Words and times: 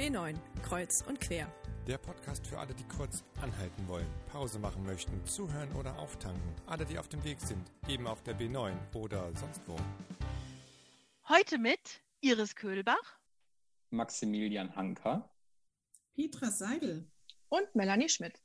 B9, 0.00 0.34
Kreuz 0.62 1.04
und 1.06 1.20
Quer. 1.20 1.46
Der 1.86 1.98
Podcast 1.98 2.46
für 2.46 2.58
alle, 2.58 2.72
die 2.72 2.84
kurz 2.84 3.22
anhalten 3.42 3.86
wollen, 3.86 4.06
Pause 4.32 4.58
machen 4.58 4.82
möchten, 4.86 5.22
zuhören 5.26 5.70
oder 5.74 5.98
auftanken. 5.98 6.54
Alle, 6.64 6.86
die 6.86 6.98
auf 6.98 7.08
dem 7.08 7.22
Weg 7.22 7.38
sind, 7.38 7.70
eben 7.86 8.06
auf 8.06 8.22
der 8.22 8.34
B9 8.34 8.72
oder 8.94 9.30
sonst 9.36 9.60
wo. 9.66 9.76
Heute 11.28 11.58
mit 11.58 12.02
Iris 12.22 12.56
Köhlbach, 12.56 13.18
Maximilian 13.90 14.74
Hanker, 14.74 15.28
Petra 16.14 16.50
Seidel 16.50 17.06
und 17.50 17.74
Melanie 17.74 18.08
Schmidt. 18.08 18.40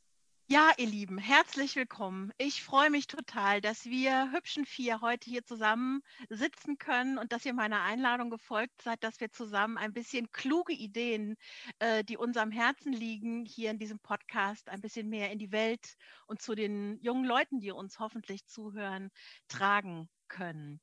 Ja, 0.47 0.71
ihr 0.77 0.85
Lieben, 0.85 1.17
herzlich 1.17 1.75
willkommen. 1.75 2.31
Ich 2.37 2.61
freue 2.61 2.91
mich 2.91 3.07
total, 3.07 3.61
dass 3.61 3.85
wir 3.85 4.31
hübschen 4.31 4.63
vier 4.65 5.01
heute 5.01 5.27
hier 5.27 5.43
zusammen 5.43 6.03
sitzen 6.29 6.77
können 6.77 7.17
und 7.17 7.31
dass 7.31 7.45
ihr 7.45 7.53
meiner 7.55 7.81
Einladung 7.81 8.29
gefolgt 8.29 8.79
seid, 8.83 9.03
dass 9.03 9.19
wir 9.19 9.31
zusammen 9.31 9.79
ein 9.79 9.91
bisschen 9.91 10.31
kluge 10.31 10.73
Ideen, 10.73 11.35
äh, 11.79 12.03
die 12.03 12.15
unserem 12.15 12.51
Herzen 12.51 12.93
liegen, 12.93 13.43
hier 13.43 13.71
in 13.71 13.79
diesem 13.79 13.97
Podcast 13.97 14.69
ein 14.69 14.81
bisschen 14.81 15.09
mehr 15.09 15.31
in 15.31 15.39
die 15.39 15.51
Welt 15.51 15.95
und 16.27 16.43
zu 16.43 16.53
den 16.53 16.99
jungen 17.01 17.25
Leuten, 17.25 17.59
die 17.59 17.71
uns 17.71 17.97
hoffentlich 17.97 18.45
zuhören, 18.45 19.09
tragen 19.47 20.09
können. 20.27 20.79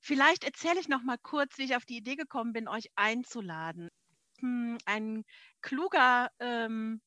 Vielleicht 0.00 0.44
erzähle 0.44 0.78
ich 0.78 0.86
noch 0.86 1.02
mal 1.02 1.18
kurz, 1.18 1.58
wie 1.58 1.64
ich 1.64 1.74
auf 1.74 1.86
die 1.86 1.96
Idee 1.96 2.14
gekommen 2.14 2.52
bin, 2.52 2.68
euch 2.68 2.88
einzuladen. 2.94 3.90
Hm, 4.38 4.78
ein 4.84 5.24
kluger 5.60 6.30
ähm, 6.38 7.00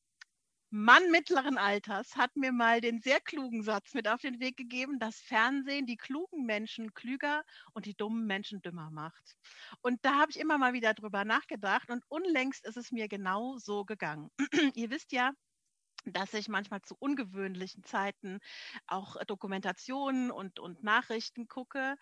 Mann 0.72 1.10
mittleren 1.10 1.58
Alters 1.58 2.14
hat 2.14 2.36
mir 2.36 2.52
mal 2.52 2.80
den 2.80 3.00
sehr 3.00 3.20
klugen 3.20 3.64
Satz 3.64 3.92
mit 3.92 4.06
auf 4.06 4.20
den 4.20 4.38
Weg 4.38 4.56
gegeben, 4.56 5.00
dass 5.00 5.20
Fernsehen 5.20 5.84
die 5.84 5.96
klugen 5.96 6.46
Menschen 6.46 6.94
klüger 6.94 7.42
und 7.72 7.86
die 7.86 7.94
dummen 7.96 8.24
Menschen 8.24 8.62
dümmer 8.62 8.88
macht. 8.92 9.36
Und 9.82 10.04
da 10.04 10.14
habe 10.20 10.30
ich 10.30 10.38
immer 10.38 10.58
mal 10.58 10.72
wieder 10.72 10.94
drüber 10.94 11.24
nachgedacht 11.24 11.90
und 11.90 12.04
unlängst 12.08 12.64
ist 12.64 12.76
es 12.76 12.92
mir 12.92 13.08
genau 13.08 13.58
so 13.58 13.84
gegangen. 13.84 14.30
Ihr 14.76 14.90
wisst 14.90 15.10
ja, 15.10 15.32
dass 16.06 16.34
ich 16.34 16.48
manchmal 16.48 16.82
zu 16.82 16.96
ungewöhnlichen 16.98 17.84
Zeiten 17.84 18.38
auch 18.86 19.16
Dokumentationen 19.26 20.30
und, 20.30 20.58
und 20.58 20.82
Nachrichten 20.82 21.48
gucke, 21.48 21.96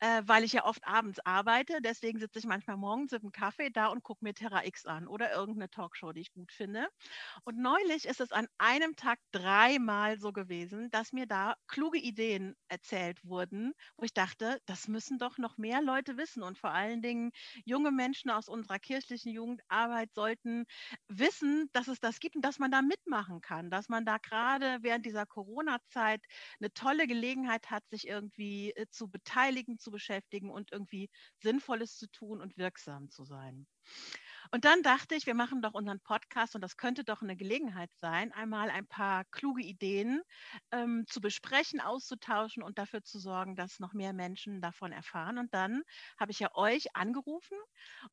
äh, 0.00 0.22
weil 0.26 0.44
ich 0.44 0.52
ja 0.54 0.64
oft 0.64 0.86
abends 0.86 1.20
arbeite. 1.20 1.80
Deswegen 1.82 2.18
sitze 2.18 2.38
ich 2.38 2.46
manchmal 2.46 2.76
morgens 2.76 3.12
mit 3.12 3.22
einem 3.22 3.32
Kaffee 3.32 3.70
da 3.70 3.86
und 3.88 4.02
gucke 4.02 4.24
mir 4.24 4.34
Terra 4.34 4.64
X 4.64 4.86
an 4.86 5.06
oder 5.08 5.32
irgendeine 5.32 5.70
Talkshow, 5.70 6.12
die 6.12 6.22
ich 6.22 6.32
gut 6.32 6.52
finde. 6.52 6.88
Und 7.44 7.58
neulich 7.58 8.06
ist 8.06 8.20
es 8.20 8.32
an 8.32 8.48
einem 8.58 8.96
Tag 8.96 9.18
dreimal 9.32 10.18
so 10.18 10.32
gewesen, 10.32 10.90
dass 10.90 11.12
mir 11.12 11.26
da 11.26 11.56
kluge 11.68 11.98
Ideen 11.98 12.56
erzählt 12.68 13.24
wurden, 13.24 13.74
wo 13.96 14.04
ich 14.04 14.14
dachte, 14.14 14.60
das 14.66 14.88
müssen 14.88 15.18
doch 15.18 15.38
noch 15.38 15.58
mehr 15.58 15.82
Leute 15.82 16.16
wissen. 16.16 16.42
Und 16.42 16.58
vor 16.58 16.70
allen 16.72 17.02
Dingen 17.02 17.32
junge 17.64 17.92
Menschen 17.92 18.30
aus 18.30 18.48
unserer 18.48 18.78
kirchlichen 18.78 19.32
Jugendarbeit 19.32 20.12
sollten 20.14 20.64
wissen, 21.08 21.68
dass 21.72 21.88
es 21.88 22.00
das 22.00 22.20
gibt 22.20 22.36
und 22.36 22.42
dass 22.42 22.58
man 22.58 22.70
da 22.70 22.82
mitmachen 22.82 23.41
kann, 23.42 23.70
dass 23.70 23.88
man 23.88 24.04
da 24.04 24.18
gerade 24.18 24.78
während 24.82 25.04
dieser 25.06 25.26
Corona-Zeit 25.26 26.24
eine 26.60 26.72
tolle 26.72 27.06
Gelegenheit 27.06 27.70
hat, 27.70 27.88
sich 27.88 28.06
irgendwie 28.08 28.72
äh, 28.72 28.86
zu 28.90 29.08
beteiligen, 29.08 29.78
zu 29.78 29.90
beschäftigen 29.90 30.50
und 30.50 30.72
irgendwie 30.72 31.10
Sinnvolles 31.38 31.96
zu 31.98 32.08
tun 32.10 32.40
und 32.40 32.56
wirksam 32.56 33.10
zu 33.10 33.24
sein. 33.24 33.66
Und 34.50 34.64
dann 34.64 34.82
dachte 34.82 35.14
ich, 35.14 35.26
wir 35.26 35.34
machen 35.34 35.62
doch 35.62 35.74
unseren 35.74 36.00
Podcast 36.00 36.54
und 36.54 36.60
das 36.60 36.76
könnte 36.76 37.04
doch 37.04 37.22
eine 37.22 37.36
Gelegenheit 37.36 37.90
sein, 37.96 38.32
einmal 38.32 38.70
ein 38.70 38.86
paar 38.86 39.24
kluge 39.26 39.62
Ideen 39.62 40.22
ähm, 40.72 41.04
zu 41.08 41.20
besprechen, 41.20 41.80
auszutauschen 41.80 42.62
und 42.62 42.78
dafür 42.78 43.02
zu 43.02 43.18
sorgen, 43.18 43.56
dass 43.56 43.78
noch 43.78 43.92
mehr 43.92 44.12
Menschen 44.12 44.60
davon 44.60 44.92
erfahren. 44.92 45.38
Und 45.38 45.54
dann 45.54 45.82
habe 46.18 46.32
ich 46.32 46.40
ja 46.40 46.54
euch 46.54 46.94
angerufen 46.96 47.56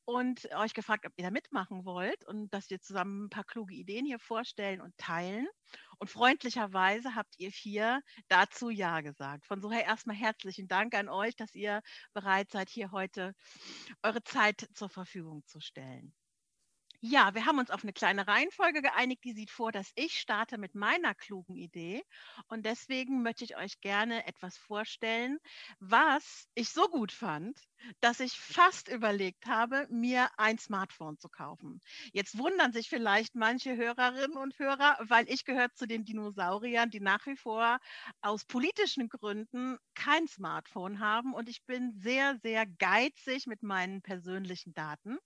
und 0.06 0.52
euch 0.56 0.74
gefragt, 0.74 1.06
ob 1.06 1.14
ihr 1.18 1.24
da 1.24 1.32
mitmachen 1.32 1.86
wollt 1.86 2.26
und 2.28 2.54
dass 2.54 2.70
wir 2.70 2.80
zusammen 2.80 3.26
ein 3.26 3.30
paar 3.30 3.44
kluge 3.44 3.74
Ideen 3.74 4.06
hier 4.06 4.20
vorstellen 4.20 4.82
und 4.82 4.98
teilen. 4.98 5.48
Und 5.98 6.10
freundlicherweise 6.10 7.16
habt 7.16 7.36
ihr 7.38 7.52
vier 7.52 8.02
dazu 8.28 8.70
Ja 8.70 9.02
gesagt. 9.02 9.46
Von 9.46 9.62
so 9.62 9.72
her 9.72 9.86
erstmal 9.86 10.16
herzlichen 10.16 10.68
Dank 10.68 10.96
an 10.96 11.10
euch, 11.10 11.36
dass 11.36 11.54
ihr 11.56 11.82
bereit 12.14 12.52
seid, 12.52 12.70
hier 12.70 12.92
heute 12.92 13.34
eure 14.04 14.24
Zeit 14.24 14.70
zur 14.74 14.90
Verfügung 14.90 15.46
zu 15.46 15.60
stellen. 15.60 16.14
Ja, 17.02 17.34
wir 17.34 17.46
haben 17.46 17.60
uns 17.60 17.72
auf 17.72 17.84
eine 17.84 17.92
kleine 17.94 18.28
Reihenfolge 18.28 18.82
geeinigt, 18.82 19.24
die 19.26 19.34
sieht 19.34 19.52
vor, 19.52 19.72
dass 19.72 19.92
ich 19.96 20.20
starte 20.20 20.58
mit 20.58 20.76
meiner 20.76 21.14
klugen 21.16 21.56
Idee. 21.56 22.04
Und 22.48 22.66
deswegen 22.66 23.22
möchte 23.24 23.44
ich 23.46 23.56
euch 23.58 23.80
gerne 23.82 24.26
etwas 24.28 24.58
vorstellen, 24.58 25.40
was 25.80 26.48
ich 26.56 26.70
so 26.70 26.88
gut 26.90 27.12
fand, 27.12 27.58
dass 28.00 28.20
ich 28.20 28.34
fast 28.40 28.88
überlegt 28.90 29.46
habe, 29.48 29.88
mir 29.90 30.30
ein 30.38 30.58
Smartphone 30.58 31.18
zu 31.18 31.30
kaufen. 31.30 31.82
Jetzt 32.14 32.38
wundern 32.38 32.72
sich 32.72 32.90
vielleicht 32.90 33.36
manche 33.36 33.76
Hörerinnen 33.76 34.38
und 34.38 34.58
Hörer, 34.60 34.98
weil 35.02 35.30
ich 35.30 35.46
gehöre 35.46 35.74
zu 35.74 35.88
den 35.88 36.06
Dinosauriern, 36.06 36.90
die 36.90 37.00
nach 37.00 37.26
wie 37.26 37.36
vor 37.36 37.80
aus 38.22 38.46
politischen 38.46 39.10
Gründen 39.10 39.78
kein 39.96 40.28
Smartphone 40.28 41.00
haben. 41.00 41.34
Und 41.34 41.50
ich 41.50 41.64
bin 41.66 41.94
sehr, 42.00 42.38
sehr 42.42 42.66
geizig 42.66 43.48
mit 43.48 43.64
meinen 43.64 44.02
persönlichen 44.02 44.74
Daten. 44.74 45.18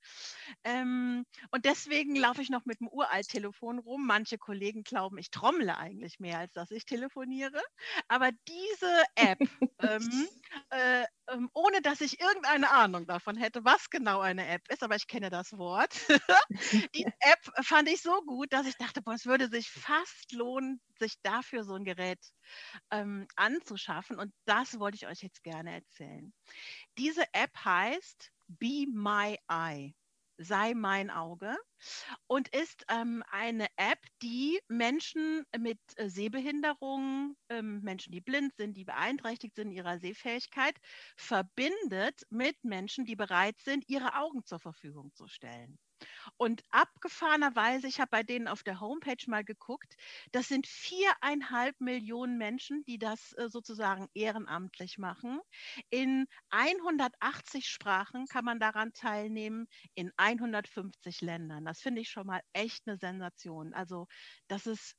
Ähm, 0.63 1.25
und 1.51 1.65
deswegen 1.65 2.15
laufe 2.15 2.41
ich 2.41 2.49
noch 2.49 2.65
mit 2.65 2.79
dem 2.79 2.87
Uralt-Telefon 2.87 3.79
rum. 3.79 4.05
Manche 4.05 4.37
Kollegen 4.37 4.83
glauben, 4.83 5.17
ich 5.17 5.31
trommle 5.31 5.77
eigentlich 5.77 6.19
mehr, 6.19 6.39
als 6.39 6.53
dass 6.53 6.71
ich 6.71 6.85
telefoniere. 6.85 7.61
Aber 8.07 8.29
diese 8.47 9.03
App, 9.15 9.39
ähm, 9.79 10.27
äh, 10.69 11.05
ähm, 11.29 11.49
ohne 11.53 11.81
dass 11.81 12.01
ich 12.01 12.19
irgendeine 12.19 12.71
Ahnung 12.71 13.05
davon 13.07 13.37
hätte, 13.37 13.63
was 13.63 13.89
genau 13.89 14.19
eine 14.19 14.47
App 14.47 14.61
ist, 14.69 14.83
aber 14.83 14.95
ich 14.95 15.07
kenne 15.07 15.29
das 15.29 15.57
Wort. 15.57 15.93
die 16.95 17.05
App 17.19 17.65
fand 17.65 17.89
ich 17.89 18.01
so 18.01 18.21
gut, 18.21 18.51
dass 18.53 18.67
ich 18.67 18.75
dachte, 18.77 19.01
boah, 19.01 19.13
es 19.13 19.25
würde 19.25 19.47
sich 19.49 19.69
fast 19.69 20.31
lohnen, 20.31 20.81
sich 20.99 21.15
dafür 21.21 21.63
so 21.63 21.75
ein 21.75 21.85
Gerät 21.85 22.19
ähm, 22.91 23.27
anzuschaffen. 23.35 24.19
Und 24.19 24.33
das 24.45 24.79
wollte 24.79 24.95
ich 24.95 25.07
euch 25.07 25.21
jetzt 25.21 25.43
gerne 25.43 25.73
erzählen. 25.75 26.33
Diese 26.97 27.23
App 27.33 27.55
heißt 27.63 28.31
Be 28.47 28.85
My 28.91 29.37
Eye 29.49 29.95
sei 30.37 30.73
mein 30.73 31.09
Auge 31.09 31.55
und 32.27 32.47
ist 32.49 32.85
ähm, 32.89 33.23
eine 33.31 33.67
App, 33.77 33.99
die 34.21 34.59
Menschen 34.67 35.45
mit 35.57 35.79
äh, 35.95 36.09
Sehbehinderungen, 36.09 37.35
ähm, 37.49 37.81
Menschen, 37.81 38.11
die 38.11 38.21
blind 38.21 38.55
sind, 38.55 38.75
die 38.77 38.85
beeinträchtigt 38.85 39.55
sind 39.55 39.67
in 39.67 39.73
ihrer 39.77 39.99
Sehfähigkeit, 39.99 40.75
verbindet 41.17 42.21
mit 42.29 42.63
Menschen, 42.63 43.05
die 43.05 43.15
bereit 43.15 43.59
sind, 43.61 43.85
ihre 43.89 44.15
Augen 44.15 44.45
zur 44.45 44.59
Verfügung 44.59 45.13
zu 45.13 45.27
stellen. 45.27 45.77
Und 46.37 46.63
abgefahrenerweise, 46.71 47.87
ich 47.87 47.99
habe 47.99 48.09
bei 48.11 48.23
denen 48.23 48.47
auf 48.47 48.63
der 48.63 48.79
Homepage 48.79 49.23
mal 49.27 49.43
geguckt, 49.43 49.95
das 50.31 50.47
sind 50.47 50.67
viereinhalb 50.67 51.79
Millionen 51.79 52.37
Menschen, 52.37 52.83
die 52.85 52.97
das 52.97 53.33
äh, 53.33 53.49
sozusagen 53.49 54.07
ehrenamtlich 54.13 54.97
machen. 54.97 55.39
In 55.89 56.25
180 56.49 57.67
Sprachen 57.67 58.27
kann 58.27 58.45
man 58.45 58.59
daran 58.59 58.93
teilnehmen, 58.93 59.67
in 59.95 60.11
150 60.17 61.21
Ländern. 61.21 61.65
Das 61.65 61.81
finde 61.81 62.01
ich 62.01 62.09
schon 62.09 62.27
mal 62.27 62.41
echt 62.53 62.87
eine 62.87 62.97
Sensation. 62.97 63.73
Also 63.73 64.07
das 64.47 64.67
ist 64.67 64.95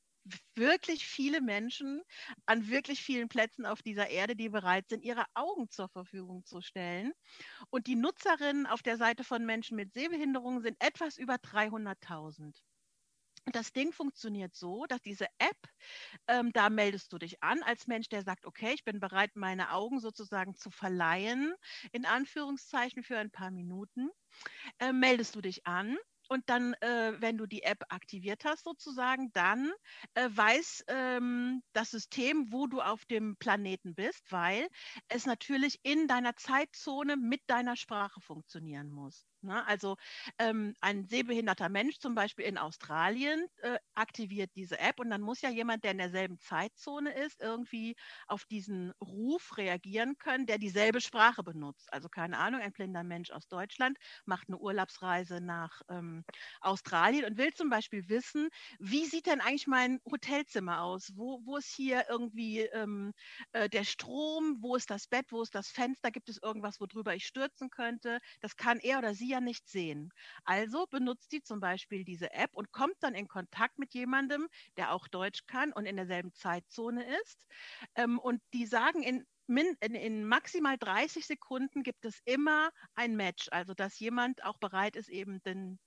wirklich 0.55 1.07
viele 1.07 1.41
Menschen 1.41 2.01
an 2.45 2.67
wirklich 2.69 3.01
vielen 3.03 3.29
Plätzen 3.29 3.65
auf 3.65 3.81
dieser 3.81 4.09
Erde, 4.09 4.35
die 4.35 4.49
bereit 4.49 4.89
sind, 4.89 5.03
ihre 5.03 5.25
Augen 5.33 5.69
zur 5.69 5.89
Verfügung 5.89 6.45
zu 6.45 6.61
stellen. 6.61 7.13
Und 7.69 7.87
die 7.87 7.95
Nutzerinnen 7.95 8.65
auf 8.65 8.81
der 8.83 8.97
Seite 8.97 9.23
von 9.23 9.45
Menschen 9.45 9.75
mit 9.75 9.93
Sehbehinderungen 9.93 10.61
sind 10.61 10.77
etwas 10.83 11.17
über 11.17 11.37
300.000. 11.37 12.63
Das 13.51 13.73
Ding 13.73 13.91
funktioniert 13.91 14.55
so, 14.55 14.85
dass 14.87 15.01
diese 15.01 15.27
App, 15.37 15.57
ähm, 16.27 16.51
da 16.51 16.71
meldest 16.71 17.13
du 17.13 17.19
dich 17.19 17.43
an 17.43 17.61
als 17.61 17.85
Mensch, 17.85 18.09
der 18.09 18.23
sagt, 18.23 18.45
okay, 18.45 18.73
ich 18.73 18.83
bin 18.83 18.99
bereit, 18.99 19.35
meine 19.35 19.71
Augen 19.71 19.99
sozusagen 19.99 20.55
zu 20.55 20.71
verleihen, 20.71 21.53
in 21.91 22.05
Anführungszeichen 22.05 23.03
für 23.03 23.19
ein 23.19 23.29
paar 23.29 23.51
Minuten. 23.51 24.09
Äh, 24.79 24.93
meldest 24.93 25.35
du 25.35 25.41
dich 25.41 25.67
an 25.67 25.97
und 26.29 26.49
dann, 26.49 26.73
äh, 26.81 27.13
wenn 27.19 27.37
du 27.37 27.45
die 27.45 27.63
App 27.63 27.83
aktiviert 27.89 28.45
hast, 28.45 28.63
sozusagen, 28.63 29.31
dann 29.33 29.71
äh, 30.13 30.29
weiß 30.29 30.85
ähm, 30.87 31.61
das 31.73 31.91
System, 31.91 32.51
wo 32.51 32.67
du 32.67 32.81
auf 32.81 33.05
dem 33.05 33.35
Planeten 33.37 33.95
bist, 33.95 34.31
weil 34.31 34.67
es 35.09 35.25
natürlich 35.25 35.79
in 35.83 36.07
deiner 36.07 36.35
Zeitzone 36.35 37.17
mit 37.17 37.41
deiner 37.47 37.75
Sprache 37.75 38.21
funktionieren 38.21 38.89
muss. 38.91 39.25
Ne? 39.45 39.65
Also 39.67 39.95
ähm, 40.39 40.73
ein 40.81 41.05
sehbehinderter 41.07 41.69
Mensch 41.69 41.99
zum 41.99 42.15
Beispiel 42.15 42.45
in 42.45 42.57
Australien 42.57 43.45
äh, 43.61 43.77
aktiviert 43.93 44.51
diese 44.55 44.79
App 44.79 44.99
und 44.99 45.09
dann 45.09 45.21
muss 45.21 45.41
ja 45.41 45.49
jemand, 45.49 45.83
der 45.83 45.91
in 45.91 45.97
derselben 45.97 46.39
Zeitzone 46.39 47.13
ist, 47.13 47.41
irgendwie 47.41 47.95
auf 48.27 48.45
diesen 48.45 48.91
Ruf 49.01 49.57
reagieren 49.57 50.17
können, 50.17 50.45
der 50.45 50.57
dieselbe 50.57 51.01
Sprache 51.01 51.43
benutzt. 51.43 51.91
Also 51.93 52.09
keine 52.09 52.37
Ahnung, 52.37 52.61
ein 52.61 52.71
blinder 52.73 53.03
Mensch 53.03 53.31
aus 53.31 53.47
Deutschland 53.47 53.97
macht 54.25 54.47
eine 54.49 54.57
Urlaubsreise 54.57 55.41
nach 55.41 55.81
ähm, 55.89 56.23
Australien 56.61 57.25
und 57.25 57.37
will 57.37 57.53
zum 57.53 57.69
Beispiel 57.69 58.07
wissen, 58.09 58.49
wie 58.79 59.05
sieht 59.05 59.25
denn 59.27 59.41
eigentlich 59.41 59.67
mein 59.67 59.99
Hotelzimmer 60.09 60.81
aus? 60.81 61.11
Wo, 61.15 61.41
wo 61.45 61.57
ist 61.57 61.73
hier 61.73 62.05
irgendwie 62.09 62.61
ähm, 62.61 63.13
äh, 63.53 63.69
der 63.69 63.83
Strom? 63.83 64.57
Wo 64.61 64.75
ist 64.75 64.89
das 64.89 65.07
Bett? 65.07 65.25
Wo 65.31 65.41
ist 65.41 65.55
das 65.55 65.69
Fenster? 65.69 66.11
Gibt 66.11 66.29
es 66.29 66.37
irgendwas, 66.41 66.79
worüber 66.79 67.15
ich 67.15 67.25
stürzen 67.25 67.69
könnte? 67.69 68.19
Das 68.41 68.55
kann 68.55 68.79
er 68.79 68.99
oder 68.99 69.13
sie 69.13 69.34
ja 69.35 69.41
nicht 69.41 69.67
sehen. 69.67 70.11
Also 70.45 70.87
benutzt 70.87 71.29
sie 71.29 71.41
zum 71.41 71.59
Beispiel 71.59 72.03
diese 72.03 72.31
App 72.33 72.51
und 72.53 72.71
kommt 72.71 72.95
dann 73.01 73.13
in 73.13 73.27
Kontakt 73.27 73.77
mit 73.77 73.93
jemandem, 73.93 74.47
der 74.77 74.93
auch 74.93 75.07
Deutsch 75.07 75.45
kann 75.45 75.73
und 75.73 75.85
in 75.85 75.97
derselben 75.97 76.33
Zeitzone 76.33 77.05
ist. 77.21 77.45
Ähm, 77.95 78.19
und 78.19 78.41
die 78.53 78.65
sagen 78.65 79.03
in 79.03 79.25
in, 79.47 79.93
in, 79.93 80.25
maximal 80.25 80.75
30 80.75 81.23
Sekunden 81.23 81.83
gibt 81.83 82.03
es 82.03 82.19
immer 82.25 82.71
ein 82.95 83.15
Match, 83.15 83.47
also 83.51 83.75
dass 83.75 83.99
jemand 83.99 84.43
auch 84.43 84.57
bereit 84.57 84.95
ist, 84.95 85.07
eben 85.07 85.39
den 85.43 85.77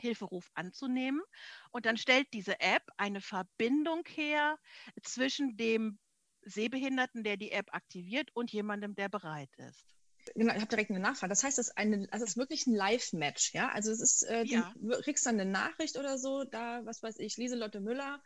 Hilferuf 0.00 0.50
anzunehmen. 0.54 1.22
Und 1.70 1.86
dann 1.86 1.96
stellt 1.96 2.26
diese 2.32 2.58
App 2.58 2.82
eine 2.96 3.20
Verbindung 3.20 4.02
her 4.08 4.58
zwischen 5.04 5.56
dem 5.56 6.00
Sehbehinderten, 6.42 7.22
der 7.22 7.36
die 7.36 7.52
App 7.52 7.72
aktiviert, 7.72 8.30
und 8.34 8.50
jemandem, 8.50 8.94
der 8.94 9.08
bereit 9.08 9.54
ist. 9.56 9.86
Genau, 10.34 10.54
ich 10.54 10.60
habe 10.60 10.68
direkt 10.68 10.90
eine 10.90 11.00
Nachfrage. 11.00 11.30
Das 11.30 11.42
heißt, 11.42 11.58
es 11.58 11.68
ist, 11.68 11.78
eine, 11.78 12.06
also 12.10 12.24
es 12.24 12.32
ist 12.32 12.36
wirklich 12.36 12.66
ein 12.66 12.74
Live-Match, 12.74 13.52
ja? 13.54 13.70
Also 13.70 13.90
es 13.90 14.00
ist, 14.00 14.22
äh, 14.22 14.44
ja. 14.44 14.72
du 14.76 15.00
kriegst 15.00 15.26
dann 15.26 15.40
eine 15.40 15.50
Nachricht 15.50 15.96
oder 15.96 16.18
so, 16.18 16.44
da, 16.44 16.84
was 16.84 17.02
weiß 17.02 17.18
ich, 17.18 17.36
Lieselotte 17.36 17.80
Müller 17.80 18.22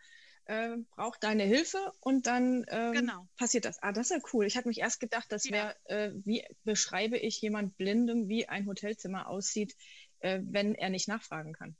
äh, 0.46 0.76
braucht 0.90 1.24
deine 1.24 1.44
Hilfe 1.44 1.92
und 2.00 2.26
dann 2.26 2.64
ähm, 2.68 2.92
genau. 2.92 3.28
passiert 3.36 3.64
das. 3.64 3.82
Ah, 3.82 3.92
das 3.92 4.10
ist 4.10 4.16
ja 4.16 4.28
cool. 4.32 4.46
Ich 4.46 4.56
hatte 4.56 4.68
mich 4.68 4.80
erst 4.80 5.00
gedacht, 5.00 5.30
das 5.30 5.50
wäre, 5.50 5.74
ja. 5.88 5.96
äh, 5.96 6.12
wie 6.24 6.44
beschreibe 6.64 7.16
ich 7.16 7.40
jemand 7.40 7.76
Blindem, 7.76 8.28
wie 8.28 8.48
ein 8.48 8.66
Hotelzimmer 8.66 9.28
aussieht, 9.28 9.74
äh, 10.20 10.40
wenn 10.42 10.74
er 10.74 10.90
nicht 10.90 11.08
nachfragen 11.08 11.54
kann. 11.54 11.76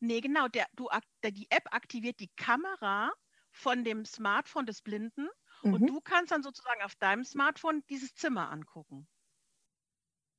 Nee, 0.00 0.20
genau. 0.20 0.48
Der, 0.48 0.66
du, 0.74 0.88
die 1.24 1.50
App 1.50 1.72
aktiviert 1.72 2.18
die 2.20 2.30
Kamera 2.36 3.12
von 3.50 3.84
dem 3.84 4.04
Smartphone 4.04 4.66
des 4.66 4.82
Blinden 4.82 5.28
mhm. 5.64 5.74
und 5.74 5.86
du 5.86 6.00
kannst 6.00 6.32
dann 6.32 6.42
sozusagen 6.42 6.82
auf 6.82 6.94
deinem 6.96 7.24
Smartphone 7.24 7.84
dieses 7.88 8.14
Zimmer 8.14 8.50
angucken. 8.50 9.06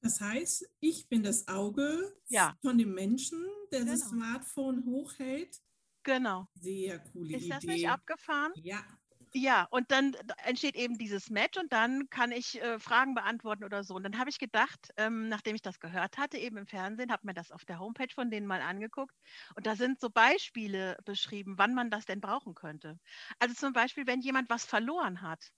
Das 0.02 0.20
heißt, 0.20 0.70
ich 0.82 1.08
bin 1.08 1.24
das 1.24 1.48
Auge 1.48 2.18
ja. 2.28 2.58
von 2.62 2.78
dem 2.78 2.94
Menschen, 2.94 3.42
der 3.72 3.82
genau. 3.82 3.92
das 3.94 4.10
Smartphone 4.10 4.84
hochhält 4.86 5.62
Genau. 6.04 6.48
Sehr 6.56 7.00
coole 7.00 7.30
Ist 7.30 7.46
Idee. 7.46 7.46
Ist 7.46 7.52
das 7.52 7.64
nicht 7.64 7.90
abgefahren? 7.90 8.52
Ja. 8.56 8.84
Ja, 9.36 9.64
und 9.72 9.90
dann 9.92 10.14
entsteht 10.46 10.76
eben 10.76 10.98
dieses 10.98 11.30
Match 11.32 11.58
und 11.58 11.74
dann 11.74 12.08
kann 12.12 12.32
ich 12.32 12.62
äh, 12.62 12.80
Fragen 12.80 13.16
beantworten 13.16 13.64
oder 13.64 13.84
so. 13.84 13.96
Und 13.96 14.04
dann 14.04 14.20
habe 14.20 14.30
ich 14.30 14.38
gedacht, 14.38 14.90
ähm, 14.98 15.28
nachdem 15.28 15.56
ich 15.56 15.62
das 15.64 15.80
gehört 15.80 16.18
hatte, 16.20 16.38
eben 16.38 16.58
im 16.58 16.68
Fernsehen, 16.68 17.12
habe 17.12 17.26
mir 17.26 17.34
das 17.34 17.52
auf 17.52 17.66
der 17.66 17.80
Homepage 17.80 18.14
von 18.14 18.30
denen 18.30 18.46
mal 18.46 18.62
angeguckt. 18.62 19.16
Und 19.56 19.66
da 19.66 19.76
sind 19.76 20.00
so 20.00 20.10
Beispiele 20.12 20.98
beschrieben, 21.04 21.58
wann 21.58 21.74
man 21.74 21.90
das 21.90 22.06
denn 22.06 22.22
brauchen 22.22 22.54
könnte. 22.54 23.00
Also 23.40 23.56
zum 23.56 23.74
Beispiel, 23.74 24.06
wenn 24.06 24.22
jemand 24.22 24.50
was 24.52 24.66
verloren 24.66 25.22
hat. 25.22 25.50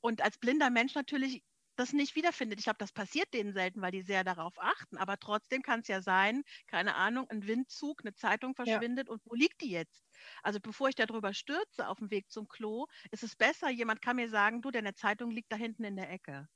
Und 0.00 0.22
als 0.22 0.38
blinder 0.38 0.70
Mensch 0.70 0.94
natürlich 0.94 1.42
das 1.76 1.92
nicht 1.92 2.16
wiederfindet. 2.16 2.58
Ich 2.58 2.64
glaube, 2.64 2.78
das 2.78 2.92
passiert 2.92 3.32
denen 3.34 3.52
selten, 3.52 3.80
weil 3.80 3.92
die 3.92 4.02
sehr 4.02 4.24
darauf 4.24 4.54
achten. 4.58 4.96
Aber 4.96 5.18
trotzdem 5.18 5.62
kann 5.62 5.80
es 5.80 5.88
ja 5.88 6.02
sein, 6.02 6.42
keine 6.66 6.94
Ahnung, 6.96 7.28
ein 7.30 7.46
Windzug, 7.46 8.02
eine 8.02 8.14
Zeitung 8.14 8.54
verschwindet 8.54 9.08
ja. 9.08 9.12
und 9.12 9.22
wo 9.24 9.34
liegt 9.34 9.60
die 9.60 9.70
jetzt? 9.70 10.08
Also 10.42 10.60
bevor 10.60 10.88
ich 10.88 10.94
darüber 10.94 11.34
stürze 11.34 11.88
auf 11.88 11.98
dem 11.98 12.10
Weg 12.10 12.30
zum 12.30 12.48
Klo, 12.48 12.86
ist 13.10 13.22
es 13.22 13.36
besser, 13.36 13.70
jemand 13.70 14.02
kann 14.02 14.16
mir 14.16 14.28
sagen, 14.28 14.62
du, 14.62 14.70
deine 14.70 14.94
Zeitung 14.94 15.30
liegt 15.30 15.52
da 15.52 15.56
hinten 15.56 15.84
in 15.84 15.96
der 15.96 16.10
Ecke. 16.10 16.48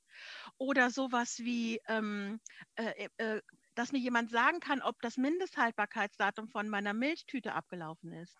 Oder 0.57 0.89
sowas 0.89 1.39
wie, 1.39 1.79
ähm, 1.87 2.41
äh, 2.75 3.07
äh, 3.17 3.41
dass 3.75 3.91
mir 3.91 3.99
jemand 3.99 4.31
sagen 4.31 4.59
kann, 4.59 4.81
ob 4.81 5.01
das 5.01 5.17
Mindesthaltbarkeitsdatum 5.17 6.49
von 6.49 6.69
meiner 6.69 6.93
Milchtüte 6.93 7.53
abgelaufen 7.53 8.11
ist. 8.11 8.37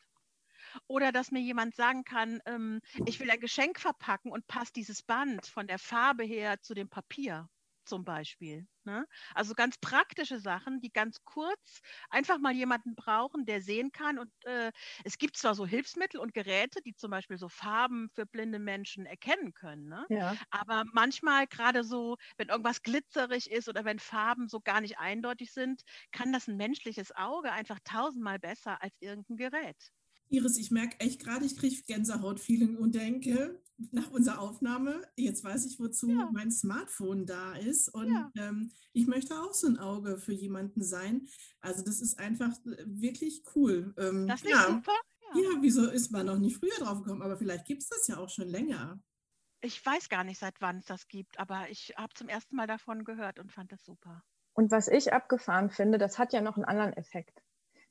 Oder 0.87 1.11
dass 1.11 1.31
mir 1.31 1.41
jemand 1.41 1.75
sagen 1.75 2.03
kann, 2.03 2.39
ähm, 2.45 2.79
ich 3.05 3.19
will 3.19 3.29
ein 3.31 3.39
Geschenk 3.39 3.79
verpacken 3.79 4.31
und 4.31 4.47
passt 4.47 4.75
dieses 4.75 5.03
Band 5.03 5.45
von 5.47 5.67
der 5.67 5.79
Farbe 5.79 6.23
her 6.23 6.61
zu 6.61 6.73
dem 6.73 6.89
Papier 6.89 7.49
zum 7.83 8.05
Beispiel. 8.05 8.67
Ne? 8.83 9.05
Also 9.33 9.53
ganz 9.53 9.77
praktische 9.77 10.39
Sachen, 10.39 10.79
die 10.81 10.91
ganz 10.91 11.23
kurz 11.23 11.81
einfach 12.09 12.37
mal 12.39 12.53
jemanden 12.53 12.95
brauchen, 12.95 13.45
der 13.45 13.61
sehen 13.61 13.91
kann. 13.91 14.19
Und 14.19 14.31
äh, 14.45 14.71
es 15.03 15.17
gibt 15.17 15.35
zwar 15.37 15.55
so 15.55 15.65
Hilfsmittel 15.65 16.19
und 16.19 16.33
Geräte, 16.33 16.81
die 16.85 16.93
zum 16.95 17.11
Beispiel 17.11 17.37
so 17.37 17.49
Farben 17.49 18.09
für 18.13 18.25
blinde 18.25 18.59
Menschen 18.59 19.05
erkennen 19.05 19.53
können. 19.53 19.87
Ne? 19.87 20.05
Ja. 20.09 20.37
Aber 20.51 20.83
manchmal 20.93 21.47
gerade 21.47 21.83
so, 21.83 22.17
wenn 22.37 22.49
irgendwas 22.49 22.81
glitzerig 22.83 23.49
ist 23.51 23.67
oder 23.67 23.83
wenn 23.85 23.99
Farben 23.99 24.47
so 24.47 24.61
gar 24.61 24.81
nicht 24.81 24.97
eindeutig 24.99 25.51
sind, 25.51 25.81
kann 26.11 26.31
das 26.31 26.47
ein 26.47 26.57
menschliches 26.57 27.11
Auge 27.15 27.51
einfach 27.51 27.79
tausendmal 27.83 28.39
besser 28.39 28.81
als 28.81 28.95
irgendein 28.99 29.37
Gerät. 29.37 29.91
Iris, 30.31 30.57
ich 30.57 30.71
merke 30.71 30.99
echt 30.99 31.23
gerade, 31.23 31.45
ich 31.45 31.57
kriege 31.57 31.83
Gänsehaut-Feeling 31.87 32.77
und 32.77 32.95
denke, 32.95 33.61
nach 33.91 34.11
unserer 34.11 34.39
Aufnahme, 34.39 35.01
jetzt 35.17 35.43
weiß 35.43 35.65
ich, 35.65 35.79
wozu 35.79 36.09
ja. 36.09 36.29
mein 36.31 36.51
Smartphone 36.51 37.25
da 37.25 37.53
ist. 37.53 37.89
Und 37.89 38.11
ja. 38.11 38.31
ähm, 38.37 38.71
ich 38.93 39.07
möchte 39.07 39.35
auch 39.41 39.53
so 39.53 39.67
ein 39.67 39.77
Auge 39.77 40.17
für 40.17 40.33
jemanden 40.33 40.83
sein. 40.83 41.27
Also 41.59 41.83
das 41.83 41.99
ist 41.99 42.17
einfach 42.19 42.51
äh, 42.65 42.83
wirklich 42.85 43.43
cool. 43.55 43.93
Ähm, 43.97 44.27
das 44.27 44.41
ist 44.41 44.51
ja. 44.51 44.67
super. 44.67 44.93
Ja. 45.33 45.41
ja, 45.41 45.49
wieso 45.61 45.89
ist 45.89 46.11
man 46.11 46.27
noch 46.27 46.37
nicht 46.37 46.57
früher 46.57 46.77
drauf 46.79 47.01
gekommen? 47.03 47.21
Aber 47.21 47.37
vielleicht 47.37 47.65
gibt 47.65 47.81
es 47.81 47.89
das 47.89 48.07
ja 48.07 48.17
auch 48.17 48.29
schon 48.29 48.47
länger. 48.47 49.01
Ich 49.61 49.85
weiß 49.85 50.09
gar 50.09 50.23
nicht, 50.23 50.39
seit 50.39 50.59
wann 50.61 50.77
es 50.77 50.85
das 50.85 51.07
gibt, 51.07 51.39
aber 51.39 51.69
ich 51.69 51.93
habe 51.97 52.13
zum 52.15 52.29
ersten 52.29 52.55
Mal 52.55 52.67
davon 52.67 53.03
gehört 53.03 53.37
und 53.37 53.51
fand 53.51 53.71
das 53.71 53.83
super. 53.83 54.23
Und 54.53 54.71
was 54.71 54.87
ich 54.87 55.13
abgefahren 55.13 55.69
finde, 55.69 55.97
das 55.97 56.17
hat 56.17 56.33
ja 56.33 56.41
noch 56.41 56.55
einen 56.55 56.65
anderen 56.65 56.93
Effekt. 56.93 57.41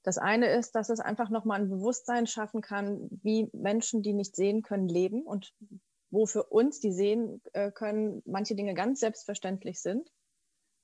Das 0.02 0.16
eine 0.16 0.46
ist, 0.46 0.74
dass 0.74 0.88
es 0.88 1.00
einfach 1.00 1.28
nochmal 1.28 1.60
ein 1.60 1.68
Bewusstsein 1.68 2.26
schaffen 2.26 2.62
kann, 2.62 3.08
wie 3.22 3.50
Menschen, 3.52 4.02
die 4.02 4.14
nicht 4.14 4.34
sehen 4.34 4.62
können, 4.62 4.88
leben 4.88 5.22
und 5.22 5.54
wo 6.10 6.26
für 6.26 6.44
uns, 6.44 6.80
die 6.80 6.92
sehen 6.92 7.42
äh, 7.52 7.70
können, 7.70 8.22
manche 8.24 8.54
Dinge 8.54 8.74
ganz 8.74 9.00
selbstverständlich 9.00 9.80
sind. 9.80 10.10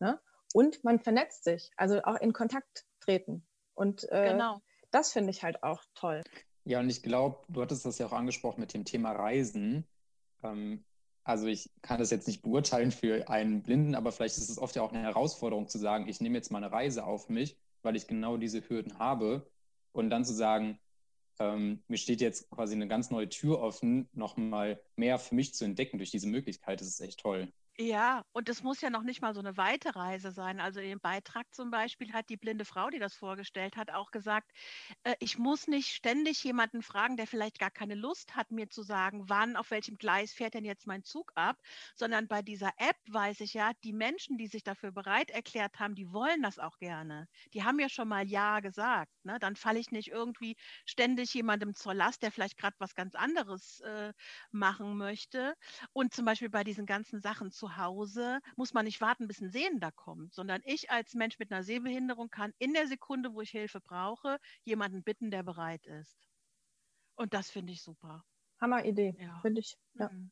Ne? 0.01 0.21
Und 0.53 0.85
man 0.85 1.01
vernetzt 1.01 1.45
sich, 1.45 1.71
also 1.77 2.03
auch 2.03 2.17
in 2.17 2.33
Kontakt 2.33 2.85
treten. 3.01 3.47
Und 3.75 4.05
äh, 4.11 4.33
genau. 4.33 4.61
das 4.91 5.13
finde 5.13 5.31
ich 5.31 5.43
halt 5.43 5.63
auch 5.63 5.83
toll. 5.95 6.23
Ja, 6.65 6.81
und 6.81 6.91
ich 6.91 7.03
glaube, 7.03 7.39
du 7.49 7.63
hattest 7.63 7.85
das 7.85 7.99
ja 7.99 8.07
auch 8.07 8.13
angesprochen 8.13 8.61
mit 8.61 8.75
dem 8.75 8.85
Thema 8.85 9.13
Reisen. 9.13 9.87
Ähm, 10.43 10.85
also 11.25 11.47
ich 11.47 11.71
kann 11.83 11.99
das 11.99 12.11
jetzt 12.11 12.29
nicht 12.29 12.43
beurteilen 12.43 12.93
für 12.93 13.29
einen 13.29 13.63
Blinden, 13.63 13.95
aber 13.95 14.13
vielleicht 14.13 14.37
ist 14.37 14.51
es 14.51 14.59
oft 14.59 14.77
ja 14.77 14.83
auch 14.83 14.93
eine 14.93 15.03
Herausforderung 15.03 15.69
zu 15.69 15.79
sagen, 15.79 16.07
ich 16.07 16.21
nehme 16.21 16.37
jetzt 16.37 16.53
mal 16.53 16.63
eine 16.63 16.71
Reise 16.71 17.05
auf 17.05 17.29
mich 17.29 17.59
weil 17.87 17.97
ich 17.97 18.07
genau 18.07 18.37
diese 18.37 18.69
Hürden 18.69 18.99
habe. 18.99 19.49
Und 19.93 20.11
dann 20.11 20.25
zu 20.27 20.35
sagen, 20.35 20.79
ähm, 21.39 21.83
mir 21.89 21.99
steht 21.99 22.21
jetzt 22.21 22.51
quasi 22.51 22.75
eine 22.75 22.89
ganz 22.89 23.11
neue 23.11 23.29
Tür 23.29 23.61
offen, 23.61 24.09
nochmal 24.13 24.81
mehr 24.97 25.19
für 25.19 25.35
mich 25.35 25.55
zu 25.55 25.65
entdecken 25.65 25.99
durch 25.99 26.11
diese 26.11 26.29
Möglichkeit, 26.29 26.81
das 26.81 26.89
ist 26.89 27.01
echt 27.01 27.21
toll. 27.21 27.53
Ja, 27.79 28.23
und 28.33 28.49
es 28.49 28.63
muss 28.63 28.81
ja 28.81 28.89
noch 28.89 29.03
nicht 29.03 29.21
mal 29.21 29.35
so 29.35 29.41
eine 29.41 29.59
weite 29.59 29.95
Reise 29.97 30.31
sein. 30.33 30.61
Also 30.61 30.81
in 30.81 30.89
dem 30.89 31.01
Beitrag 31.01 31.53
zum 31.55 31.71
Beispiel 31.71 32.15
hat 32.15 32.31
die 32.31 32.39
blinde 32.39 32.65
Frau, 32.65 32.89
die 32.89 32.99
das 32.99 33.15
vorgestellt 33.15 33.77
hat, 33.77 33.91
auch 33.91 34.11
gesagt, 34.13 34.51
äh, 35.03 35.15
ich 35.21 35.37
muss 35.37 35.67
nicht 35.67 35.89
ständig 35.89 36.43
jemanden 36.43 36.81
fragen, 36.83 37.19
der 37.19 37.27
vielleicht 37.27 37.59
gar 37.59 37.71
keine 37.71 37.95
Lust 37.95 38.35
hat, 38.35 38.51
mir 38.51 38.71
zu 38.71 38.83
sagen, 38.83 39.29
wann, 39.29 39.57
auf 39.57 39.71
welchem 39.71 39.97
Gleis 39.99 40.33
fährt 40.33 40.55
denn 40.55 40.65
jetzt 40.65 40.87
mein 40.87 41.03
Zug 41.05 41.33
ab, 41.35 41.57
sondern 41.95 42.29
bei 42.29 42.41
dieser 42.41 42.71
App 42.79 42.97
weiß 43.11 43.41
ich 43.41 43.53
ja, 43.53 43.73
die 43.85 43.93
Menschen, 43.93 44.39
die 44.39 44.47
sich 44.47 44.63
dafür 44.63 44.91
bereit 44.91 45.31
erklärt 45.31 45.79
haben, 45.79 45.95
die 45.95 46.11
wollen 46.13 46.41
das 46.43 46.59
auch 46.59 46.79
gerne. 46.79 47.27
Die 47.53 47.63
haben 47.63 47.79
ja 47.79 47.91
schon 47.91 48.09
mal 48.09 48.27
Ja 48.27 48.61
gesagt. 48.61 49.13
Ne? 49.23 49.39
Dann 49.39 49.55
falle 49.55 49.79
ich 49.81 49.91
nicht 49.91 50.09
irgendwie 50.09 50.57
ständig 50.87 51.35
jemandem 51.35 51.75
zur 51.75 51.93
Last, 51.93 52.23
der 52.23 52.33
vielleicht 52.33 52.57
gerade 52.57 52.77
was 52.79 52.95
ganz 52.95 53.15
anderes 53.15 53.81
äh, 53.81 54.15
machen 54.51 54.97
möchte. 54.97 55.55
Und 55.93 56.15
zum 56.15 56.25
Beispiel 56.25 56.51
bei 56.51 56.65
diesen 56.65 56.87
ganzen 56.87 57.21
Sachen 57.21 57.51
zu 57.51 57.66
zu 57.67 57.77
Hause 57.77 58.41
muss 58.57 58.75
man 58.75 58.85
nicht 58.85 59.01
warten, 59.01 59.27
bis 59.27 59.41
ein 59.41 59.51
Sehender 59.51 59.91
kommt, 59.91 60.35
sondern 60.35 60.61
ich 60.65 60.91
als 60.91 61.15
Mensch 61.15 61.39
mit 61.39 61.51
einer 61.51 61.65
Sehbehinderung 61.65 62.31
kann 62.31 62.53
in 62.59 62.73
der 62.73 62.87
Sekunde, 62.87 63.35
wo 63.35 63.41
ich 63.41 63.51
Hilfe 63.51 63.81
brauche, 63.81 64.39
jemanden 64.65 65.03
bitten, 65.03 65.31
der 65.31 65.43
bereit 65.43 65.85
ist. 65.87 66.17
Und 67.17 67.35
das 67.35 67.51
finde 67.51 67.73
ich 67.73 67.83
super. 67.83 68.25
Hammer 68.61 68.85
Idee, 68.85 69.17
ja. 69.19 69.41
finde 69.41 69.61
ich. 69.61 69.77
Ja. 69.95 70.11
Mhm. 70.11 70.31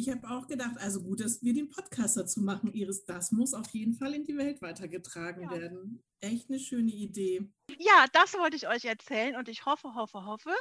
Ich 0.00 0.08
habe 0.08 0.30
auch 0.30 0.46
gedacht, 0.46 0.78
also 0.78 1.02
gut, 1.02 1.20
dass 1.20 1.42
wir 1.42 1.52
den 1.52 1.68
Podcast 1.68 2.16
dazu 2.16 2.40
machen, 2.40 2.72
Iris. 2.72 3.04
Das 3.04 3.32
muss 3.32 3.52
auf 3.52 3.68
jeden 3.68 3.92
Fall 3.92 4.14
in 4.14 4.24
die 4.24 4.34
Welt 4.34 4.62
weitergetragen 4.62 5.42
ja. 5.42 5.50
werden. 5.50 6.02
Echt 6.20 6.48
eine 6.48 6.58
schöne 6.58 6.90
Idee. 6.90 7.52
Ja, 7.78 8.06
das 8.14 8.32
wollte 8.32 8.56
ich 8.56 8.66
euch 8.66 8.86
erzählen 8.86 9.36
und 9.36 9.50
ich 9.50 9.66
hoffe, 9.66 9.94
hoffe, 9.94 10.24
hoffe, 10.24 10.54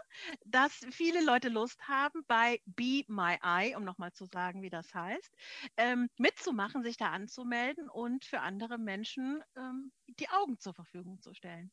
dass 0.44 0.74
viele 0.92 1.24
Leute 1.24 1.48
Lust 1.48 1.88
haben, 1.88 2.26
bei 2.28 2.60
Be 2.66 3.06
My 3.08 3.38
Eye, 3.42 3.78
um 3.78 3.86
nochmal 3.86 4.12
zu 4.12 4.26
sagen, 4.26 4.62
wie 4.62 4.70
das 4.70 4.94
heißt, 4.94 5.34
ähm, 5.78 6.10
mitzumachen, 6.18 6.84
sich 6.84 6.98
da 6.98 7.12
anzumelden 7.12 7.88
und 7.88 8.26
für 8.26 8.42
andere 8.42 8.78
Menschen 8.78 9.42
ähm, 9.56 9.94
die 10.20 10.28
Augen 10.32 10.60
zur 10.60 10.74
Verfügung 10.74 11.22
zu 11.22 11.34
stellen. 11.34 11.72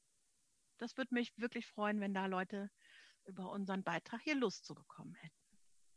Das 0.78 0.96
würde 0.96 1.12
mich 1.12 1.36
wirklich 1.36 1.66
freuen, 1.66 1.98
wenn 1.98 2.14
da 2.14 2.26
Leute 2.26 2.70
über 3.24 3.50
unseren 3.50 3.82
Beitrag 3.82 4.20
hier 4.22 4.36
Lust 4.36 4.64
zu 4.64 4.76
bekommen 4.76 5.14
hätten. 5.14 5.45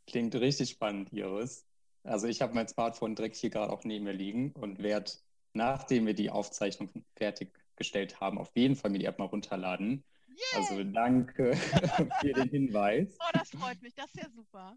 Klingt 0.09 0.33
richtig 0.33 0.71
spannend, 0.71 1.13
Iris. 1.13 1.67
Also 2.03 2.27
ich 2.27 2.41
habe 2.41 2.55
mein 2.55 2.67
Smartphone 2.67 3.13
direkt 3.13 3.35
hier 3.35 3.51
gerade 3.51 3.71
auch 3.71 3.83
neben 3.83 4.05
mir 4.05 4.13
liegen 4.13 4.53
und 4.53 4.79
werde, 4.79 5.11
nachdem 5.53 6.07
wir 6.07 6.15
die 6.15 6.31
Aufzeichnung 6.31 6.89
fertig 7.15 7.53
gestellt 7.75 8.19
haben, 8.19 8.39
auf 8.39 8.49
jeden 8.55 8.75
Fall 8.75 8.89
mir 8.89 8.97
die 8.97 9.05
App 9.05 9.19
mal 9.19 9.25
runterladen. 9.25 10.03
Yeah. 10.27 10.61
Also 10.61 10.83
danke 10.83 11.55
für 12.21 12.33
den 12.33 12.49
Hinweis. 12.49 13.15
Oh, 13.19 13.31
das 13.33 13.49
freut 13.51 13.79
mich, 13.83 13.93
das 13.93 14.07
ist 14.07 14.23
ja 14.23 14.29
super. 14.31 14.75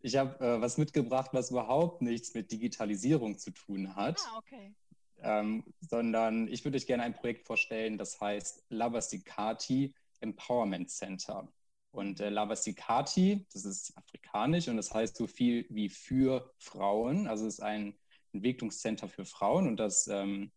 Ich 0.00 0.16
habe 0.16 0.44
äh, 0.44 0.60
was 0.60 0.78
mitgebracht, 0.78 1.30
was 1.32 1.52
überhaupt 1.52 2.02
nichts 2.02 2.34
mit 2.34 2.50
Digitalisierung 2.50 3.38
zu 3.38 3.52
tun 3.52 3.94
hat. 3.94 4.20
Ah, 4.32 4.38
okay. 4.38 4.74
Ähm, 5.20 5.62
sondern 5.80 6.48
ich 6.48 6.64
würde 6.64 6.76
euch 6.76 6.88
gerne 6.88 7.04
ein 7.04 7.14
Projekt 7.14 7.46
vorstellen, 7.46 7.98
das 7.98 8.20
heißt 8.20 8.64
Labastikati 8.70 9.94
Empowerment 10.20 10.90
Center. 10.90 11.48
Und 11.92 12.20
äh, 12.20 12.30
Labastikati, 12.30 13.46
das 13.52 13.64
ist 13.66 13.96
afrikanisch 13.96 14.68
und 14.68 14.78
das 14.78 14.92
heißt 14.92 15.16
so 15.16 15.26
viel 15.26 15.66
wie 15.68 15.90
für 15.90 16.52
Frauen. 16.58 17.28
Also 17.28 17.46
es 17.46 17.54
ist 17.54 17.60
ein 17.60 17.94
Entwicklungscenter 18.32 19.08
für 19.08 19.26
Frauen 19.26 19.68
und 19.68 19.76
das 19.76 20.08
ähm, 20.08 20.50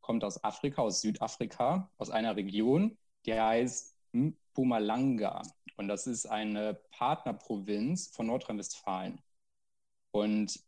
kommt 0.00 0.24
aus 0.24 0.42
Afrika, 0.42 0.82
aus 0.82 1.00
Südafrika, 1.00 1.90
aus 1.96 2.10
einer 2.10 2.34
Region, 2.34 2.98
die 3.24 3.34
heißt 3.34 3.94
Mpumalanga. 4.12 5.42
Und 5.76 5.86
das 5.88 6.08
ist 6.08 6.26
eine 6.26 6.74
Partnerprovinz 6.90 8.08
von 8.08 8.26
Nordrhein-Westfalen. 8.26 9.20
Und 10.10 10.60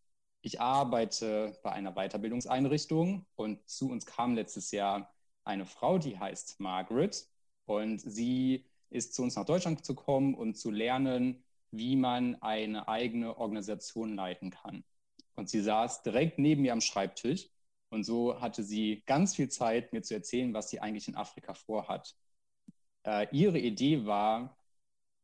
ich 0.43 0.61
arbeite 0.61 1.59
bei 1.65 1.73
einer 1.73 1.93
Weiterbildungseinrichtung 1.95 3.27
und 3.35 3.69
zu 3.69 3.91
uns 3.91 4.07
kam 4.07 4.35
letztes 4.35 4.71
Jahr 4.71 5.13
eine 5.45 5.67
Frau, 5.67 5.99
die 5.99 6.19
heißt 6.19 6.61
Margaret. 6.61 7.29
Und 7.67 7.99
sie 7.99 8.65
ist 8.93 9.15
zu 9.15 9.23
uns 9.23 9.37
nach 9.37 9.45
Deutschland 9.45 9.85
zu 9.85 9.95
kommen 9.95 10.35
und 10.35 10.57
zu 10.57 10.71
lernen, 10.71 11.43
wie 11.71 11.97
man 11.97 12.41
eine 12.43 12.89
eigene 12.89 13.37
Organisation 13.37 14.15
leiten 14.15 14.51
kann. 14.51 14.85
Und 15.35 15.49
sie 15.49 15.61
saß 15.61 16.03
direkt 16.03 16.39
neben 16.39 16.63
mir 16.63 16.73
am 16.73 16.81
Schreibtisch. 16.81 17.49
Und 17.91 18.05
so 18.05 18.41
hatte 18.41 18.63
sie 18.63 19.03
ganz 19.07 19.35
viel 19.37 19.49
Zeit, 19.49 19.93
mir 19.93 20.03
zu 20.03 20.15
erzählen, 20.15 20.55
was 20.55 20.71
sie 20.71 20.81
eigentlich 20.81 21.09
in 21.09 21.15
Afrika 21.15 21.55
vorhat. 21.55 22.15
Äh, 23.05 23.27
ihre 23.33 23.59
Idee 23.59 24.07
war, 24.07 24.57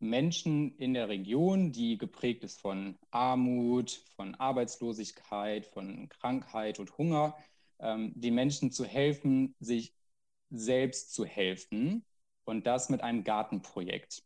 Menschen 0.00 0.76
in 0.78 0.94
der 0.94 1.08
Region, 1.08 1.72
die 1.72 1.98
geprägt 1.98 2.44
ist 2.44 2.60
von 2.60 2.98
Armut, 3.10 4.02
von 4.16 4.34
Arbeitslosigkeit, 4.34 5.66
von 5.66 6.08
Krankheit 6.08 6.78
und 6.78 6.96
Hunger, 6.98 7.36
ähm, 7.80 8.12
die 8.14 8.30
Menschen 8.30 8.70
zu 8.70 8.84
helfen, 8.84 9.54
sich 9.60 9.94
selbst 10.50 11.12
zu 11.12 11.24
helfen 11.24 12.04
und 12.48 12.66
das 12.66 12.88
mit 12.88 13.02
einem 13.02 13.24
Gartenprojekt. 13.24 14.22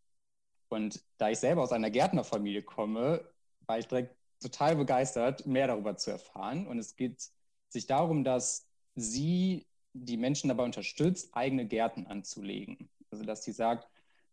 Und 0.68 1.02
da 1.18 1.28
ich 1.28 1.38
selber 1.38 1.62
aus 1.62 1.72
einer 1.72 1.90
Gärtnerfamilie 1.90 2.62
komme, 2.62 3.28
war 3.66 3.78
ich 3.78 3.88
direkt 3.88 4.16
total 4.40 4.76
begeistert, 4.76 5.44
mehr 5.44 5.66
darüber 5.66 5.96
zu 5.96 6.12
erfahren. 6.12 6.66
Und 6.66 6.78
es 6.78 6.96
geht 6.96 7.30
sich 7.68 7.86
darum, 7.86 8.24
dass 8.24 8.68
sie 8.94 9.66
die 9.92 10.16
Menschen 10.16 10.48
dabei 10.48 10.64
unterstützt, 10.64 11.34
eigene 11.34 11.66
Gärten 11.66 12.06
anzulegen. 12.06 12.88
Also 13.10 13.24
dass 13.24 13.42
sie 13.42 13.52
sagt, 13.52 13.88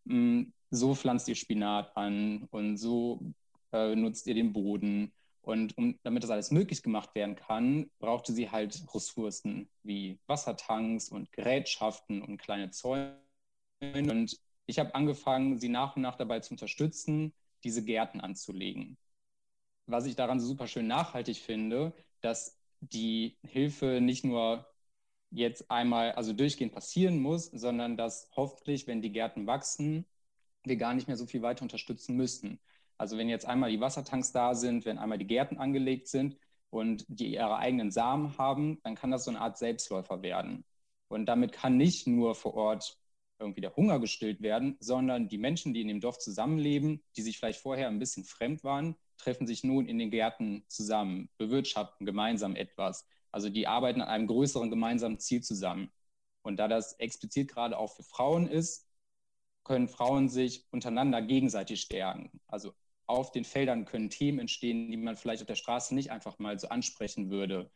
hm, 0.05 0.53
so 0.69 0.93
pflanzt 0.93 1.27
ihr 1.27 1.35
Spinat 1.35 1.97
an 1.97 2.47
und 2.51 2.77
so 2.77 3.19
äh, 3.73 3.95
nutzt 3.95 4.27
ihr 4.27 4.35
den 4.35 4.53
Boden. 4.53 5.11
Und 5.41 5.75
um, 5.77 5.97
damit 6.03 6.23
das 6.23 6.29
alles 6.29 6.51
möglich 6.51 6.83
gemacht 6.83 7.15
werden 7.15 7.35
kann, 7.35 7.89
brauchte 7.97 8.33
sie 8.33 8.51
halt 8.51 8.85
Ressourcen 8.93 9.67
wie 9.81 10.19
Wassertanks 10.27 11.09
und 11.09 11.31
Gerätschaften 11.31 12.21
und 12.21 12.37
kleine 12.37 12.69
Zäune. 12.69 13.19
Und 13.81 14.37
ich 14.65 14.79
habe 14.79 14.93
angefangen, 14.95 15.57
sie 15.57 15.69
nach 15.69 15.95
und 15.95 16.01
nach 16.01 16.15
dabei 16.15 16.39
zu 16.39 16.51
unterstützen, 16.51 17.33
diese 17.63 17.83
Gärten 17.83 18.21
anzulegen. 18.21 18.97
Was 19.85 20.05
ich 20.05 20.15
daran 20.15 20.39
super 20.39 20.67
schön 20.67 20.87
nachhaltig 20.87 21.37
finde, 21.37 21.93
dass 22.21 22.57
die 22.81 23.37
Hilfe 23.43 23.99
nicht 24.01 24.23
nur 24.23 24.65
jetzt 25.31 25.69
einmal, 25.69 26.13
also 26.13 26.33
durchgehend 26.33 26.73
passieren 26.73 27.19
muss, 27.19 27.45
sondern 27.45 27.97
dass 27.97 28.29
hoffentlich, 28.35 28.87
wenn 28.87 29.01
die 29.01 29.11
Gärten 29.11 29.47
wachsen, 29.47 30.05
wir 30.63 30.77
gar 30.77 30.93
nicht 30.93 31.07
mehr 31.07 31.17
so 31.17 31.25
viel 31.25 31.41
weiter 31.41 31.63
unterstützen 31.63 32.15
müssten. 32.15 32.59
Also 32.97 33.17
wenn 33.17 33.29
jetzt 33.29 33.45
einmal 33.45 33.71
die 33.71 33.79
Wassertanks 33.79 34.31
da 34.31 34.55
sind, 34.55 34.85
wenn 34.85 34.97
einmal 34.97 35.17
die 35.17 35.27
Gärten 35.27 35.57
angelegt 35.57 36.07
sind 36.07 36.37
und 36.69 37.05
die 37.07 37.33
ihre 37.33 37.57
eigenen 37.57 37.91
Samen 37.91 38.37
haben, 38.37 38.79
dann 38.83 38.95
kann 38.95 39.11
das 39.11 39.23
so 39.23 39.31
eine 39.31 39.41
Art 39.41 39.57
Selbstläufer 39.57 40.21
werden. 40.21 40.65
Und 41.07 41.25
damit 41.25 41.53
kann 41.53 41.77
nicht 41.77 42.07
nur 42.07 42.35
vor 42.35 42.53
Ort 42.55 42.99
irgendwie 43.39 43.61
der 43.61 43.75
Hunger 43.75 43.99
gestillt 43.99 44.41
werden, 44.41 44.77
sondern 44.79 45.27
die 45.27 45.37
Menschen, 45.37 45.73
die 45.73 45.81
in 45.81 45.87
dem 45.87 46.01
Dorf 46.01 46.19
zusammenleben, 46.19 47.01
die 47.15 47.21
sich 47.21 47.37
vielleicht 47.37 47.61
vorher 47.61 47.87
ein 47.87 47.99
bisschen 47.99 48.23
fremd 48.23 48.63
waren, 48.63 48.95
treffen 49.17 49.47
sich 49.47 49.63
nun 49.63 49.85
in 49.85 49.99
den 49.99 50.11
Gärten 50.11 50.63
zusammen, 50.67 51.29
bewirtschaften 51.37 52.05
gemeinsam 52.05 52.55
etwas. 52.55 53.07
Also 53.31 53.49
die 53.49 53.67
arbeiten 53.67 54.01
an 54.01 54.07
einem 54.07 54.27
größeren 54.27 54.69
gemeinsamen 54.69 55.19
Ziel 55.19 55.41
zusammen. 55.43 55.91
Und 56.41 56.57
da 56.57 56.67
das 56.67 56.93
explizit 56.93 57.49
gerade 57.49 57.77
auch 57.77 57.95
für 57.95 58.03
Frauen 58.03 58.47
ist, 58.47 58.87
können 59.63 59.87
Frauen 59.87 60.29
sich 60.29 60.65
untereinander 60.71 61.21
gegenseitig 61.21 61.81
stärken. 61.81 62.31
Also 62.47 62.73
auf 63.05 63.31
den 63.31 63.43
Feldern 63.43 63.85
können 63.85 64.09
Themen 64.09 64.39
entstehen, 64.39 64.89
die 64.91 64.97
man 64.97 65.15
vielleicht 65.15 65.41
auf 65.41 65.47
der 65.47 65.55
Straße 65.55 65.93
nicht 65.93 66.11
einfach 66.11 66.39
mal 66.39 66.57
so 66.59 66.69
ansprechen 66.69 67.29
würde. 67.29 67.69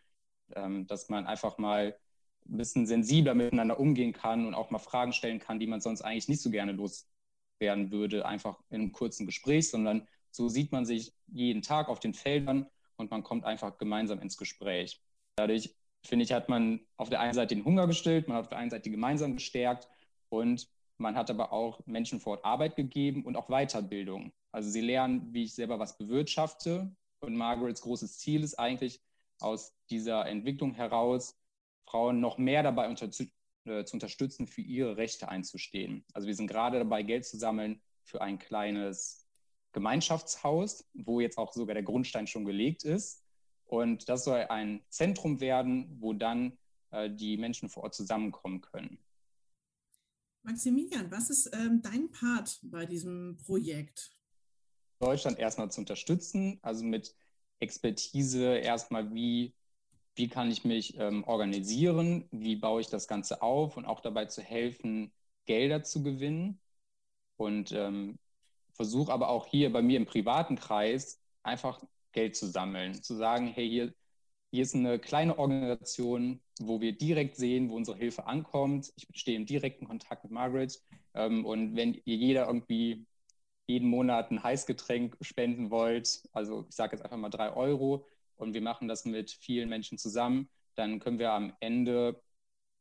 Ähm, 0.55 0.87
dass 0.87 1.09
man 1.09 1.25
einfach 1.25 1.57
mal 1.57 1.97
ein 2.47 2.57
bisschen 2.57 2.85
sensibler 2.85 3.33
miteinander 3.33 3.79
umgehen 3.79 4.13
kann 4.13 4.45
und 4.45 4.53
auch 4.53 4.71
mal 4.71 4.79
Fragen 4.79 5.13
stellen 5.13 5.39
kann, 5.39 5.59
die 5.59 5.67
man 5.67 5.81
sonst 5.81 6.01
eigentlich 6.01 6.27
nicht 6.27 6.41
so 6.41 6.49
gerne 6.49 6.71
loswerden 6.71 7.91
würde, 7.91 8.25
einfach 8.25 8.59
in 8.69 8.81
einem 8.81 8.91
kurzen 8.91 9.25
Gespräch, 9.25 9.69
sondern 9.69 10.07
so 10.31 10.49
sieht 10.49 10.71
man 10.71 10.85
sich 10.85 11.13
jeden 11.27 11.61
Tag 11.61 11.89
auf 11.89 11.99
den 11.99 12.13
Feldern 12.13 12.67
und 12.97 13.11
man 13.11 13.23
kommt 13.23 13.45
einfach 13.45 13.77
gemeinsam 13.77 14.19
ins 14.19 14.37
Gespräch. 14.37 15.01
Dadurch, 15.35 15.75
finde 16.03 16.25
ich, 16.25 16.33
hat 16.33 16.49
man 16.49 16.81
auf 16.97 17.09
der 17.09 17.19
einen 17.19 17.33
Seite 17.33 17.55
den 17.55 17.65
Hunger 17.65 17.87
gestillt, 17.87 18.27
man 18.27 18.37
hat 18.37 18.43
auf 18.45 18.49
der 18.49 18.57
einen 18.57 18.71
Seite 18.71 18.89
gemeinsam 18.89 19.35
gestärkt 19.35 19.87
und 20.29 20.67
man 20.97 21.15
hat 21.15 21.29
aber 21.29 21.51
auch 21.51 21.85
Menschen 21.85 22.19
vor 22.19 22.33
Ort 22.33 22.45
Arbeit 22.45 22.75
gegeben 22.75 23.25
und 23.25 23.35
auch 23.35 23.49
Weiterbildung. 23.49 24.31
Also 24.51 24.69
sie 24.69 24.81
lernen, 24.81 25.33
wie 25.33 25.43
ich 25.43 25.55
selber 25.55 25.79
was 25.79 25.97
bewirtschafte. 25.97 26.95
Und 27.19 27.35
Margarets 27.35 27.81
großes 27.81 28.19
Ziel 28.19 28.43
ist 28.43 28.59
eigentlich 28.59 29.01
aus 29.39 29.73
dieser 29.89 30.25
Entwicklung 30.27 30.73
heraus, 30.73 31.37
Frauen 31.85 32.19
noch 32.19 32.37
mehr 32.37 32.63
dabei 32.63 32.89
unter, 32.89 33.11
zu, 33.11 33.25
äh, 33.65 33.83
zu 33.85 33.95
unterstützen, 33.95 34.47
für 34.47 34.61
ihre 34.61 34.97
Rechte 34.97 35.29
einzustehen. 35.29 36.05
Also 36.13 36.27
wir 36.27 36.35
sind 36.35 36.47
gerade 36.47 36.79
dabei, 36.79 37.03
Geld 37.03 37.25
zu 37.25 37.37
sammeln 37.37 37.81
für 38.03 38.21
ein 38.21 38.39
kleines 38.39 39.27
Gemeinschaftshaus, 39.71 40.89
wo 40.93 41.19
jetzt 41.19 41.37
auch 41.37 41.53
sogar 41.53 41.73
der 41.73 41.83
Grundstein 41.83 42.27
schon 42.27 42.45
gelegt 42.45 42.83
ist. 42.83 43.23
Und 43.65 44.07
das 44.09 44.23
soll 44.23 44.45
ein 44.49 44.83
Zentrum 44.89 45.39
werden, 45.39 45.97
wo 45.99 46.13
dann 46.13 46.57
äh, 46.91 47.09
die 47.09 47.37
Menschen 47.37 47.69
vor 47.69 47.83
Ort 47.83 47.95
zusammenkommen 47.95 48.61
können. 48.61 48.99
Maximilian, 50.43 51.09
was 51.09 51.29
ist 51.29 51.49
ähm, 51.53 51.81
dein 51.81 52.11
Part 52.11 52.59
bei 52.63 52.85
diesem 52.85 53.37
Projekt? 53.37 54.11
Deutschland 54.99 55.39
erstmal 55.39 55.71
zu 55.71 55.81
unterstützen, 55.81 56.59
also 56.61 56.83
mit 56.83 57.15
Expertise 57.59 58.57
erstmal, 58.57 59.13
wie 59.13 59.55
wie 60.15 60.27
kann 60.27 60.51
ich 60.51 60.63
mich 60.63 60.97
ähm, 60.99 61.23
organisieren, 61.23 62.27
wie 62.31 62.55
baue 62.55 62.81
ich 62.81 62.87
das 62.87 63.07
Ganze 63.07 63.41
auf 63.41 63.77
und 63.77 63.85
auch 63.85 63.99
dabei 64.01 64.25
zu 64.25 64.41
helfen, 64.41 65.11
Gelder 65.45 65.83
zu 65.83 66.03
gewinnen. 66.03 66.59
Und 67.37 67.71
ähm, 67.71 68.19
versuche 68.73 69.11
aber 69.11 69.29
auch 69.29 69.47
hier 69.47 69.71
bei 69.71 69.81
mir 69.81 69.97
im 69.97 70.05
privaten 70.05 70.55
Kreis 70.55 71.19
einfach 71.43 71.83
Geld 72.11 72.35
zu 72.35 72.47
sammeln, 72.47 73.01
zu 73.01 73.15
sagen, 73.15 73.47
hey, 73.47 73.67
hier, 73.67 73.93
hier 74.51 74.63
ist 74.63 74.75
eine 74.75 74.99
kleine 74.99 75.39
Organisation, 75.39 76.41
wo 76.59 76.79
wir 76.79 76.95
direkt 76.95 77.35
sehen, 77.35 77.69
wo 77.69 77.75
unsere 77.75 77.97
Hilfe 77.97 78.27
ankommt. 78.27 78.93
Ich 78.95 79.07
stehe 79.15 79.37
im 79.37 79.47
direkten 79.47 79.87
Kontakt 79.87 80.23
mit 80.23 80.31
Margaret. 80.31 80.79
Ähm, 81.15 81.45
und 81.45 81.75
wenn 81.75 81.95
ihr 82.05 82.15
jeder 82.15 82.47
irgendwie 82.47 83.05
jeden 83.67 83.89
Monat 83.89 84.29
ein 84.31 84.43
Heißgetränk 84.43 85.17
spenden 85.21 85.71
wollt, 85.71 86.21
also 86.33 86.65
ich 86.69 86.75
sage 86.75 86.95
jetzt 86.95 87.03
einfach 87.03 87.17
mal 87.17 87.29
drei 87.29 87.53
Euro, 87.53 88.05
und 88.43 88.53
wir 88.53 88.61
machen 88.61 88.87
das 88.87 89.05
mit 89.05 89.31
vielen 89.31 89.69
Menschen 89.69 89.97
zusammen, 89.97 90.49
dann 90.75 90.99
können 90.99 91.19
wir 91.19 91.31
am 91.31 91.55
Ende 91.59 92.21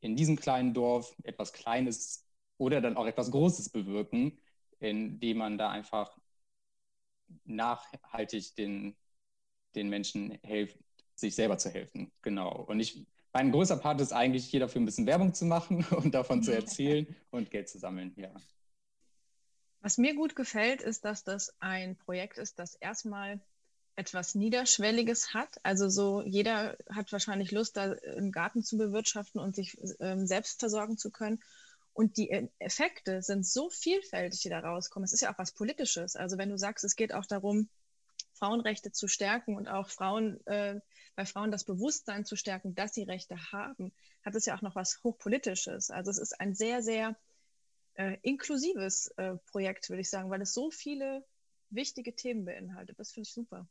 in 0.00 0.16
diesem 0.16 0.36
kleinen 0.36 0.74
Dorf 0.74 1.14
etwas 1.22 1.52
Kleines 1.52 2.26
oder 2.58 2.80
dann 2.80 2.96
auch 2.96 3.06
etwas 3.06 3.30
Großes 3.30 3.70
bewirken, 3.70 4.38
indem 4.80 5.38
man 5.38 5.58
da 5.58 5.70
einfach 5.70 6.18
nachhaltig 7.44 8.54
den, 8.56 8.96
den 9.74 9.88
Menschen 9.88 10.38
hilft, 10.42 10.78
sich 11.14 11.34
selber 11.34 11.58
zu 11.58 11.70
helfen. 11.70 12.12
Genau. 12.22 12.64
Und 12.64 12.80
ich, 12.80 13.06
mein 13.32 13.52
größter 13.52 13.76
Part 13.76 14.00
ist 14.00 14.12
eigentlich, 14.12 14.46
hier 14.46 14.60
dafür 14.60 14.80
ein 14.80 14.84
bisschen 14.84 15.06
Werbung 15.06 15.32
zu 15.34 15.44
machen 15.44 15.84
und 15.96 16.14
davon 16.14 16.42
zu 16.42 16.54
erzählen 16.54 17.14
und 17.30 17.50
Geld 17.50 17.68
zu 17.68 17.78
sammeln. 17.78 18.12
Ja. 18.16 18.32
Was 19.80 19.98
mir 19.98 20.14
gut 20.14 20.36
gefällt, 20.36 20.82
ist, 20.82 21.04
dass 21.04 21.24
das 21.24 21.54
ein 21.60 21.96
Projekt 21.96 22.38
ist, 22.38 22.58
das 22.58 22.74
erstmal 22.74 23.40
etwas 23.96 24.34
Niederschwelliges 24.34 25.34
hat. 25.34 25.58
Also 25.62 25.88
so 25.88 26.22
jeder 26.22 26.76
hat 26.88 27.12
wahrscheinlich 27.12 27.50
Lust, 27.50 27.76
da 27.76 27.92
einen 27.92 28.32
Garten 28.32 28.62
zu 28.62 28.76
bewirtschaften 28.76 29.40
und 29.40 29.54
sich 29.54 29.76
ähm, 30.00 30.26
selbst 30.26 30.60
versorgen 30.60 30.96
zu 30.96 31.10
können. 31.10 31.42
Und 31.92 32.16
die 32.16 32.30
e-, 32.30 32.48
Effekte 32.58 33.22
sind 33.22 33.46
so 33.46 33.68
vielfältig, 33.68 34.40
die 34.40 34.48
da 34.48 34.60
rauskommen. 34.60 35.04
Es 35.04 35.12
ist 35.12 35.20
ja 35.20 35.32
auch 35.32 35.38
was 35.38 35.52
Politisches. 35.52 36.16
Also 36.16 36.38
wenn 36.38 36.48
du 36.48 36.56
sagst, 36.56 36.84
es 36.84 36.96
geht 36.96 37.12
auch 37.12 37.26
darum, 37.26 37.68
Frauenrechte 38.32 38.92
zu 38.92 39.08
stärken 39.08 39.56
und 39.56 39.68
auch 39.68 39.88
Frauen, 39.90 40.44
äh, 40.46 40.80
bei 41.14 41.26
Frauen 41.26 41.52
das 41.52 41.64
Bewusstsein 41.64 42.24
zu 42.24 42.36
stärken, 42.36 42.74
dass 42.74 42.94
sie 42.94 43.02
Rechte 43.02 43.36
haben, 43.52 43.92
hat 44.24 44.34
es 44.34 44.46
ja 44.46 44.56
auch 44.56 44.62
noch 44.62 44.74
was 44.74 45.02
Hochpolitisches. 45.04 45.90
Also 45.90 46.10
es 46.10 46.18
ist 46.18 46.40
ein 46.40 46.54
sehr, 46.54 46.82
sehr 46.82 47.16
äh, 47.94 48.16
inklusives 48.22 49.08
äh, 49.18 49.34
Projekt, 49.50 49.90
würde 49.90 50.00
ich 50.00 50.10
sagen, 50.10 50.30
weil 50.30 50.40
es 50.40 50.54
so 50.54 50.70
viele 50.70 51.24
wichtige 51.70 52.14
Themen 52.14 52.44
beinhaltet. 52.46 52.98
Das 52.98 53.12
finde 53.12 53.28
ich 53.28 53.34
super. 53.34 53.68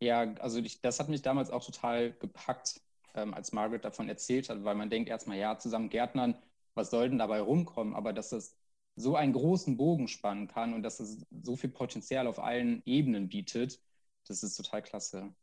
Ja, 0.00 0.34
also 0.40 0.58
ich, 0.58 0.80
das 0.80 1.00
hat 1.00 1.08
mich 1.08 1.22
damals 1.22 1.50
auch 1.50 1.64
total 1.64 2.12
gepackt, 2.14 2.80
ähm, 3.14 3.32
als 3.34 3.52
Margaret 3.52 3.84
davon 3.84 4.08
erzählt 4.08 4.48
hat, 4.48 4.64
weil 4.64 4.74
man 4.74 4.90
denkt 4.90 5.08
erstmal, 5.08 5.38
ja, 5.38 5.58
zusammen 5.58 5.88
Gärtnern, 5.88 6.36
was 6.74 6.90
soll 6.90 7.08
denn 7.08 7.18
dabei 7.18 7.40
rumkommen? 7.40 7.94
Aber 7.94 8.12
dass 8.12 8.30
das 8.30 8.56
so 8.96 9.16
einen 9.16 9.32
großen 9.32 9.76
Bogen 9.76 10.08
spannen 10.08 10.46
kann 10.48 10.74
und 10.74 10.82
dass 10.82 11.00
es 11.00 11.24
so 11.42 11.56
viel 11.56 11.70
Potenzial 11.70 12.26
auf 12.26 12.38
allen 12.38 12.82
Ebenen 12.84 13.28
bietet, 13.28 13.80
das 14.26 14.42
ist 14.42 14.56
total 14.56 14.82
klasse. 14.82 15.34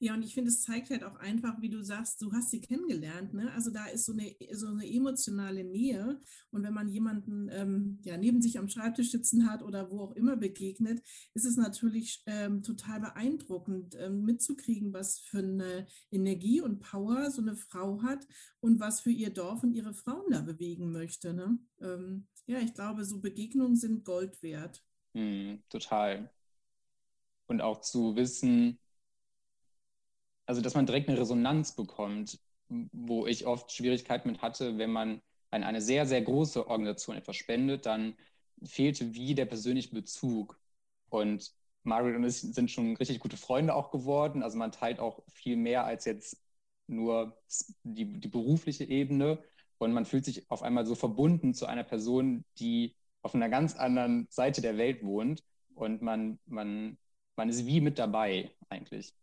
Ja, 0.00 0.14
und 0.14 0.22
ich 0.22 0.34
finde, 0.34 0.50
es 0.50 0.62
zeigt 0.62 0.90
halt 0.90 1.02
auch 1.02 1.16
einfach, 1.16 1.60
wie 1.60 1.70
du 1.70 1.82
sagst, 1.82 2.22
du 2.22 2.32
hast 2.32 2.50
sie 2.50 2.60
kennengelernt. 2.60 3.34
Ne? 3.34 3.52
Also 3.52 3.70
da 3.70 3.86
ist 3.86 4.04
so 4.04 4.12
eine, 4.12 4.36
so 4.52 4.68
eine 4.68 4.88
emotionale 4.88 5.64
Nähe. 5.64 6.20
Und 6.50 6.62
wenn 6.62 6.72
man 6.72 6.88
jemanden 6.88 7.48
ähm, 7.50 7.98
ja, 8.04 8.16
neben 8.16 8.40
sich 8.40 8.60
am 8.60 8.68
Schreibtisch 8.68 9.10
sitzen 9.10 9.50
hat 9.50 9.62
oder 9.62 9.90
wo 9.90 10.00
auch 10.00 10.12
immer 10.12 10.36
begegnet, 10.36 11.02
ist 11.34 11.44
es 11.44 11.56
natürlich 11.56 12.22
ähm, 12.26 12.62
total 12.62 13.00
beeindruckend 13.00 13.96
ähm, 13.98 14.22
mitzukriegen, 14.24 14.92
was 14.92 15.18
für 15.18 15.38
eine 15.38 15.88
Energie 16.12 16.60
und 16.60 16.78
Power 16.78 17.32
so 17.32 17.42
eine 17.42 17.56
Frau 17.56 18.00
hat 18.02 18.24
und 18.60 18.78
was 18.78 19.00
für 19.00 19.10
ihr 19.10 19.30
Dorf 19.30 19.64
und 19.64 19.72
ihre 19.72 19.94
Frauen 19.94 20.30
da 20.30 20.42
bewegen 20.42 20.92
möchte. 20.92 21.34
Ne? 21.34 21.58
Ähm, 21.80 22.28
ja, 22.46 22.60
ich 22.60 22.72
glaube, 22.72 23.04
so 23.04 23.20
Begegnungen 23.20 23.74
sind 23.74 24.04
Gold 24.04 24.40
wert. 24.44 24.80
Mm, 25.14 25.56
total. 25.68 26.30
Und 27.48 27.62
auch 27.62 27.80
zu 27.80 28.14
wissen, 28.14 28.78
also 30.48 30.62
dass 30.62 30.74
man 30.74 30.86
direkt 30.86 31.08
eine 31.08 31.18
Resonanz 31.20 31.76
bekommt, 31.76 32.40
wo 32.68 33.26
ich 33.26 33.46
oft 33.46 33.70
Schwierigkeiten 33.70 34.30
mit 34.30 34.40
hatte, 34.40 34.78
wenn 34.78 34.90
man 34.90 35.20
an 35.50 35.62
eine 35.62 35.82
sehr, 35.82 36.06
sehr 36.06 36.22
große 36.22 36.66
Organisation 36.66 37.16
etwas 37.16 37.36
spendet, 37.36 37.84
dann 37.84 38.16
fehlte 38.64 39.14
wie 39.14 39.34
der 39.34 39.44
persönliche 39.44 39.94
Bezug. 39.94 40.58
Und 41.10 41.52
Margaret 41.82 42.16
und 42.16 42.24
ich 42.24 42.40
sind 42.40 42.70
schon 42.70 42.96
richtig 42.96 43.20
gute 43.20 43.36
Freunde 43.36 43.74
auch 43.74 43.90
geworden. 43.90 44.42
Also 44.42 44.56
man 44.56 44.72
teilt 44.72 45.00
auch 45.00 45.22
viel 45.28 45.56
mehr 45.56 45.84
als 45.84 46.06
jetzt 46.06 46.42
nur 46.86 47.38
die, 47.82 48.18
die 48.18 48.28
berufliche 48.28 48.84
Ebene. 48.84 49.42
Und 49.76 49.92
man 49.92 50.06
fühlt 50.06 50.24
sich 50.24 50.50
auf 50.50 50.62
einmal 50.62 50.86
so 50.86 50.94
verbunden 50.94 51.52
zu 51.52 51.66
einer 51.66 51.84
Person, 51.84 52.44
die 52.58 52.96
auf 53.20 53.34
einer 53.34 53.50
ganz 53.50 53.76
anderen 53.76 54.26
Seite 54.30 54.62
der 54.62 54.78
Welt 54.78 55.04
wohnt. 55.04 55.44
Und 55.74 56.00
man, 56.00 56.38
man, 56.46 56.96
man 57.36 57.48
ist 57.50 57.66
wie 57.66 57.82
mit 57.82 57.98
dabei 57.98 58.50
eigentlich. 58.70 59.14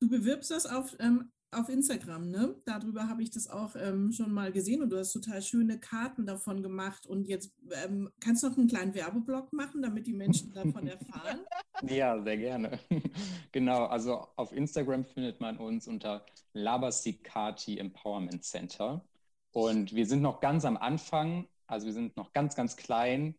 Du 0.00 0.08
bewirbst 0.08 0.50
das 0.50 0.66
auf, 0.66 0.96
ähm, 0.98 1.30
auf 1.52 1.68
Instagram, 1.68 2.30
ne? 2.30 2.54
Darüber 2.64 3.08
habe 3.08 3.22
ich 3.22 3.30
das 3.30 3.48
auch 3.48 3.74
ähm, 3.76 4.12
schon 4.12 4.32
mal 4.32 4.52
gesehen 4.52 4.82
und 4.82 4.90
du 4.90 4.98
hast 4.98 5.12
total 5.12 5.42
schöne 5.42 5.78
Karten 5.78 6.26
davon 6.26 6.62
gemacht. 6.62 7.06
Und 7.06 7.26
jetzt 7.28 7.52
ähm, 7.84 8.10
kannst 8.20 8.42
du 8.42 8.48
noch 8.48 8.56
einen 8.56 8.68
kleinen 8.68 8.94
Werbeblock 8.94 9.52
machen, 9.52 9.82
damit 9.82 10.06
die 10.06 10.12
Menschen 10.12 10.52
davon 10.54 10.86
erfahren? 10.86 11.40
Ja, 11.82 12.22
sehr 12.22 12.36
gerne. 12.36 12.78
genau, 13.52 13.86
also 13.86 14.28
auf 14.36 14.52
Instagram 14.52 15.04
findet 15.04 15.40
man 15.40 15.56
uns 15.56 15.88
unter 15.88 16.24
Labasikati 16.52 17.78
Empowerment 17.78 18.44
Center. 18.44 19.04
Und 19.52 19.94
wir 19.94 20.06
sind 20.06 20.22
noch 20.22 20.40
ganz 20.40 20.64
am 20.64 20.76
Anfang, 20.76 21.48
also 21.66 21.86
wir 21.86 21.92
sind 21.92 22.16
noch 22.16 22.32
ganz, 22.32 22.54
ganz 22.54 22.76
klein. 22.76 23.36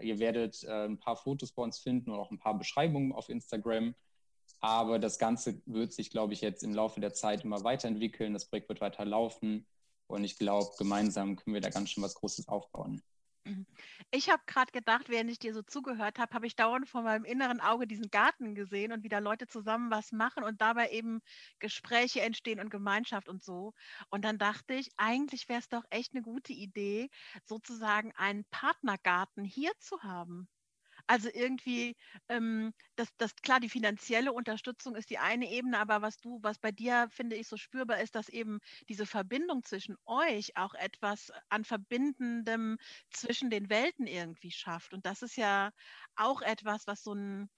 Ihr 0.00 0.18
werdet 0.20 0.62
äh, 0.64 0.86
ein 0.86 0.98
paar 0.98 1.16
Fotos 1.16 1.52
bei 1.52 1.62
uns 1.62 1.78
finden 1.78 2.10
und 2.10 2.18
auch 2.18 2.30
ein 2.30 2.38
paar 2.38 2.56
Beschreibungen 2.56 3.12
auf 3.12 3.28
Instagram. 3.28 3.94
Aber 4.60 4.98
das 4.98 5.18
Ganze 5.18 5.60
wird 5.66 5.92
sich, 5.92 6.10
glaube 6.10 6.34
ich, 6.34 6.40
jetzt 6.42 6.62
im 6.62 6.74
Laufe 6.74 7.00
der 7.00 7.14
Zeit 7.14 7.44
immer 7.44 7.64
weiterentwickeln. 7.64 8.34
Das 8.34 8.46
Projekt 8.46 8.68
wird 8.68 8.80
weiter 8.80 9.04
laufen. 9.04 9.66
Und 10.06 10.24
ich 10.24 10.38
glaube, 10.38 10.70
gemeinsam 10.76 11.36
können 11.36 11.54
wir 11.54 11.60
da 11.60 11.70
ganz 11.70 11.90
schön 11.90 12.02
was 12.02 12.14
Großes 12.14 12.48
aufbauen. 12.48 13.02
Mhm. 13.44 13.66
Ich 14.10 14.28
habe 14.28 14.42
gerade 14.46 14.70
gedacht, 14.72 15.08
während 15.08 15.30
ich 15.30 15.38
dir 15.38 15.54
so 15.54 15.62
zugehört 15.62 16.18
habe, 16.18 16.34
habe 16.34 16.46
ich 16.46 16.56
dauernd 16.56 16.88
vor 16.88 17.02
meinem 17.02 17.24
inneren 17.24 17.60
Auge 17.60 17.86
diesen 17.86 18.10
Garten 18.10 18.54
gesehen 18.54 18.92
und 18.92 19.02
wieder 19.02 19.20
Leute 19.20 19.46
zusammen 19.46 19.90
was 19.90 20.12
machen 20.12 20.44
und 20.44 20.60
dabei 20.60 20.90
eben 20.90 21.20
Gespräche 21.58 22.20
entstehen 22.20 22.60
und 22.60 22.70
Gemeinschaft 22.70 23.28
und 23.28 23.42
so. 23.42 23.72
Und 24.10 24.24
dann 24.24 24.38
dachte 24.38 24.74
ich, 24.74 24.90
eigentlich 24.96 25.48
wäre 25.48 25.60
es 25.60 25.68
doch 25.68 25.84
echt 25.90 26.12
eine 26.12 26.22
gute 26.22 26.52
Idee, 26.52 27.08
sozusagen 27.44 28.12
einen 28.16 28.44
Partnergarten 28.50 29.44
hier 29.44 29.72
zu 29.78 30.02
haben. 30.02 30.48
Also 31.10 31.28
irgendwie, 31.34 31.96
ähm, 32.28 32.72
das, 32.94 33.08
das 33.18 33.34
klar, 33.34 33.58
die 33.58 33.68
finanzielle 33.68 34.32
Unterstützung 34.32 34.94
ist 34.94 35.10
die 35.10 35.18
eine 35.18 35.50
Ebene, 35.50 35.80
aber 35.80 36.02
was 36.02 36.20
du, 36.20 36.38
was 36.42 36.60
bei 36.60 36.70
dir, 36.70 37.08
finde 37.10 37.34
ich, 37.34 37.48
so 37.48 37.56
spürbar 37.56 37.98
ist, 38.00 38.14
dass 38.14 38.28
eben 38.28 38.60
diese 38.88 39.06
Verbindung 39.06 39.64
zwischen 39.64 39.96
euch 40.04 40.56
auch 40.56 40.72
etwas 40.74 41.32
an 41.48 41.64
Verbindendem 41.64 42.76
zwischen 43.10 43.50
den 43.50 43.68
Welten 43.70 44.06
irgendwie 44.06 44.52
schafft. 44.52 44.94
Und 44.94 45.04
das 45.04 45.22
ist 45.22 45.34
ja 45.36 45.72
auch 46.14 46.42
etwas, 46.42 46.86
was 46.86 47.02
so 47.02 47.12
ein, 47.12 47.50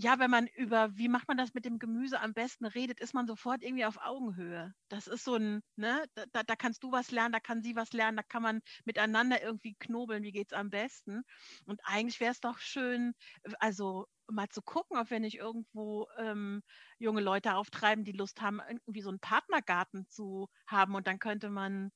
ja, 0.00 0.18
wenn 0.20 0.30
man 0.30 0.46
über, 0.46 0.96
wie 0.96 1.08
macht 1.08 1.26
man 1.26 1.36
das 1.36 1.54
mit 1.54 1.64
dem 1.64 1.80
Gemüse 1.80 2.20
am 2.20 2.32
besten 2.32 2.66
redet, 2.66 3.00
ist 3.00 3.14
man 3.14 3.26
sofort 3.26 3.62
irgendwie 3.64 3.84
auf 3.84 3.98
Augenhöhe. 4.00 4.72
Das 4.88 5.08
ist 5.08 5.24
so 5.24 5.34
ein, 5.34 5.60
ne, 5.76 6.04
da, 6.32 6.44
da 6.44 6.54
kannst 6.56 6.84
du 6.84 6.92
was 6.92 7.10
lernen, 7.10 7.32
da 7.32 7.40
kann 7.40 7.62
sie 7.62 7.74
was 7.74 7.92
lernen, 7.92 8.16
da 8.16 8.22
kann 8.22 8.42
man 8.42 8.60
miteinander 8.84 9.42
irgendwie 9.42 9.74
knobeln, 9.78 10.22
wie 10.22 10.30
geht 10.30 10.52
es 10.52 10.58
am 10.58 10.70
besten. 10.70 11.22
Und 11.66 11.80
eigentlich 11.84 12.20
wäre 12.20 12.30
es 12.30 12.40
doch 12.40 12.58
schön, 12.60 13.12
also 13.58 14.06
mal 14.30 14.48
zu 14.48 14.62
gucken, 14.62 14.98
ob 14.98 15.10
wir 15.10 15.18
nicht 15.20 15.36
irgendwo 15.38 16.06
ähm, 16.16 16.62
junge 16.98 17.20
Leute 17.20 17.54
auftreiben, 17.54 18.04
die 18.04 18.12
Lust 18.12 18.40
haben, 18.40 18.60
irgendwie 18.68 19.02
so 19.02 19.08
einen 19.08 19.20
Partnergarten 19.20 20.06
zu 20.08 20.48
haben. 20.66 20.94
Und 20.94 21.06
dann 21.08 21.18
könnte 21.18 21.50
man 21.50 21.90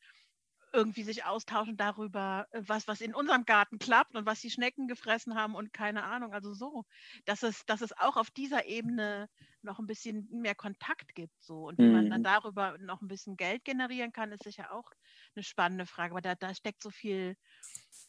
irgendwie 0.73 1.03
sich 1.03 1.25
austauschen 1.25 1.77
darüber, 1.77 2.47
äh, 2.53 2.63
was, 2.67 2.89
was 2.89 3.01
in 3.01 3.15
unserem 3.15 3.45
Garten 3.45 3.79
klappt 3.79 4.15
und 4.17 4.27
was 4.27 4.41
die 4.41 4.51
Schnecken 4.51 4.89
gefressen 4.89 5.35
haben 5.35 5.55
und 5.55 5.73
keine 5.73 6.05
Ahnung. 6.05 6.33
Also 6.33 6.55
so, 6.55 6.85
dass 7.25 7.43
es, 7.43 7.65
dass 7.67 7.81
es 7.81 7.97
auch 7.99 8.17
auf 8.17 8.31
dieser 8.31 8.67
Ebene 8.67 9.29
noch 9.63 9.79
ein 9.79 9.87
bisschen 9.87 10.29
mehr 10.31 10.55
Kontakt 10.55 11.15
gibt. 11.15 11.43
So. 11.43 11.69
Und 11.69 11.79
wie 11.79 11.87
mhm. 11.87 11.93
man 11.93 12.11
dann 12.11 12.21
mhm. 12.21 12.25
darüber 12.25 12.79
noch 12.79 13.03
ein 13.03 13.09
bisschen 13.09 13.37
Geld 13.37 13.65
generieren 13.65 14.13
kann, 14.13 14.33
ist 14.33 14.45
sicher 14.45 14.73
auch 14.73 14.91
eine 15.35 15.43
spannende 15.43 15.87
Frage. 15.87 16.13
Aber 16.13 16.21
da, 16.21 16.35
da 16.35 16.55
steckt 16.55 16.83
so 16.83 16.91
viel, 16.91 17.37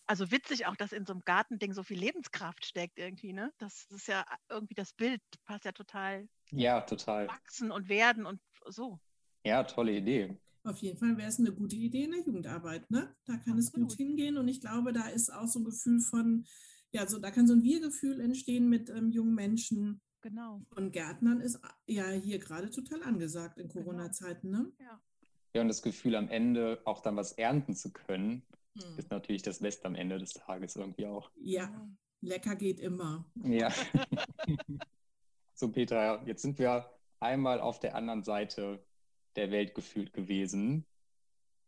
also 0.06 0.32
witzig 0.32 0.65
auch, 0.65 0.76
dass 0.76 0.91
in 0.93 1.06
so 1.06 1.13
einem 1.13 1.23
Gartending 1.26 1.73
so 1.73 1.84
viel 1.84 1.99
Lebenskraft 1.99 2.65
steckt 2.65 2.97
irgendwie, 2.97 3.34
ne? 3.34 3.52
Das 3.58 3.86
ist 3.91 4.08
ja 4.08 4.26
irgendwie 4.49 4.76
das 4.76 4.93
Bild, 4.93 5.21
passt 5.45 5.65
ja 5.65 5.71
total. 5.71 6.28
Ja, 6.52 6.82
total. 6.82 7.28
Wachsen 7.28 7.71
und 7.71 7.89
werden 7.89 8.26
und 8.26 8.41
so. 8.65 8.99
Ja, 9.43 9.63
tolle 9.63 9.93
Idee. 9.93 10.38
Auf 10.63 10.78
jeden 10.80 10.97
Fall 10.97 11.17
wäre 11.17 11.28
es 11.28 11.39
eine 11.39 11.52
gute 11.52 11.76
Idee 11.76 12.06
in 12.06 12.12
der 12.12 12.21
Jugendarbeit. 12.21 12.89
Ne? 12.89 13.13
Da 13.26 13.38
kann 13.38 13.58
es 13.58 13.71
gut 13.71 13.93
hingehen 13.93 14.38
und 14.38 14.47
ich 14.47 14.62
glaube, 14.62 14.93
da 14.93 15.08
ist 15.08 15.34
auch 15.34 15.47
so 15.47 15.60
ein 15.60 15.65
Gefühl 15.65 15.99
von, 15.99 16.45
ja, 16.91 17.06
so 17.08 17.19
da 17.19 17.32
kann 17.32 17.47
so 17.47 17.54
ein 17.54 17.63
Wir-Gefühl 17.63 18.21
entstehen 18.21 18.69
mit 18.69 18.89
ähm, 18.89 19.12
jungen 19.12 19.36
Menschen. 19.36 20.02
Genau. 20.21 20.65
Und 20.76 20.91
Gärtnern 20.93 21.41
ist 21.41 21.60
ja 21.86 22.10
hier 22.12 22.39
gerade 22.39 22.69
total 22.69 23.04
angesagt 23.04 23.58
in 23.58 23.67
genau. 23.67 23.84
Corona-Zeiten. 23.84 24.49
Ne? 24.49 24.71
Ja. 24.80 25.02
ja, 25.54 25.62
und 25.62 25.67
das 25.67 25.82
Gefühl 25.82 26.15
am 26.15 26.30
Ende 26.30 26.82
auch 26.86 27.02
dann 27.02 27.17
was 27.17 27.34
ernten 27.34 27.76
zu 27.76 27.91
können, 27.91 28.43
hm. 28.82 28.97
ist 28.97 29.12
natürlich 29.12 29.41
das 29.41 29.60
Beste 29.60 29.86
am 29.86 29.95
Ende 29.95 30.17
des 30.17 30.34
Tages 30.34 30.78
irgendwie 30.78 31.08
auch. 31.08 31.30
Ja, 31.36 31.89
lecker 32.21 32.56
geht 32.56 32.80
immer. 32.80 33.26
Ja. 33.43 33.73
so, 35.56 35.69
Petra, 35.69 36.23
jetzt 36.26 36.41
sind 36.41 36.58
wir 36.58 36.89
einmal 37.19 37.60
auf 37.60 37.82
der 37.82 37.95
anderen 37.95 38.23
Seite 38.23 38.82
der 39.35 39.51
Welt 39.51 39.75
gefühlt 39.75 40.13
gewesen. 40.13 40.85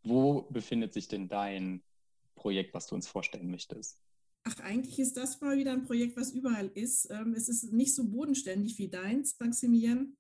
Wo 0.04 0.44
befindet 0.44 0.94
sich 0.94 1.08
denn 1.08 1.28
dein 1.28 1.82
Projekt, 2.36 2.74
was 2.74 2.88
du 2.88 2.96
uns 2.96 3.08
vorstellen 3.08 3.50
möchtest? 3.50 4.00
Ach, 4.44 4.60
eigentlich 4.60 5.00
ist 5.00 5.18
das 5.18 5.42
mal 5.42 5.58
wieder 5.58 5.72
ein 5.72 5.86
Projekt, 5.86 6.16
was 6.18 6.32
überall 6.32 6.68
ist. 6.76 7.10
Ähm, 7.10 7.34
es 7.34 7.50
ist 7.50 7.74
nicht 7.74 7.96
so 7.96 8.08
bodenständig 8.08 8.78
wie 8.78 8.90
deins, 8.90 9.36
Maximilian, 9.40 10.16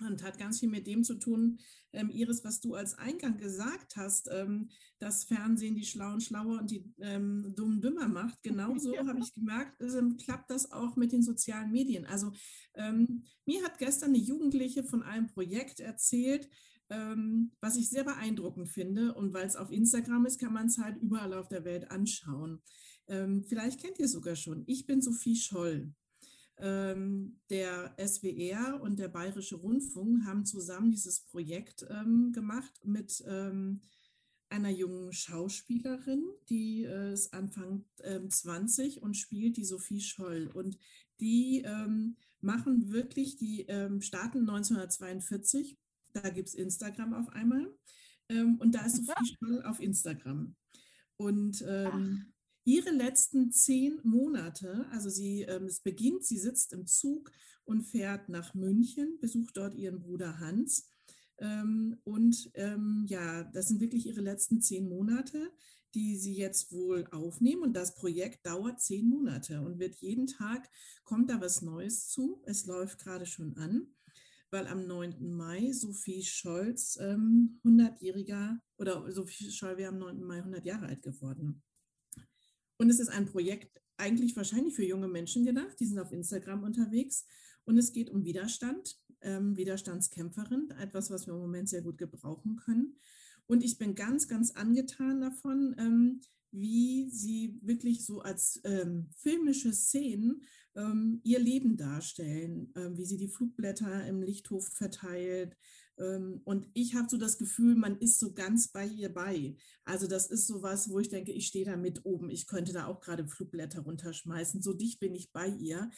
und 0.00 0.22
hat 0.22 0.38
ganz 0.38 0.60
viel 0.60 0.68
mit 0.68 0.86
dem 0.86 1.04
zu 1.04 1.14
tun, 1.14 1.58
ähm, 1.92 2.10
Iris, 2.10 2.44
was 2.44 2.60
du 2.60 2.74
als 2.74 2.94
Eingang 2.98 3.36
gesagt 3.36 3.96
hast, 3.96 4.28
ähm, 4.30 4.70
dass 4.98 5.24
Fernsehen 5.24 5.74
die 5.74 5.84
Schlauen 5.84 6.20
schlauer 6.20 6.60
und 6.60 6.70
die 6.70 6.90
ähm, 7.00 7.54
Dummen 7.56 7.80
dümmer 7.80 8.08
macht. 8.08 8.42
Genauso 8.42 8.94
ja. 8.94 9.06
habe 9.06 9.20
ich 9.20 9.32
gemerkt, 9.34 9.80
ähm, 9.80 10.16
klappt 10.16 10.50
das 10.50 10.72
auch 10.72 10.96
mit 10.96 11.12
den 11.12 11.22
sozialen 11.22 11.70
Medien. 11.70 12.06
Also 12.06 12.32
mir 13.46 13.64
hat 13.64 13.78
gestern 13.78 14.10
eine 14.10 14.18
Jugendliche 14.18 14.84
von 14.84 15.02
einem 15.02 15.28
Projekt 15.28 15.80
erzählt, 15.80 16.46
ähm, 16.90 17.52
was 17.60 17.76
ich 17.76 17.88
sehr 17.88 18.04
beeindruckend 18.04 18.68
finde. 18.68 19.14
Und 19.14 19.32
weil 19.32 19.46
es 19.46 19.56
auf 19.56 19.70
Instagram 19.70 20.26
ist, 20.26 20.38
kann 20.38 20.52
man 20.52 20.66
es 20.66 20.78
halt 20.78 20.96
überall 20.98 21.34
auf 21.34 21.48
der 21.48 21.64
Welt 21.64 21.90
anschauen. 21.90 22.62
Ähm, 23.08 23.42
vielleicht 23.44 23.80
kennt 23.80 23.98
ihr 23.98 24.08
sogar 24.08 24.36
schon. 24.36 24.64
Ich 24.66 24.86
bin 24.86 25.00
Sophie 25.00 25.36
Scholl. 25.36 25.92
Ähm, 26.58 27.38
der 27.50 27.94
SWR 27.98 28.80
und 28.80 28.98
der 28.98 29.08
Bayerische 29.08 29.56
Rundfunk 29.56 30.24
haben 30.24 30.46
zusammen 30.46 30.90
dieses 30.90 31.20
Projekt 31.20 31.86
ähm, 31.90 32.32
gemacht 32.32 32.80
mit 32.82 33.22
ähm, 33.26 33.82
einer 34.48 34.70
jungen 34.70 35.12
Schauspielerin, 35.12 36.24
die 36.48 36.84
äh, 36.84 37.12
ist 37.12 37.34
Anfang 37.34 37.84
20 38.00 39.02
und 39.02 39.16
spielt 39.16 39.56
die 39.56 39.64
Sophie 39.64 40.00
Scholl. 40.00 40.48
Und 40.54 40.78
die 41.18 41.64
machen 42.40 42.92
wirklich, 42.92 43.36
die 43.36 43.62
ähm, 43.62 44.00
starten 44.00 44.40
1942. 44.40 45.76
Da 46.16 46.30
gibt 46.30 46.48
es 46.48 46.54
Instagram 46.54 47.14
auf 47.14 47.28
einmal. 47.30 47.72
Ähm, 48.28 48.56
und 48.58 48.74
da 48.74 48.84
ist 48.84 48.96
Sophie 48.96 49.34
Scholl 49.38 49.62
auf 49.62 49.80
Instagram. 49.80 50.56
Und 51.16 51.64
ähm, 51.66 52.32
ihre 52.64 52.90
letzten 52.90 53.52
zehn 53.52 54.00
Monate, 54.02 54.86
also 54.90 55.08
sie, 55.08 55.42
ähm, 55.42 55.64
es 55.66 55.80
beginnt, 55.80 56.24
sie 56.24 56.38
sitzt 56.38 56.72
im 56.72 56.86
Zug 56.86 57.30
und 57.64 57.82
fährt 57.82 58.28
nach 58.28 58.54
München, 58.54 59.18
besucht 59.20 59.56
dort 59.56 59.74
ihren 59.74 60.00
Bruder 60.00 60.40
Hans. 60.40 60.90
Ähm, 61.38 61.98
und 62.04 62.50
ähm, 62.54 63.04
ja, 63.08 63.44
das 63.44 63.68
sind 63.68 63.80
wirklich 63.80 64.06
ihre 64.06 64.20
letzten 64.20 64.60
zehn 64.60 64.88
Monate, 64.88 65.52
die 65.94 66.16
sie 66.16 66.34
jetzt 66.34 66.72
wohl 66.72 67.06
aufnehmen. 67.10 67.62
Und 67.62 67.74
das 67.74 67.94
Projekt 67.94 68.46
dauert 68.46 68.80
zehn 68.80 69.08
Monate 69.08 69.60
und 69.62 69.78
wird 69.78 69.96
jeden 69.96 70.26
Tag, 70.26 70.68
kommt 71.04 71.30
da 71.30 71.40
was 71.40 71.62
Neues 71.62 72.08
zu. 72.08 72.42
Es 72.46 72.66
läuft 72.66 72.98
gerade 72.98 73.26
schon 73.26 73.56
an, 73.56 73.86
weil 74.50 74.66
am 74.66 74.86
9. 74.86 75.36
Mai 75.36 75.72
Sophie 75.72 76.22
Scholz 76.22 76.98
ähm, 77.00 77.60
100-jähriger 77.64 78.58
oder 78.78 79.10
Sophie 79.10 79.50
Scholl 79.50 79.76
wäre 79.76 79.92
am 79.92 79.98
9. 79.98 80.22
Mai 80.22 80.38
100 80.38 80.64
Jahre 80.64 80.86
alt 80.86 81.02
geworden. 81.02 81.62
Und 82.78 82.90
es 82.90 83.00
ist 83.00 83.08
ein 83.08 83.26
Projekt 83.26 83.80
eigentlich 83.96 84.36
wahrscheinlich 84.36 84.74
für 84.74 84.84
junge 84.84 85.08
Menschen 85.08 85.44
gedacht. 85.44 85.78
Die 85.80 85.86
sind 85.86 85.98
auf 85.98 86.12
Instagram 86.12 86.62
unterwegs. 86.62 87.26
Und 87.64 87.78
es 87.78 87.92
geht 87.92 88.10
um 88.10 88.24
Widerstand, 88.24 88.96
ähm, 89.22 89.56
Widerstandskämpferin, 89.56 90.70
etwas, 90.78 91.10
was 91.10 91.26
wir 91.26 91.34
im 91.34 91.40
Moment 91.40 91.68
sehr 91.68 91.82
gut 91.82 91.98
gebrauchen 91.98 92.56
können. 92.56 92.96
Und 93.46 93.64
ich 93.64 93.78
bin 93.78 93.94
ganz, 93.94 94.28
ganz 94.28 94.52
angetan 94.52 95.20
davon, 95.20 95.74
ähm, 95.78 96.20
wie 96.52 97.10
sie 97.10 97.58
wirklich 97.62 98.04
so 98.04 98.20
als 98.20 98.60
ähm, 98.64 99.10
filmische 99.16 99.72
Szenen 99.72 100.42
ähm, 100.74 101.20
ihr 101.22 101.38
Leben 101.38 101.76
darstellen, 101.76 102.72
ähm, 102.76 102.96
wie 102.96 103.04
sie 103.04 103.16
die 103.16 103.28
Flugblätter 103.28 104.06
im 104.06 104.22
Lichthof 104.22 104.66
verteilt, 104.68 105.56
ähm, 105.98 106.40
und 106.44 106.68
ich 106.74 106.94
habe 106.94 107.08
so 107.08 107.16
das 107.16 107.38
Gefühl, 107.38 107.74
man 107.74 107.98
ist 107.98 108.18
so 108.18 108.32
ganz 108.32 108.68
bei 108.68 108.86
ihr 108.86 109.12
bei. 109.12 109.56
Also 109.84 110.06
das 110.06 110.26
ist 110.26 110.46
so 110.46 110.62
was, 110.62 110.90
wo 110.90 110.98
ich 110.98 111.08
denke, 111.08 111.32
ich 111.32 111.46
stehe 111.46 111.64
da 111.64 111.76
mit 111.76 112.04
oben. 112.04 112.30
Ich 112.30 112.46
könnte 112.46 112.72
da 112.72 112.86
auch 112.86 113.00
gerade 113.00 113.26
Flugblätter 113.26 113.80
runterschmeißen. 113.80 114.62
So 114.62 114.72
dicht 114.74 115.00
bin 115.00 115.14
ich 115.14 115.32
bei 115.32 115.48
ihr. 115.48 115.90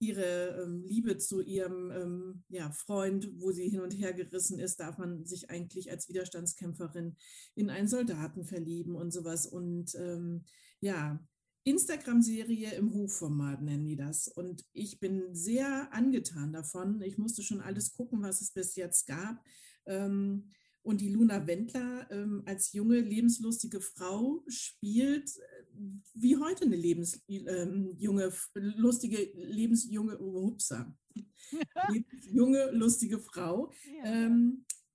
Ihre 0.00 0.62
ähm, 0.62 0.82
Liebe 0.82 1.18
zu 1.18 1.42
ihrem 1.42 1.90
ähm, 1.90 2.44
ja, 2.48 2.70
Freund, 2.70 3.30
wo 3.36 3.52
sie 3.52 3.68
hin 3.68 3.80
und 3.80 3.92
her 3.92 4.14
gerissen 4.14 4.58
ist, 4.58 4.80
darf 4.80 4.96
man 4.96 5.26
sich 5.26 5.50
eigentlich 5.50 5.90
als 5.90 6.08
Widerstandskämpferin 6.08 7.16
in 7.54 7.70
einen 7.70 7.86
Soldaten 7.86 8.44
verlieben 8.44 8.96
und 8.96 9.12
sowas. 9.12 9.46
Und 9.46 9.94
ähm, 9.94 10.44
ja, 10.80 11.22
Instagram-Serie 11.64 12.72
im 12.72 12.94
Hochformat 12.94 13.60
nennen 13.60 13.84
die 13.84 13.96
das. 13.96 14.26
Und 14.28 14.64
ich 14.72 14.98
bin 15.00 15.34
sehr 15.34 15.92
angetan 15.92 16.52
davon. 16.52 17.02
Ich 17.02 17.18
musste 17.18 17.42
schon 17.42 17.60
alles 17.60 17.92
gucken, 17.92 18.22
was 18.22 18.40
es 18.40 18.52
bis 18.52 18.76
jetzt 18.76 19.06
gab. 19.06 19.44
Ähm, 19.84 20.50
und 20.82 21.00
die 21.00 21.10
Luna 21.10 21.46
Wendler 21.46 22.10
ähm, 22.10 22.42
als 22.46 22.72
junge, 22.72 23.00
lebenslustige 23.00 23.80
Frau 23.80 24.42
spielt 24.48 25.36
äh, 25.36 25.80
wie 26.14 26.36
heute 26.36 26.64
eine 26.64 26.76
lebensjunge, 26.76 28.24
ähm, 28.54 28.72
lustige, 28.76 29.30
lebensjunge, 29.34 30.18
upsa, 30.18 30.94
junge, 32.30 32.70
lustige 32.72 33.18
Frau. 33.18 33.72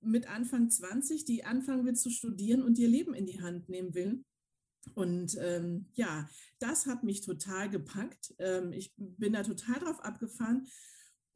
mit 0.01 0.27
Anfang 0.29 0.69
20, 0.69 1.25
die 1.25 1.43
anfangen 1.43 1.85
will 1.85 1.95
zu 1.95 2.11
studieren 2.11 2.61
und 2.61 2.77
ihr 2.77 2.87
Leben 2.87 3.15
in 3.15 3.25
die 3.25 3.41
Hand 3.41 3.69
nehmen 3.69 3.95
will. 3.95 4.23
Und 4.93 5.35
ähm, 5.39 5.87
ja, 5.93 6.29
das 6.59 6.85
hat 6.85 7.03
mich 7.03 7.21
total 7.21 7.69
gepackt. 7.69 8.35
Ähm, 8.37 8.71
ich 8.71 8.93
bin 8.97 9.33
da 9.33 9.41
total 9.41 9.79
drauf 9.79 9.99
abgefahren. 10.01 10.67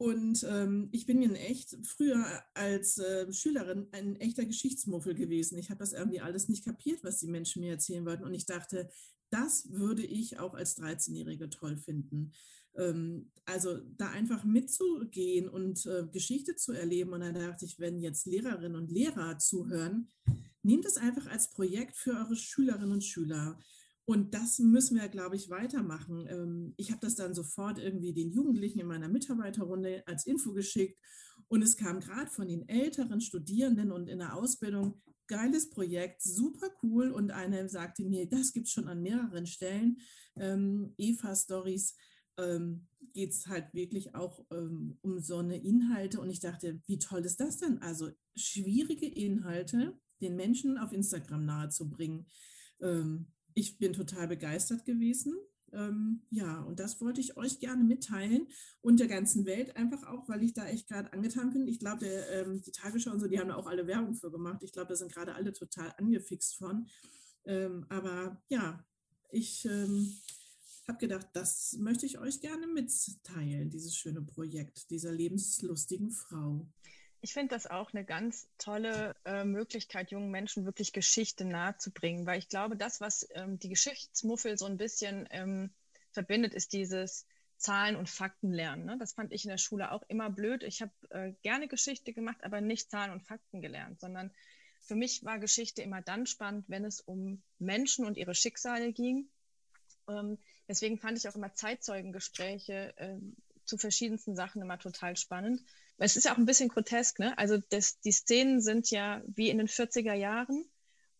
Und 0.00 0.46
ähm, 0.48 0.88
ich 0.92 1.04
bin 1.04 1.20
in 1.20 1.34
echt 1.34 1.76
früher 1.82 2.24
als 2.54 2.96
äh, 2.96 3.30
Schülerin 3.34 3.86
ein 3.92 4.16
echter 4.16 4.46
Geschichtsmuffel 4.46 5.14
gewesen. 5.14 5.58
Ich 5.58 5.68
habe 5.68 5.80
das 5.80 5.92
irgendwie 5.92 6.22
alles 6.22 6.48
nicht 6.48 6.64
kapiert, 6.64 7.04
was 7.04 7.18
die 7.18 7.26
Menschen 7.26 7.60
mir 7.60 7.72
erzählen 7.72 8.06
wollten. 8.06 8.24
Und 8.24 8.32
ich 8.32 8.46
dachte, 8.46 8.88
das 9.28 9.70
würde 9.70 10.02
ich 10.02 10.38
auch 10.38 10.54
als 10.54 10.78
13-Jährige 10.78 11.50
toll 11.50 11.76
finden. 11.76 12.32
Ähm, 12.76 13.30
also 13.44 13.76
da 13.98 14.08
einfach 14.08 14.42
mitzugehen 14.42 15.50
und 15.50 15.84
äh, 15.84 16.06
Geschichte 16.10 16.56
zu 16.56 16.72
erleben. 16.72 17.12
Und 17.12 17.20
da 17.20 17.32
dachte 17.32 17.66
ich, 17.66 17.78
wenn 17.78 18.00
jetzt 18.00 18.24
Lehrerinnen 18.24 18.76
und 18.76 18.90
Lehrer 18.90 19.36
zuhören, 19.36 20.08
Nehmt 20.62 20.84
es 20.84 20.98
einfach 20.98 21.26
als 21.26 21.50
Projekt 21.50 21.96
für 21.96 22.12
eure 22.12 22.36
Schülerinnen 22.36 22.92
und 22.92 23.04
Schüler. 23.04 23.58
Und 24.10 24.34
das 24.34 24.58
müssen 24.58 24.98
wir, 24.98 25.08
glaube 25.08 25.36
ich, 25.36 25.50
weitermachen. 25.50 26.26
Ähm, 26.28 26.74
ich 26.76 26.90
habe 26.90 27.00
das 27.00 27.14
dann 27.14 27.32
sofort 27.32 27.78
irgendwie 27.78 28.12
den 28.12 28.32
Jugendlichen 28.32 28.80
in 28.80 28.88
meiner 28.88 29.06
Mitarbeiterrunde 29.06 30.02
als 30.04 30.26
Info 30.26 30.52
geschickt. 30.52 30.98
Und 31.46 31.62
es 31.62 31.76
kam 31.76 32.00
gerade 32.00 32.28
von 32.28 32.48
den 32.48 32.68
älteren 32.68 33.20
Studierenden 33.20 33.92
und 33.92 34.08
in 34.08 34.18
der 34.18 34.34
Ausbildung, 34.34 35.00
geiles 35.28 35.70
Projekt, 35.70 36.22
super 36.22 36.70
cool. 36.82 37.12
Und 37.12 37.30
eine 37.30 37.68
sagte 37.68 38.02
mir, 38.02 38.28
das 38.28 38.52
gibt 38.52 38.66
es 38.66 38.72
schon 38.72 38.88
an 38.88 39.00
mehreren 39.00 39.46
Stellen. 39.46 39.98
Ähm, 40.34 40.92
Eva 40.98 41.36
Stories 41.36 41.94
ähm, 42.36 42.88
geht 43.12 43.30
es 43.30 43.46
halt 43.46 43.72
wirklich 43.74 44.16
auch 44.16 44.44
um 44.50 45.20
so 45.20 45.36
eine 45.36 45.62
Inhalte. 45.62 46.20
Und 46.20 46.30
ich 46.30 46.40
dachte, 46.40 46.80
wie 46.88 46.98
toll 46.98 47.24
ist 47.24 47.38
das 47.38 47.58
denn? 47.58 47.78
Also 47.78 48.10
schwierige 48.34 49.06
Inhalte 49.06 49.96
den 50.20 50.34
Menschen 50.34 50.78
auf 50.78 50.92
Instagram 50.92 51.46
nahezubringen. 51.46 52.26
Ich 53.60 53.78
bin 53.78 53.92
total 53.92 54.26
begeistert 54.26 54.84
gewesen. 54.84 55.34
Ähm, 55.72 56.22
ja, 56.30 56.62
und 56.62 56.80
das 56.80 57.00
wollte 57.00 57.20
ich 57.20 57.36
euch 57.36 57.60
gerne 57.60 57.84
mitteilen 57.84 58.48
und 58.80 58.98
der 58.98 59.06
ganzen 59.06 59.46
Welt 59.46 59.76
einfach 59.76 60.02
auch, 60.04 60.28
weil 60.28 60.42
ich 60.42 60.52
da 60.52 60.66
echt 60.66 60.88
gerade 60.88 61.12
angetan 61.12 61.50
bin. 61.50 61.68
Ich 61.68 61.78
glaube, 61.78 62.06
ähm, 62.06 62.60
die 62.62 62.72
Tagesschau 62.72 63.12
und 63.12 63.20
so, 63.20 63.28
die 63.28 63.38
haben 63.38 63.48
da 63.48 63.54
auch 63.54 63.68
alle 63.68 63.86
Werbung 63.86 64.14
für 64.14 64.32
gemacht. 64.32 64.62
Ich 64.64 64.72
glaube, 64.72 64.88
da 64.88 64.96
sind 64.96 65.12
gerade 65.12 65.34
alle 65.34 65.52
total 65.52 65.92
angefixt 65.96 66.56
von. 66.56 66.88
Ähm, 67.44 67.86
aber 67.88 68.42
ja, 68.48 68.84
ich 69.30 69.64
ähm, 69.66 70.12
habe 70.88 70.98
gedacht, 70.98 71.28
das 71.34 71.76
möchte 71.78 72.06
ich 72.06 72.18
euch 72.18 72.40
gerne 72.40 72.66
mitteilen, 72.66 73.70
dieses 73.70 73.94
schöne 73.94 74.22
Projekt 74.22 74.90
dieser 74.90 75.12
lebenslustigen 75.12 76.10
Frau. 76.10 76.66
Ich 77.22 77.34
finde 77.34 77.54
das 77.54 77.66
auch 77.66 77.92
eine 77.92 78.04
ganz 78.04 78.48
tolle 78.56 79.14
äh, 79.26 79.44
Möglichkeit, 79.44 80.10
jungen 80.10 80.30
Menschen 80.30 80.64
wirklich 80.64 80.92
Geschichte 80.92 81.44
nahezubringen, 81.44 82.26
weil 82.26 82.38
ich 82.38 82.48
glaube, 82.48 82.76
das, 82.76 83.00
was 83.00 83.28
ähm, 83.34 83.58
die 83.58 83.68
Geschichtsmuffel 83.68 84.56
so 84.56 84.64
ein 84.64 84.78
bisschen 84.78 85.28
ähm, 85.30 85.70
verbindet, 86.12 86.54
ist 86.54 86.72
dieses 86.72 87.26
Zahlen 87.58 87.96
und 87.96 88.08
Fakten 88.08 88.52
lernen. 88.52 88.86
Ne? 88.86 88.96
Das 88.98 89.12
fand 89.12 89.32
ich 89.32 89.44
in 89.44 89.50
der 89.50 89.58
Schule 89.58 89.92
auch 89.92 90.02
immer 90.08 90.30
blöd. 90.30 90.62
Ich 90.62 90.80
habe 90.80 90.92
äh, 91.10 91.32
gerne 91.42 91.68
Geschichte 91.68 92.14
gemacht, 92.14 92.42
aber 92.42 92.62
nicht 92.62 92.90
Zahlen 92.90 93.12
und 93.12 93.22
Fakten 93.22 93.60
gelernt, 93.60 94.00
sondern 94.00 94.30
für 94.80 94.94
mich 94.94 95.22
war 95.24 95.38
Geschichte 95.38 95.82
immer 95.82 96.00
dann 96.00 96.24
spannend, 96.24 96.64
wenn 96.68 96.86
es 96.86 97.02
um 97.02 97.42
Menschen 97.58 98.06
und 98.06 98.16
ihre 98.16 98.34
Schicksale 98.34 98.92
ging. 98.92 99.28
Ähm, 100.08 100.38
deswegen 100.68 100.98
fand 100.98 101.18
ich 101.18 101.28
auch 101.28 101.36
immer 101.36 101.54
Zeitzeugengespräche 101.54 102.94
äh, 102.96 103.18
zu 103.70 103.78
verschiedensten 103.78 104.34
Sachen 104.34 104.60
immer 104.60 104.78
total 104.78 105.16
spannend 105.16 105.62
es 106.00 106.16
ist 106.16 106.24
ja 106.24 106.32
auch 106.32 106.38
ein 106.38 106.46
bisschen 106.46 106.68
grotesk, 106.68 107.18
ne? 107.18 107.36
Also 107.38 107.58
das, 107.68 108.00
die 108.00 108.12
Szenen 108.12 108.60
sind 108.60 108.90
ja 108.90 109.22
wie 109.26 109.50
in 109.50 109.58
den 109.58 109.68
40er 109.68 110.14
Jahren 110.14 110.64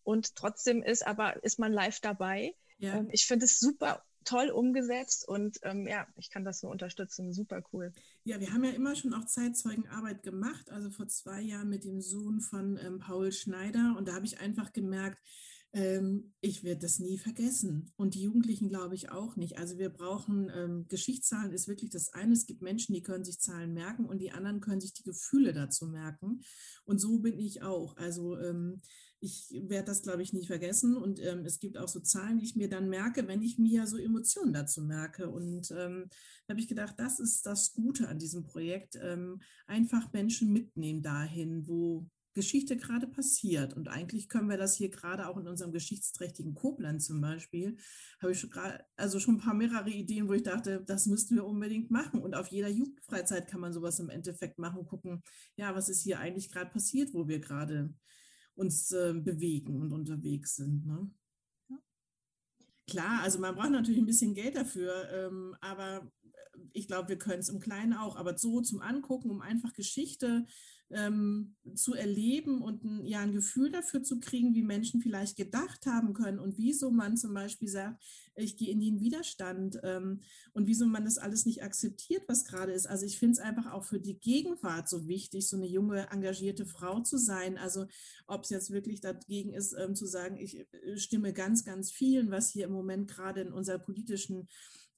und 0.03 0.35
trotzdem 0.35 0.81
ist 0.81 1.05
aber 1.05 1.43
ist 1.43 1.59
man 1.59 1.71
live 1.71 1.99
dabei. 1.99 2.55
Ja. 2.79 2.95
Ähm, 2.97 3.09
ich 3.11 3.27
finde 3.27 3.45
es 3.45 3.59
super 3.59 4.03
toll 4.23 4.49
umgesetzt 4.49 5.27
und 5.27 5.59
ähm, 5.63 5.87
ja, 5.87 6.07
ich 6.15 6.31
kann 6.31 6.43
das 6.43 6.63
nur 6.63 6.71
unterstützen. 6.71 7.31
Super 7.31 7.61
cool. 7.71 7.93
Ja, 8.23 8.39
wir 8.39 8.51
haben 8.53 8.63
ja 8.63 8.71
immer 8.71 8.95
schon 8.95 9.13
auch 9.13 9.25
Zeitzeugenarbeit 9.25 10.23
gemacht, 10.23 10.69
also 10.71 10.89
vor 10.89 11.07
zwei 11.07 11.41
Jahren 11.41 11.69
mit 11.69 11.83
dem 11.83 12.01
Sohn 12.01 12.41
von 12.41 12.79
ähm, 12.83 12.99
Paul 12.99 13.31
Schneider 13.31 13.95
und 13.97 14.07
da 14.07 14.13
habe 14.13 14.25
ich 14.25 14.39
einfach 14.39 14.73
gemerkt, 14.73 15.19
ähm, 15.73 16.33
ich 16.41 16.63
werde 16.63 16.81
das 16.81 16.99
nie 16.99 17.17
vergessen. 17.17 17.93
Und 17.95 18.13
die 18.13 18.23
Jugendlichen 18.23 18.69
glaube 18.69 18.95
ich 18.95 19.09
auch 19.09 19.37
nicht. 19.37 19.57
Also 19.57 19.77
wir 19.77 19.89
brauchen, 19.89 20.51
ähm, 20.53 20.85
Geschichtszahlen 20.89 21.53
ist 21.53 21.67
wirklich 21.67 21.91
das 21.91 22.09
eine. 22.09 22.33
Es 22.33 22.45
gibt 22.45 22.61
Menschen, 22.61 22.93
die 22.93 23.03
können 23.03 23.23
sich 23.23 23.39
Zahlen 23.39 23.73
merken 23.73 24.05
und 24.05 24.19
die 24.19 24.31
anderen 24.31 24.59
können 24.59 24.81
sich 24.81 24.93
die 24.93 25.03
Gefühle 25.03 25.53
dazu 25.53 25.87
merken. 25.87 26.41
Und 26.83 26.99
so 26.99 27.19
bin 27.19 27.37
ich 27.37 27.61
auch. 27.61 27.95
Also 27.95 28.37
ähm, 28.37 28.81
ich 29.21 29.49
werde 29.51 29.85
das, 29.85 30.01
glaube 30.01 30.23
ich, 30.23 30.33
nie 30.33 30.45
vergessen. 30.45 30.97
Und 30.97 31.19
ähm, 31.21 31.45
es 31.45 31.59
gibt 31.59 31.77
auch 31.77 31.87
so 31.87 32.01
Zahlen, 32.01 32.39
die 32.39 32.45
ich 32.45 32.55
mir 32.55 32.67
dann 32.67 32.89
merke, 32.89 33.27
wenn 33.27 33.41
ich 33.41 33.57
mir 33.57 33.87
so 33.87 33.97
Emotionen 33.97 34.51
dazu 34.51 34.81
merke. 34.81 35.29
Und 35.29 35.71
ähm, 35.71 36.09
da 36.47 36.53
habe 36.53 36.59
ich 36.59 36.67
gedacht, 36.67 36.95
das 36.97 37.19
ist 37.19 37.45
das 37.45 37.73
Gute 37.73 38.09
an 38.09 38.19
diesem 38.19 38.43
Projekt. 38.43 38.97
Ähm, 39.01 39.41
einfach 39.67 40.11
Menschen 40.11 40.51
mitnehmen 40.51 41.01
dahin, 41.01 41.65
wo 41.67 42.07
Geschichte 42.33 42.77
gerade 42.77 43.07
passiert. 43.07 43.73
Und 43.73 43.87
eigentlich 43.87 44.29
können 44.29 44.49
wir 44.49 44.57
das 44.57 44.75
hier 44.75 44.89
gerade 44.89 45.27
auch 45.27 45.37
in 45.37 45.47
unserem 45.47 45.71
geschichtsträchtigen 45.71 46.55
Koblenz 46.55 47.05
zum 47.05 47.21
Beispiel, 47.21 47.77
habe 48.21 48.31
ich 48.31 48.39
schon 48.39 48.49
gerade, 48.49 48.83
also 48.95 49.19
schon 49.19 49.35
ein 49.35 49.41
paar 49.41 49.53
mehrere 49.53 49.89
Ideen, 49.89 50.27
wo 50.27 50.33
ich 50.33 50.43
dachte, 50.43 50.83
das 50.85 51.05
müssten 51.07 51.35
wir 51.35 51.45
unbedingt 51.45 51.91
machen. 51.91 52.21
Und 52.21 52.35
auf 52.35 52.47
jeder 52.47 52.69
Jugendfreizeit 52.69 53.47
kann 53.47 53.61
man 53.61 53.73
sowas 53.73 53.99
im 53.99 54.09
Endeffekt 54.09 54.59
machen, 54.59 54.85
gucken, 54.85 55.21
ja, 55.55 55.75
was 55.75 55.89
ist 55.89 56.01
hier 56.01 56.19
eigentlich 56.19 56.51
gerade 56.51 56.71
passiert, 56.71 57.13
wo 57.13 57.27
wir 57.27 57.39
gerade 57.39 57.93
uns 58.55 58.91
äh, 58.91 59.13
bewegen 59.13 59.75
und 59.81 59.91
unterwegs 59.91 60.55
sind. 60.55 60.85
Ne? 60.85 61.09
Klar, 62.87 63.21
also 63.23 63.39
man 63.39 63.55
braucht 63.55 63.71
natürlich 63.71 64.01
ein 64.01 64.05
bisschen 64.05 64.33
Geld 64.33 64.55
dafür, 64.55 65.09
ähm, 65.11 65.55
aber 65.61 66.11
ich 66.73 66.87
glaube, 66.87 67.09
wir 67.09 67.17
können 67.17 67.39
es 67.39 67.49
im 67.49 67.59
Kleinen 67.59 67.93
auch, 67.93 68.15
aber 68.15 68.37
so 68.37 68.61
zum 68.61 68.81
Angucken, 68.81 69.29
um 69.29 69.41
einfach 69.41 69.73
Geschichte 69.73 70.45
ähm, 70.93 71.55
zu 71.73 71.93
erleben 71.93 72.61
und 72.61 72.83
ein, 72.83 73.05
ja, 73.05 73.19
ein 73.21 73.31
Gefühl 73.31 73.71
dafür 73.71 74.03
zu 74.03 74.19
kriegen, 74.19 74.53
wie 74.53 74.63
Menschen 74.63 75.01
vielleicht 75.01 75.37
gedacht 75.37 75.85
haben 75.85 76.13
können 76.13 76.39
und 76.39 76.57
wieso 76.57 76.91
man 76.91 77.17
zum 77.17 77.33
Beispiel 77.33 77.67
sagt, 77.67 78.01
ich 78.35 78.57
gehe 78.57 78.71
in 78.71 78.79
den 78.79 78.99
Widerstand 78.99 79.79
ähm, 79.83 80.21
und 80.53 80.67
wieso 80.67 80.85
man 80.85 81.05
das 81.05 81.17
alles 81.17 81.45
nicht 81.45 81.63
akzeptiert, 81.63 82.23
was 82.27 82.45
gerade 82.45 82.71
ist. 82.71 82.87
Also 82.87 83.05
ich 83.05 83.19
finde 83.19 83.33
es 83.33 83.39
einfach 83.39 83.71
auch 83.71 83.83
für 83.83 83.99
die 83.99 84.19
Gegenwart 84.19 84.89
so 84.89 85.07
wichtig, 85.07 85.47
so 85.47 85.57
eine 85.57 85.67
junge, 85.67 86.09
engagierte 86.11 86.65
Frau 86.65 87.01
zu 87.01 87.17
sein. 87.17 87.57
Also 87.57 87.87
ob 88.27 88.43
es 88.43 88.49
jetzt 88.49 88.71
wirklich 88.71 89.01
dagegen 89.01 89.53
ist, 89.53 89.73
ähm, 89.73 89.95
zu 89.95 90.05
sagen, 90.05 90.37
ich 90.37 90.59
äh, 90.59 90.97
stimme 90.97 91.33
ganz, 91.33 91.63
ganz 91.63 91.91
vielen, 91.91 92.31
was 92.31 92.51
hier 92.51 92.65
im 92.65 92.71
Moment 92.71 93.09
gerade 93.09 93.41
in 93.41 93.53
unserer 93.53 93.79
politischen 93.79 94.47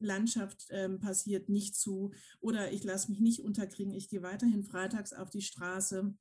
Landschaft 0.03 0.67
ähm, 0.69 0.99
passiert, 0.99 1.49
nicht 1.49 1.75
zu 1.75 2.11
oder 2.39 2.71
ich 2.71 2.83
lasse 2.83 3.09
mich 3.09 3.19
nicht 3.19 3.41
unterkriegen, 3.41 3.93
ich 3.93 4.09
gehe 4.09 4.21
weiterhin 4.21 4.63
freitags 4.63 5.13
auf 5.13 5.29
die 5.29 5.41
Straße. 5.41 6.13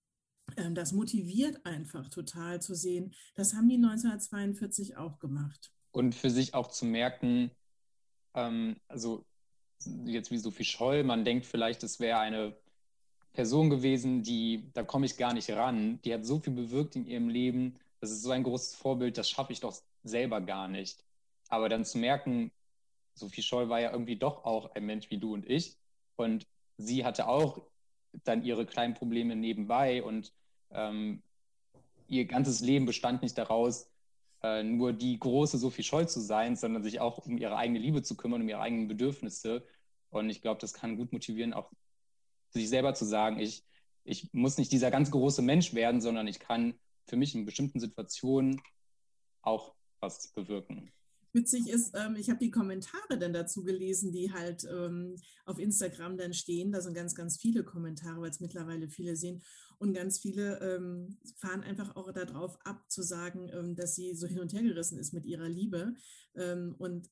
Ähm, 0.56 0.74
das 0.74 0.92
motiviert 0.92 1.64
einfach 1.64 2.08
total 2.08 2.60
zu 2.60 2.74
sehen. 2.74 3.14
Das 3.34 3.54
haben 3.54 3.68
die 3.68 3.76
1942 3.76 4.96
auch 4.96 5.18
gemacht. 5.18 5.72
Und 5.90 6.14
für 6.14 6.30
sich 6.30 6.54
auch 6.54 6.68
zu 6.68 6.84
merken, 6.86 7.50
ähm, 8.34 8.76
also 8.88 9.24
jetzt 10.04 10.30
wie 10.30 10.38
Sophie 10.38 10.64
Scholl, 10.64 11.04
man 11.04 11.24
denkt 11.24 11.46
vielleicht, 11.46 11.82
es 11.82 12.00
wäre 12.00 12.18
eine 12.18 12.56
Person 13.32 13.70
gewesen, 13.70 14.22
die, 14.22 14.70
da 14.74 14.82
komme 14.82 15.06
ich 15.06 15.16
gar 15.16 15.32
nicht 15.32 15.50
ran, 15.50 16.00
die 16.02 16.12
hat 16.12 16.24
so 16.24 16.38
viel 16.38 16.52
bewirkt 16.52 16.96
in 16.96 17.06
ihrem 17.06 17.28
Leben, 17.28 17.78
das 18.00 18.10
ist 18.10 18.22
so 18.22 18.30
ein 18.30 18.42
großes 18.42 18.74
Vorbild, 18.74 19.16
das 19.16 19.30
schaffe 19.30 19.52
ich 19.52 19.60
doch 19.60 19.80
selber 20.02 20.40
gar 20.40 20.68
nicht. 20.68 21.04
Aber 21.48 21.68
dann 21.68 21.84
zu 21.84 21.98
merken, 21.98 22.50
Sophie 23.14 23.42
Scholl 23.42 23.68
war 23.68 23.80
ja 23.80 23.92
irgendwie 23.92 24.16
doch 24.16 24.44
auch 24.44 24.74
ein 24.74 24.84
Mensch 24.84 25.10
wie 25.10 25.18
du 25.18 25.34
und 25.34 25.48
ich. 25.48 25.76
Und 26.16 26.46
sie 26.76 27.04
hatte 27.04 27.28
auch 27.28 27.62
dann 28.24 28.44
ihre 28.44 28.66
kleinen 28.66 28.94
Probleme 28.94 29.36
nebenbei 29.36 30.02
und 30.02 30.32
ähm, 30.70 31.22
ihr 32.08 32.26
ganzes 32.26 32.60
Leben 32.60 32.86
bestand 32.86 33.22
nicht 33.22 33.38
daraus, 33.38 33.90
äh, 34.42 34.62
nur 34.62 34.92
die 34.92 35.18
große 35.18 35.58
Sophie 35.58 35.82
Scholl 35.82 36.08
zu 36.08 36.20
sein, 36.20 36.56
sondern 36.56 36.82
sich 36.82 37.00
auch 37.00 37.18
um 37.18 37.38
ihre 37.38 37.56
eigene 37.56 37.78
Liebe 37.78 38.02
zu 38.02 38.16
kümmern, 38.16 38.42
um 38.42 38.48
ihre 38.48 38.60
eigenen 38.60 38.88
Bedürfnisse. 38.88 39.66
Und 40.10 40.28
ich 40.28 40.42
glaube, 40.42 40.60
das 40.60 40.74
kann 40.74 40.96
gut 40.96 41.12
motivieren, 41.12 41.54
auch 41.54 41.70
sich 42.50 42.68
selber 42.68 42.94
zu 42.94 43.04
sagen, 43.06 43.38
ich, 43.38 43.64
ich 44.04 44.32
muss 44.34 44.58
nicht 44.58 44.72
dieser 44.72 44.90
ganz 44.90 45.10
große 45.10 45.42
Mensch 45.42 45.74
werden, 45.74 46.00
sondern 46.00 46.26
ich 46.26 46.38
kann 46.38 46.74
für 47.06 47.16
mich 47.16 47.34
in 47.34 47.46
bestimmten 47.46 47.80
Situationen 47.80 48.60
auch 49.40 49.74
was 50.00 50.28
bewirken 50.28 50.92
witzig 51.32 51.68
ist, 51.68 51.92
ähm, 51.94 52.16
ich 52.16 52.28
habe 52.28 52.38
die 52.38 52.50
Kommentare 52.50 53.18
dann 53.18 53.32
dazu 53.32 53.62
gelesen, 53.62 54.12
die 54.12 54.32
halt 54.32 54.66
ähm, 54.70 55.16
auf 55.44 55.58
Instagram 55.58 56.16
dann 56.16 56.34
stehen. 56.34 56.72
Da 56.72 56.80
sind 56.80 56.94
ganz, 56.94 57.14
ganz 57.14 57.36
viele 57.36 57.64
Kommentare, 57.64 58.20
weil 58.20 58.30
es 58.30 58.40
mittlerweile 58.40 58.88
viele 58.88 59.16
sehen. 59.16 59.42
Und 59.78 59.94
ganz 59.94 60.20
viele 60.20 60.60
ähm, 60.60 61.18
fahren 61.38 61.62
einfach 61.62 61.96
auch 61.96 62.12
darauf 62.12 62.56
ab, 62.64 62.88
zu 62.88 63.02
sagen, 63.02 63.50
ähm, 63.52 63.74
dass 63.74 63.96
sie 63.96 64.14
so 64.14 64.28
hin 64.28 64.38
und 64.38 64.52
her 64.52 64.62
gerissen 64.62 64.96
ist 64.96 65.12
mit 65.12 65.26
ihrer 65.26 65.48
Liebe. 65.48 65.94
Ähm, 66.36 66.76
und 66.78 67.10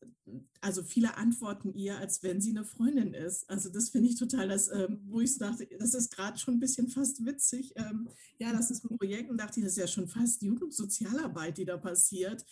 also 0.60 0.84
viele 0.84 1.16
antworten 1.16 1.74
ihr, 1.74 1.98
als 1.98 2.22
wenn 2.22 2.40
sie 2.40 2.50
eine 2.50 2.64
Freundin 2.64 3.12
ist. 3.12 3.50
Also 3.50 3.70
das 3.70 3.88
finde 3.88 4.08
ich 4.08 4.16
total, 4.16 4.46
das, 4.46 4.70
ähm, 4.70 5.00
wo 5.08 5.20
ich 5.20 5.36
dachte, 5.36 5.66
das 5.80 5.94
ist 5.94 6.14
gerade 6.14 6.38
schon 6.38 6.54
ein 6.54 6.60
bisschen 6.60 6.88
fast 6.88 7.26
witzig. 7.26 7.74
ja, 8.38 8.52
das 8.52 8.70
ist 8.70 8.84
ein 8.84 8.96
Projekt 8.96 9.30
und 9.30 9.38
dachte 9.38 9.58
ich, 9.58 9.64
das 9.64 9.72
ist 9.72 9.78
ja 9.78 9.88
schon 9.88 10.06
fast 10.06 10.42
Jugendsozialarbeit, 10.42 11.58
die 11.58 11.64
da 11.64 11.76
passiert. 11.76 12.44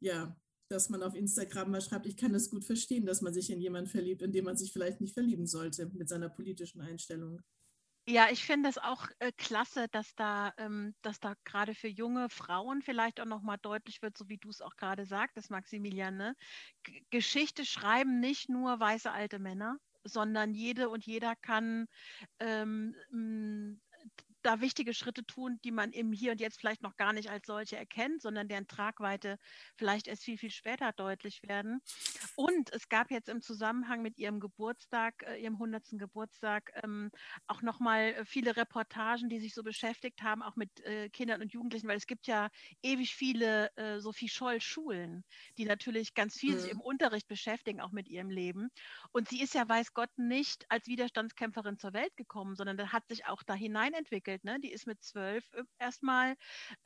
ja, 0.00 0.36
dass 0.74 0.90
man 0.90 1.02
auf 1.02 1.14
Instagram 1.14 1.70
mal 1.70 1.80
schreibt, 1.80 2.06
ich 2.06 2.16
kann 2.16 2.32
das 2.32 2.50
gut 2.50 2.64
verstehen, 2.64 3.06
dass 3.06 3.22
man 3.22 3.32
sich 3.32 3.48
in 3.50 3.60
jemanden 3.60 3.88
verliebt, 3.88 4.22
in 4.22 4.32
den 4.32 4.44
man 4.44 4.56
sich 4.56 4.72
vielleicht 4.72 5.00
nicht 5.00 5.14
verlieben 5.14 5.46
sollte 5.46 5.86
mit 5.86 6.08
seiner 6.08 6.28
politischen 6.28 6.80
Einstellung. 6.80 7.40
Ja, 8.06 8.26
ich 8.30 8.44
finde 8.44 8.68
es 8.68 8.76
auch 8.76 9.08
äh, 9.20 9.32
klasse, 9.32 9.86
dass 9.90 10.14
da, 10.14 10.52
ähm, 10.58 10.94
dass 11.00 11.20
da 11.20 11.34
gerade 11.44 11.74
für 11.74 11.88
junge 11.88 12.28
Frauen 12.28 12.82
vielleicht 12.82 13.18
auch 13.18 13.24
nochmal 13.24 13.56
deutlich 13.62 14.02
wird, 14.02 14.18
so 14.18 14.28
wie 14.28 14.36
du 14.36 14.50
es 14.50 14.60
auch 14.60 14.76
gerade 14.76 15.06
sagtest, 15.06 15.50
Maximilian, 15.50 16.16
ne? 16.16 16.36
Geschichte 17.08 17.64
schreiben 17.64 18.20
nicht 18.20 18.50
nur 18.50 18.78
weiße 18.78 19.10
alte 19.10 19.38
Männer, 19.38 19.78
sondern 20.02 20.52
jede 20.52 20.90
und 20.90 21.06
jeder 21.06 21.34
kann 21.36 21.86
ähm, 22.40 22.94
da 24.44 24.60
wichtige 24.60 24.92
Schritte 24.94 25.24
tun, 25.24 25.58
die 25.64 25.72
man 25.72 25.90
im 25.92 26.12
Hier 26.12 26.32
und 26.32 26.40
Jetzt 26.40 26.60
vielleicht 26.60 26.82
noch 26.82 26.96
gar 26.96 27.12
nicht 27.12 27.30
als 27.30 27.46
solche 27.46 27.76
erkennt, 27.76 28.20
sondern 28.22 28.46
deren 28.48 28.68
Tragweite 28.68 29.38
vielleicht 29.76 30.06
erst 30.06 30.24
viel, 30.24 30.36
viel 30.36 30.50
später 30.50 30.92
deutlich 30.92 31.42
werden. 31.42 31.80
Und 32.36 32.72
es 32.72 32.88
gab 32.88 33.10
jetzt 33.10 33.28
im 33.28 33.40
Zusammenhang 33.40 34.02
mit 34.02 34.18
ihrem 34.18 34.40
Geburtstag, 34.40 35.24
äh, 35.26 35.36
ihrem 35.36 35.54
100. 35.54 35.98
Geburtstag, 35.98 36.72
ähm, 36.82 37.10
auch 37.46 37.62
nochmal 37.62 38.24
viele 38.26 38.56
Reportagen, 38.56 39.28
die 39.28 39.40
sich 39.40 39.54
so 39.54 39.62
beschäftigt 39.62 40.22
haben, 40.22 40.42
auch 40.42 40.56
mit 40.56 40.80
äh, 40.80 41.08
Kindern 41.08 41.40
und 41.40 41.52
Jugendlichen, 41.52 41.88
weil 41.88 41.96
es 41.96 42.06
gibt 42.06 42.26
ja 42.26 42.50
ewig 42.82 43.14
viele 43.14 43.74
äh, 43.76 44.00
Sophie 44.00 44.28
Scholl-Schulen, 44.28 45.24
die 45.56 45.64
natürlich 45.64 46.14
ganz 46.14 46.38
viel 46.38 46.54
mhm. 46.54 46.58
sich 46.58 46.70
im 46.70 46.80
Unterricht 46.80 47.28
beschäftigen, 47.28 47.80
auch 47.80 47.92
mit 47.92 48.08
ihrem 48.08 48.30
Leben. 48.30 48.68
Und 49.12 49.28
sie 49.28 49.40
ist 49.40 49.54
ja, 49.54 49.66
weiß 49.66 49.94
Gott, 49.94 50.10
nicht 50.16 50.66
als 50.68 50.86
Widerstandskämpferin 50.86 51.78
zur 51.78 51.94
Welt 51.94 52.14
gekommen, 52.16 52.56
sondern 52.56 52.92
hat 52.92 53.08
sich 53.08 53.26
auch 53.26 53.42
da 53.42 53.54
hinein 53.54 53.94
entwickelt 53.94 54.33
erzählt, 54.34 54.44
ne? 54.44 54.60
die 54.60 54.72
ist 54.72 54.86
mit 54.86 55.02
zwölf 55.02 55.52
äh, 55.54 55.62
erstmal 55.78 56.36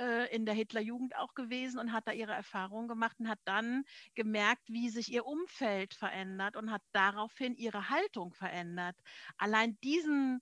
äh, 0.00 0.34
in 0.34 0.46
der 0.46 0.54
Hitlerjugend 0.54 1.16
auch 1.16 1.34
gewesen 1.34 1.78
und 1.78 1.92
hat 1.92 2.06
da 2.06 2.12
ihre 2.12 2.32
Erfahrungen 2.32 2.88
gemacht 2.88 3.16
und 3.18 3.28
hat 3.28 3.40
dann 3.44 3.84
gemerkt, 4.14 4.68
wie 4.68 4.90
sich 4.90 5.12
ihr 5.12 5.26
Umfeld 5.26 5.94
verändert 5.94 6.56
und 6.56 6.70
hat 6.70 6.82
daraufhin 6.92 7.54
ihre 7.56 7.90
Haltung 7.90 8.32
verändert. 8.34 8.96
Allein 9.36 9.78
diesen, 9.82 10.40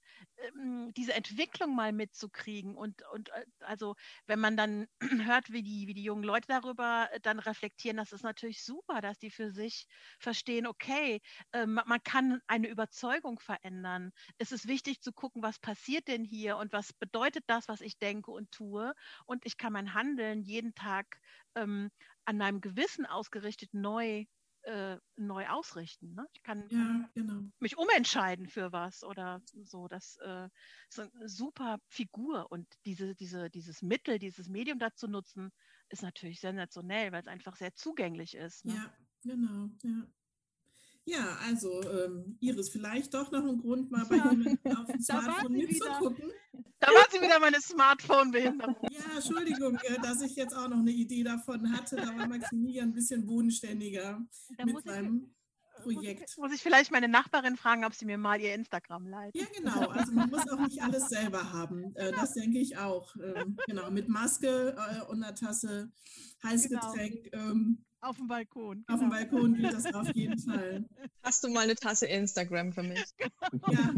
diese 0.97 1.15
Entwicklung 1.15 1.75
mal 1.75 1.93
mitzukriegen 1.93 2.77
und, 2.77 3.03
und 3.13 3.29
äh, 3.31 3.47
also 3.61 3.95
wenn 4.27 4.41
man 4.41 4.57
dann 4.57 4.87
hört, 5.31 5.53
wie 5.53 5.63
die, 5.63 5.87
wie 5.89 5.95
die 5.95 6.03
jungen 6.03 6.25
Leute 6.25 6.47
darüber 6.49 7.09
äh, 7.13 7.21
dann 7.21 7.39
reflektieren, 7.39 7.97
das 7.97 8.13
ist 8.13 8.23
natürlich 8.23 8.63
super, 8.63 9.01
dass 9.01 9.19
die 9.19 9.31
für 9.31 9.51
sich 9.51 9.87
verstehen, 10.19 10.67
okay, 10.67 11.21
äh, 11.53 11.67
man 11.67 12.03
kann 12.03 12.41
eine 12.47 12.69
Überzeugung 12.69 13.39
verändern. 13.39 14.13
Es 14.39 14.53
ist 14.53 14.69
wichtig 14.69 15.01
zu 15.01 15.13
gucken, 15.13 15.43
was 15.43 15.59
passiert 15.59 16.09
denn 16.09 16.25
hier 16.25 16.57
und 16.57 16.73
was 16.73 16.93
bedeutet 16.93 17.45
das, 17.47 17.69
was 17.69 17.81
ich 17.81 17.99
denke 17.99 18.31
und 18.31 18.51
tue. 18.51 18.93
Und 19.27 19.45
ich 19.47 19.57
kann 19.57 19.73
mein 19.73 19.95
Handeln 19.95 20.43
jeden 20.43 20.75
Tag 20.75 21.21
ähm, 21.55 21.91
an 22.25 22.39
meinem 22.39 22.61
Gewissen 22.61 23.07
ausgerichtet 23.07 23.73
neu 23.73 24.25
äh, 24.67 24.99
neu 25.17 25.47
ausrichten. 25.49 26.15
Ne? 26.15 26.27
Ich 26.33 26.43
kann 26.43 26.69
ja, 26.69 27.09
genau. 27.15 27.41
mich 27.61 27.79
umentscheiden 27.79 28.49
für 28.49 28.73
was 28.73 29.05
oder 29.05 29.41
so. 29.63 29.87
Das 29.89 30.19
äh, 30.23 30.49
ist 30.89 30.99
eine 30.99 31.29
super 31.29 31.79
Figur 31.89 32.51
und 32.51 32.67
diese, 32.85 33.15
diese, 33.15 33.49
dieses 33.49 33.83
Mittel, 33.83 34.19
dieses 34.19 34.49
Medium 34.49 34.79
dazu 34.79 35.07
nutzen, 35.07 35.53
ist 35.89 36.03
natürlich 36.03 36.41
sensationell, 36.41 37.13
weil 37.13 37.21
es 37.21 37.29
einfach 37.29 37.57
sehr 37.57 37.75
zugänglich 37.75 38.35
ist. 38.35 38.65
Ne? 38.65 38.75
Ja, 38.75 38.95
genau. 39.23 39.69
Ja. 39.85 40.07
Ja, 41.09 41.39
also 41.47 41.83
ähm, 41.83 42.37
Iris, 42.41 42.69
vielleicht 42.69 43.15
doch 43.15 43.31
noch 43.31 43.45
ein 43.45 43.59
Grund, 43.59 43.93
mal 43.93 44.05
bei 44.07 44.17
ja. 44.17 44.31
jemandem 44.31 44.77
auf 44.77 44.87
dem 44.87 45.01
Smartphone 45.01 45.53
mitzugucken. 45.53 46.33
Da 46.81 46.89
war 46.89 47.07
sie 47.11 47.21
wieder 47.21 47.39
meine 47.39 47.61
Smartphone-Behinderung. 47.61 48.77
Ja, 48.91 49.15
Entschuldigung, 49.15 49.79
äh, 49.85 50.01
dass 50.03 50.21
ich 50.21 50.35
jetzt 50.35 50.55
auch 50.55 50.69
noch 50.69 50.79
eine 50.79 50.91
Idee 50.91 51.23
davon 51.23 51.73
hatte. 51.73 51.95
Da 51.95 52.09
war 52.19 52.27
Maximilian 52.27 52.89
ein 52.89 52.93
bisschen 52.93 53.25
bodenständiger 53.25 54.21
da 54.59 54.65
mit 54.65 54.83
seinem 54.83 55.33
Projekt. 55.83 56.21
Muss 56.21 56.31
ich, 56.31 56.39
muss 56.39 56.53
ich, 56.55 56.63
vielleicht 56.63 56.91
meine 56.91 57.09
Nachbarin 57.09 57.57
fragen, 57.57 57.85
ob 57.85 57.95
sie 57.95 58.05
mir 58.05 58.19
mal 58.19 58.41
ihr 58.41 58.55
Instagram 58.55 59.07
leitet? 59.07 59.41
Ja, 59.41 59.47
genau. 59.57 59.89
Also 59.89 60.13
man 60.13 60.29
muss 60.29 60.49
auch 60.49 60.59
nicht 60.59 60.83
alles 60.83 61.09
selber 61.09 61.53
haben. 61.53 61.95
Äh, 61.95 62.11
das 62.13 62.35
denke 62.35 62.59
ich 62.59 62.79
auch. 62.79 63.15
Ähm, 63.17 63.57
genau, 63.69 63.91
mit 63.93 64.09
Maske 64.09 64.77
äh, 64.77 65.11
und 65.11 65.23
einer 65.23 65.37
Tasse 65.37 65.93
heißes 66.43 66.71
genau. 66.71 66.93
Auf 68.01 68.17
dem 68.17 68.29
Balkon. 68.29 68.85
Auf 68.89 69.01
dem 69.01 69.11
genau. 69.11 69.21
Balkon 69.21 69.55
geht 69.55 69.73
das 69.73 69.93
auf 69.95 70.09
jeden 70.15 70.39
Fall. 70.39 70.85
Hast 71.23 71.43
du 71.45 71.49
mal 71.49 71.61
eine 71.61 71.75
Tasse 71.75 72.07
Instagram 72.07 72.73
für 72.73 72.83
mich? 72.83 73.05
ja, 73.71 73.95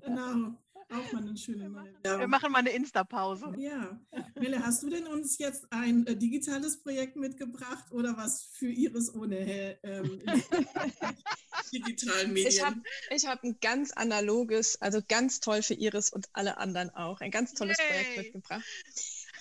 genau. 0.00 0.54
Auch 0.90 1.12
mal 1.12 1.22
eine 1.22 1.36
schöne 1.36 1.68
neue 1.68 1.92
Wir 2.02 2.28
machen 2.28 2.52
mal 2.52 2.58
eine 2.58 2.70
Insta-Pause. 2.70 3.54
Ja. 3.58 3.98
Melle, 4.34 4.64
hast 4.64 4.82
du 4.82 4.90
denn 4.90 5.06
uns 5.06 5.38
jetzt 5.38 5.66
ein 5.70 6.06
äh, 6.06 6.16
digitales 6.16 6.82
Projekt 6.82 7.16
mitgebracht 7.16 7.90
oder 7.90 8.16
was 8.16 8.50
für 8.52 8.68
Iris 8.68 9.12
ohne 9.12 9.78
ähm, 9.82 10.20
digitalen 11.72 12.32
Medien? 12.32 12.48
Ich 12.48 12.64
habe 12.64 12.80
ich 13.10 13.26
hab 13.26 13.42
ein 13.42 13.58
ganz 13.60 13.92
analoges, 13.92 14.80
also 14.80 15.00
ganz 15.06 15.40
toll 15.40 15.62
für 15.62 15.74
Iris 15.74 16.10
und 16.10 16.28
alle 16.32 16.58
anderen 16.58 16.90
auch, 16.90 17.20
ein 17.20 17.30
ganz 17.30 17.54
tolles 17.54 17.78
Yay. 17.78 17.88
Projekt 17.88 18.16
mitgebracht. 18.18 18.64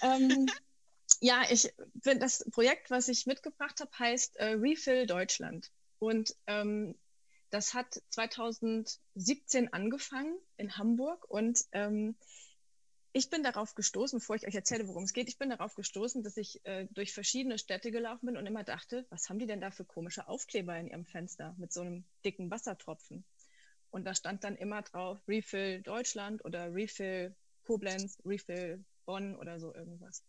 Ähm, 0.01 0.47
ja, 1.23 1.43
ich 1.49 1.73
finde, 2.01 2.19
das 2.19 2.43
Projekt, 2.51 2.91
was 2.91 3.07
ich 3.07 3.25
mitgebracht 3.25 3.79
habe, 3.79 3.97
heißt 3.97 4.35
äh, 4.35 4.55
Refill 4.55 5.05
Deutschland. 5.05 5.71
Und 5.97 6.35
ähm, 6.47 6.95
das 7.49 7.73
hat 7.73 8.01
2017 8.09 9.71
angefangen 9.71 10.37
in 10.57 10.77
Hamburg 10.77 11.23
und 11.29 11.61
ähm, 11.71 12.17
ich 13.13 13.29
bin 13.29 13.41
darauf 13.41 13.73
gestoßen, 13.73 14.19
bevor 14.19 14.35
ich 14.35 14.45
euch 14.45 14.55
erzähle, 14.55 14.87
worum 14.89 15.03
es 15.03 15.13
geht, 15.13 15.29
ich 15.29 15.37
bin 15.37 15.49
darauf 15.49 15.75
gestoßen, 15.75 16.23
dass 16.23 16.35
ich 16.35 16.59
äh, 16.65 16.87
durch 16.91 17.13
verschiedene 17.13 17.57
Städte 17.57 17.91
gelaufen 17.91 18.25
bin 18.25 18.35
und 18.35 18.45
immer 18.45 18.65
dachte, 18.65 19.05
was 19.09 19.29
haben 19.29 19.39
die 19.39 19.47
denn 19.47 19.61
da 19.61 19.71
für 19.71 19.85
komische 19.85 20.27
Aufkleber 20.27 20.77
in 20.77 20.87
ihrem 20.87 21.05
Fenster 21.05 21.55
mit 21.57 21.71
so 21.71 21.81
einem 21.81 22.03
dicken 22.25 22.51
Wassertropfen? 22.51 23.23
Und 23.91 24.03
da 24.03 24.13
stand 24.13 24.43
dann 24.43 24.57
immer 24.57 24.81
drauf 24.81 25.21
Refill 25.29 25.83
Deutschland 25.83 26.43
oder 26.43 26.73
Refill 26.73 27.33
Koblenz, 27.63 28.17
Refill 28.25 28.83
Bonn 29.05 29.37
oder 29.37 29.57
so 29.59 29.73
irgendwas. 29.73 30.21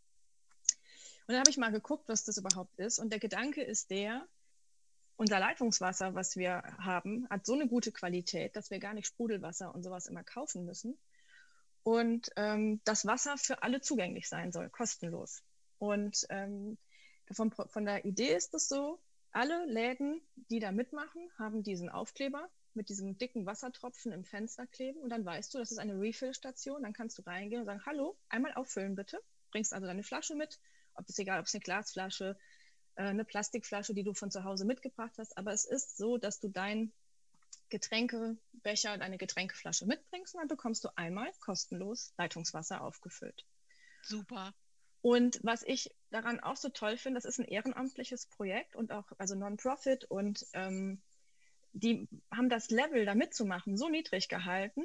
Und 1.26 1.32
dann 1.32 1.40
habe 1.40 1.50
ich 1.50 1.56
mal 1.56 1.72
geguckt, 1.72 2.08
was 2.08 2.24
das 2.24 2.36
überhaupt 2.36 2.78
ist. 2.78 2.98
Und 2.98 3.10
der 3.10 3.18
Gedanke 3.18 3.62
ist 3.62 3.90
der, 3.90 4.26
unser 5.16 5.38
Leitungswasser, 5.38 6.14
was 6.14 6.36
wir 6.36 6.62
haben, 6.78 7.26
hat 7.30 7.46
so 7.46 7.54
eine 7.54 7.66
gute 7.66 7.92
Qualität, 7.92 8.56
dass 8.56 8.70
wir 8.70 8.78
gar 8.78 8.94
nicht 8.94 9.06
Sprudelwasser 9.06 9.74
und 9.74 9.82
sowas 9.82 10.06
immer 10.06 10.22
kaufen 10.22 10.64
müssen. 10.64 10.98
Und 11.82 12.30
ähm, 12.36 12.80
das 12.84 13.06
Wasser 13.06 13.38
für 13.38 13.62
alle 13.62 13.80
zugänglich 13.80 14.28
sein 14.28 14.52
soll, 14.52 14.68
kostenlos. 14.70 15.42
Und 15.78 16.26
ähm, 16.30 16.78
von, 17.30 17.50
von 17.52 17.84
der 17.84 18.04
Idee 18.04 18.34
ist 18.34 18.54
es 18.54 18.68
so, 18.68 19.00
alle 19.32 19.66
Läden, 19.66 20.20
die 20.50 20.60
da 20.60 20.72
mitmachen, 20.72 21.30
haben 21.38 21.62
diesen 21.62 21.88
Aufkleber 21.88 22.48
mit 22.74 22.88
diesem 22.88 23.18
dicken 23.18 23.46
Wassertropfen 23.46 24.12
im 24.12 24.24
Fenster 24.24 24.66
kleben 24.66 25.00
und 25.00 25.10
dann 25.10 25.24
weißt 25.24 25.54
du, 25.54 25.58
das 25.58 25.70
ist 25.70 25.78
eine 25.78 25.98
Refill-Station. 25.98 26.82
Dann 26.82 26.92
kannst 26.92 27.18
du 27.18 27.22
reingehen 27.22 27.60
und 27.60 27.66
sagen, 27.66 27.84
hallo, 27.86 28.16
einmal 28.28 28.54
auffüllen 28.54 28.94
bitte. 28.94 29.20
Bringst 29.50 29.72
also 29.72 29.86
deine 29.86 30.02
Flasche 30.02 30.34
mit, 30.34 30.58
ob 30.94 31.08
es 31.08 31.18
egal, 31.18 31.40
ob 31.40 31.46
es 31.46 31.54
eine 31.54 31.62
Glasflasche, 31.62 32.36
äh, 32.96 33.02
eine 33.02 33.24
Plastikflasche, 33.24 33.94
die 33.94 34.04
du 34.04 34.14
von 34.14 34.30
zu 34.30 34.44
Hause 34.44 34.64
mitgebracht 34.64 35.14
hast. 35.18 35.36
Aber 35.36 35.52
es 35.52 35.64
ist 35.64 35.96
so, 35.96 36.18
dass 36.18 36.40
du 36.40 36.48
dein 36.48 36.92
Getränkebecher, 37.70 38.98
deine 38.98 39.18
Getränkeflasche 39.18 39.86
mitbringst 39.86 40.34
und 40.34 40.40
dann 40.40 40.48
bekommst 40.48 40.84
du 40.84 40.88
einmal 40.96 41.30
kostenlos 41.40 42.12
Leitungswasser 42.18 42.82
aufgefüllt. 42.82 43.44
Super. 44.02 44.54
Und 45.00 45.38
was 45.42 45.62
ich 45.62 45.94
daran 46.10 46.40
auch 46.40 46.56
so 46.56 46.70
toll 46.70 46.96
finde, 46.96 47.18
das 47.18 47.24
ist 47.24 47.38
ein 47.38 47.46
ehrenamtliches 47.46 48.26
Projekt 48.26 48.74
und 48.74 48.90
auch 48.90 49.06
also 49.18 49.34
Non-Profit 49.34 50.04
und 50.04 50.46
ähm, 50.52 51.02
die 51.72 52.08
haben 52.30 52.48
das 52.48 52.70
Level 52.70 53.04
da 53.04 53.14
mitzumachen 53.14 53.76
so 53.76 53.88
niedrig 53.88 54.28
gehalten. 54.28 54.84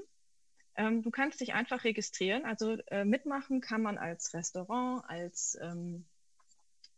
Ähm, 0.80 1.02
du 1.02 1.12
kannst 1.12 1.42
dich 1.42 1.54
einfach 1.54 1.84
registrieren. 1.84 2.46
Also 2.46 2.78
äh, 2.88 3.04
mitmachen 3.04 3.60
kann 3.60 3.82
man 3.82 3.98
als 3.98 4.34
Restaurant, 4.34 5.04
als 5.10 5.58
ähm, 5.62 6.06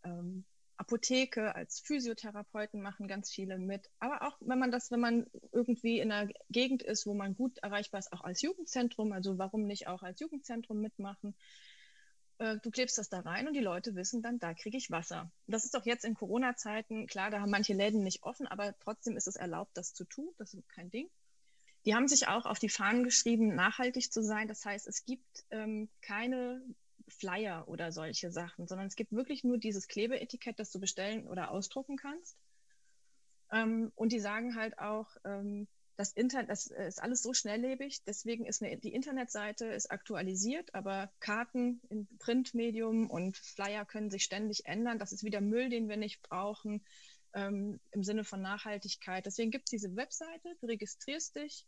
ähm, 0.03 0.45
Apotheke, 0.77 1.55
als 1.55 1.79
Physiotherapeuten 1.79 2.79
machen 2.79 3.07
ganz 3.07 3.31
viele 3.31 3.57
mit. 3.57 3.89
Aber 3.97 4.21
auch 4.21 4.37
wenn 4.39 4.59
man 4.59 4.71
das, 4.71 4.91
wenn 4.91 4.99
man 4.99 5.25
irgendwie 5.51 5.99
in 5.99 6.11
einer 6.11 6.31
Gegend 6.51 6.83
ist, 6.83 7.07
wo 7.07 7.15
man 7.15 7.35
gut 7.35 7.57
erreichbar 7.57 7.99
ist, 7.99 8.13
auch 8.13 8.21
als 8.21 8.43
Jugendzentrum. 8.43 9.13
Also 9.13 9.39
warum 9.39 9.65
nicht 9.65 9.87
auch 9.87 10.03
als 10.03 10.19
Jugendzentrum 10.19 10.79
mitmachen? 10.79 11.35
Äh, 12.37 12.57
du 12.61 12.69
klebst 12.69 12.99
das 12.99 13.09
da 13.09 13.21
rein 13.21 13.47
und 13.47 13.55
die 13.55 13.61
Leute 13.61 13.95
wissen 13.95 14.21
dann, 14.21 14.37
da 14.37 14.53
kriege 14.53 14.77
ich 14.77 14.91
Wasser. 14.91 15.31
Das 15.47 15.65
ist 15.65 15.73
doch 15.73 15.87
jetzt 15.87 16.05
in 16.05 16.13
Corona-Zeiten, 16.13 17.07
klar, 17.07 17.31
da 17.31 17.41
haben 17.41 17.49
manche 17.49 17.73
Läden 17.73 18.03
nicht 18.03 18.21
offen, 18.21 18.45
aber 18.45 18.77
trotzdem 18.77 19.17
ist 19.17 19.27
es 19.27 19.37
erlaubt, 19.37 19.75
das 19.75 19.95
zu 19.95 20.05
tun. 20.05 20.31
Das 20.37 20.53
ist 20.53 20.69
kein 20.69 20.91
Ding. 20.91 21.09
Die 21.85 21.95
haben 21.95 22.07
sich 22.07 22.27
auch 22.27 22.45
auf 22.45 22.59
die 22.59 22.69
Fahnen 22.69 23.03
geschrieben, 23.03 23.55
nachhaltig 23.55 24.11
zu 24.11 24.21
sein. 24.23 24.47
Das 24.47 24.63
heißt, 24.65 24.87
es 24.87 25.05
gibt 25.05 25.45
ähm, 25.49 25.89
keine 26.01 26.63
Flyer 27.07 27.67
oder 27.67 27.91
solche 27.91 28.31
Sachen, 28.31 28.67
sondern 28.67 28.87
es 28.87 28.95
gibt 28.95 29.11
wirklich 29.11 29.43
nur 29.43 29.57
dieses 29.57 29.87
Klebeetikett, 29.87 30.59
das 30.59 30.71
du 30.71 30.79
bestellen 30.79 31.27
oder 31.27 31.51
ausdrucken 31.51 31.97
kannst. 31.97 32.37
Ähm, 33.51 33.91
und 33.95 34.11
die 34.11 34.19
sagen 34.19 34.55
halt 34.55 34.79
auch, 34.79 35.07
ähm, 35.25 35.67
das 35.97 36.13
Internet, 36.13 36.49
das 36.49 36.67
ist 36.67 37.01
alles 37.01 37.21
so 37.21 37.33
schnelllebig, 37.33 38.03
deswegen 38.05 38.45
ist 38.45 38.63
eine, 38.63 38.77
die 38.77 38.93
Internetseite 38.93 39.65
ist 39.65 39.91
aktualisiert, 39.91 40.73
aber 40.73 41.11
Karten 41.19 41.81
im 41.89 42.07
Printmedium 42.17 43.09
und 43.09 43.37
Flyer 43.37 43.85
können 43.85 44.09
sich 44.09 44.23
ständig 44.23 44.65
ändern. 44.65 44.97
Das 44.97 45.11
ist 45.11 45.23
wieder 45.23 45.41
Müll, 45.41 45.69
den 45.69 45.89
wir 45.89 45.97
nicht 45.97 46.21
brauchen 46.23 46.83
ähm, 47.33 47.79
im 47.91 48.03
Sinne 48.03 48.23
von 48.23 48.41
Nachhaltigkeit. 48.41 49.25
Deswegen 49.25 49.51
gibt 49.51 49.67
es 49.67 49.71
diese 49.71 49.95
Webseite, 49.95 50.55
du 50.59 50.67
registrierst 50.67 51.35
dich 51.35 51.67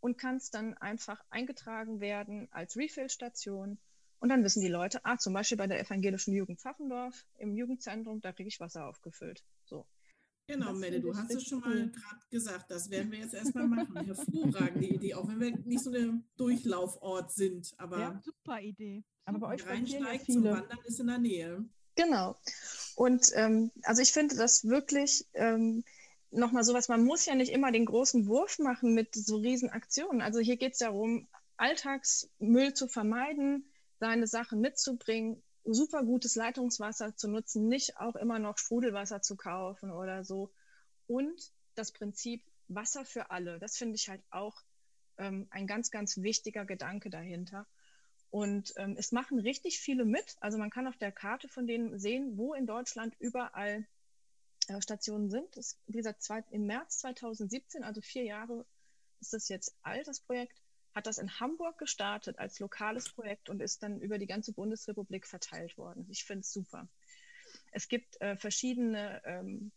und 0.00 0.18
kannst 0.18 0.54
dann 0.54 0.74
einfach 0.78 1.22
eingetragen 1.30 2.00
werden 2.00 2.48
als 2.50 2.76
Refill-Station. 2.76 3.78
Und 4.18 4.28
dann 4.28 4.44
wissen 4.44 4.60
die 4.60 4.68
Leute, 4.68 5.00
ah, 5.04 5.16
zum 5.16 5.32
Beispiel 5.32 5.56
bei 5.56 5.66
der 5.66 5.80
evangelischen 5.80 6.34
Jugend 6.34 6.60
Pfaffendorf 6.60 7.24
im 7.38 7.54
Jugendzentrum, 7.54 8.20
da 8.20 8.32
kriege 8.32 8.48
ich 8.48 8.60
Wasser 8.60 8.86
aufgefüllt. 8.86 9.42
So. 9.64 9.86
Genau, 10.46 10.72
Melle, 10.72 11.00
du 11.00 11.16
hast 11.16 11.32
es 11.32 11.44
schon 11.44 11.60
mal 11.60 11.88
gerade 11.90 12.20
gesagt, 12.28 12.70
das 12.70 12.90
werden 12.90 13.12
wir 13.12 13.20
jetzt 13.20 13.34
erstmal 13.34 13.68
machen. 13.68 13.96
Hervorragende 14.04 14.88
Idee, 14.88 15.14
auch 15.14 15.28
wenn 15.28 15.38
wir 15.38 15.56
nicht 15.58 15.84
so 15.84 15.92
ein 15.92 16.24
Durchlaufort 16.36 17.30
sind. 17.30 17.72
Aber 17.78 18.00
ja, 18.00 18.20
super 18.24 18.60
Idee. 18.60 19.04
Aber 19.26 19.38
bei 19.38 19.54
euch 19.54 19.64
reinsteigt 19.64 20.26
ja 20.26 20.34
zum 20.34 20.44
Wandern 20.44 20.78
ist 20.84 20.98
in 20.98 21.06
der 21.06 21.18
Nähe. 21.18 21.64
Genau. 21.94 22.36
Und 22.96 23.30
ähm, 23.34 23.70
also 23.84 24.02
ich 24.02 24.12
finde 24.12 24.34
das 24.36 24.64
wirklich 24.64 25.24
ähm, 25.34 25.84
nochmal 26.30 26.64
sowas, 26.64 26.88
man 26.88 27.04
muss 27.04 27.26
ja 27.26 27.34
nicht 27.34 27.52
immer 27.52 27.72
den 27.72 27.86
großen 27.86 28.26
Wurf 28.26 28.58
machen 28.58 28.94
mit 28.94 29.14
so 29.14 29.36
riesen 29.36 29.70
Aktionen. 29.70 30.20
Also 30.20 30.40
hier 30.40 30.56
geht 30.56 30.72
es 30.72 30.78
darum, 30.78 31.28
Alltagsmüll 31.56 32.74
zu 32.74 32.88
vermeiden, 32.88 33.70
seine 33.98 34.26
Sachen 34.26 34.60
mitzubringen, 34.60 35.42
super 35.64 36.04
gutes 36.04 36.36
Leitungswasser 36.36 37.16
zu 37.16 37.28
nutzen, 37.28 37.68
nicht 37.68 37.98
auch 37.98 38.16
immer 38.16 38.38
noch 38.38 38.58
Sprudelwasser 38.58 39.20
zu 39.20 39.36
kaufen 39.36 39.90
oder 39.90 40.24
so. 40.24 40.52
Und 41.06 41.52
das 41.74 41.92
Prinzip 41.92 42.42
Wasser 42.68 43.04
für 43.04 43.30
alle, 43.30 43.58
das 43.58 43.76
finde 43.76 43.96
ich 43.96 44.08
halt 44.08 44.22
auch 44.30 44.62
ähm, 45.18 45.48
ein 45.50 45.66
ganz, 45.66 45.90
ganz 45.90 46.18
wichtiger 46.18 46.64
Gedanke 46.64 47.10
dahinter. 47.10 47.66
Und 48.30 48.72
ähm, 48.76 48.94
es 48.96 49.10
machen 49.10 49.40
richtig 49.40 49.80
viele 49.80 50.04
mit. 50.04 50.36
Also 50.40 50.56
man 50.56 50.70
kann 50.70 50.86
auf 50.86 50.96
der 50.96 51.10
Karte 51.10 51.48
von 51.48 51.66
denen 51.66 51.98
sehen, 51.98 52.36
wo 52.36 52.54
in 52.54 52.66
Deutschland 52.66 53.14
überall 53.18 53.86
Stationen 54.80 55.30
sind. 55.30 55.56
Das, 55.56 55.78
wie 55.86 55.98
gesagt, 55.98 56.22
zwei, 56.22 56.44
im 56.50 56.66
März 56.66 56.98
2017, 56.98 57.82
also 57.82 58.00
vier 58.00 58.24
Jahre 58.24 58.64
ist 59.20 59.32
das 59.32 59.48
jetzt 59.48 59.76
alt, 59.82 60.06
das 60.06 60.20
Projekt, 60.20 60.60
hat 60.94 61.06
das 61.06 61.18
in 61.18 61.40
Hamburg 61.40 61.78
gestartet 61.78 62.38
als 62.38 62.58
lokales 62.58 63.08
Projekt 63.10 63.48
und 63.48 63.60
ist 63.60 63.82
dann 63.82 64.00
über 64.00 64.18
die 64.18 64.26
ganze 64.26 64.52
Bundesrepublik 64.52 65.26
verteilt 65.26 65.78
worden. 65.78 66.06
Ich 66.08 66.24
finde 66.24 66.40
es 66.40 66.52
super. 66.52 66.88
Es 67.72 67.88
gibt 67.88 68.20
äh, 68.20 68.36
verschiedene 68.36 69.22
ähm, 69.24 69.72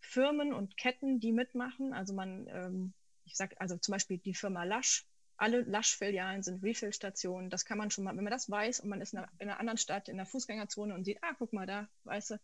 Firmen 0.00 0.52
und 0.52 0.76
Ketten, 0.76 1.20
die 1.20 1.32
mitmachen. 1.32 1.92
Also 1.92 2.14
man, 2.14 2.46
ähm, 2.48 2.92
ich 3.24 3.36
sage, 3.36 3.60
also 3.60 3.76
zum 3.76 3.92
Beispiel 3.92 4.18
die 4.18 4.34
Firma 4.34 4.64
Lasch. 4.64 5.04
Alle 5.38 5.62
Lasch-Filialen 5.62 6.42
sind 6.42 6.62
Refill-Stationen. 6.62 7.50
Das 7.50 7.64
kann 7.66 7.76
man 7.76 7.90
schon 7.90 8.04
mal, 8.04 8.16
wenn 8.16 8.24
man 8.24 8.30
das 8.30 8.50
weiß 8.50 8.80
und 8.80 8.88
man 8.88 9.00
ist 9.00 9.12
in 9.12 9.18
einer, 9.18 9.28
in 9.38 9.48
einer 9.48 9.60
anderen 9.60 9.78
Stadt 9.78 10.08
in 10.08 10.16
der 10.16 10.26
Fußgängerzone 10.26 10.94
und 10.94 11.04
sieht, 11.04 11.18
ah, 11.22 11.34
guck 11.36 11.52
mal 11.52 11.66
da, 11.66 11.88
weißt 12.04 12.30
du. 12.30 12.40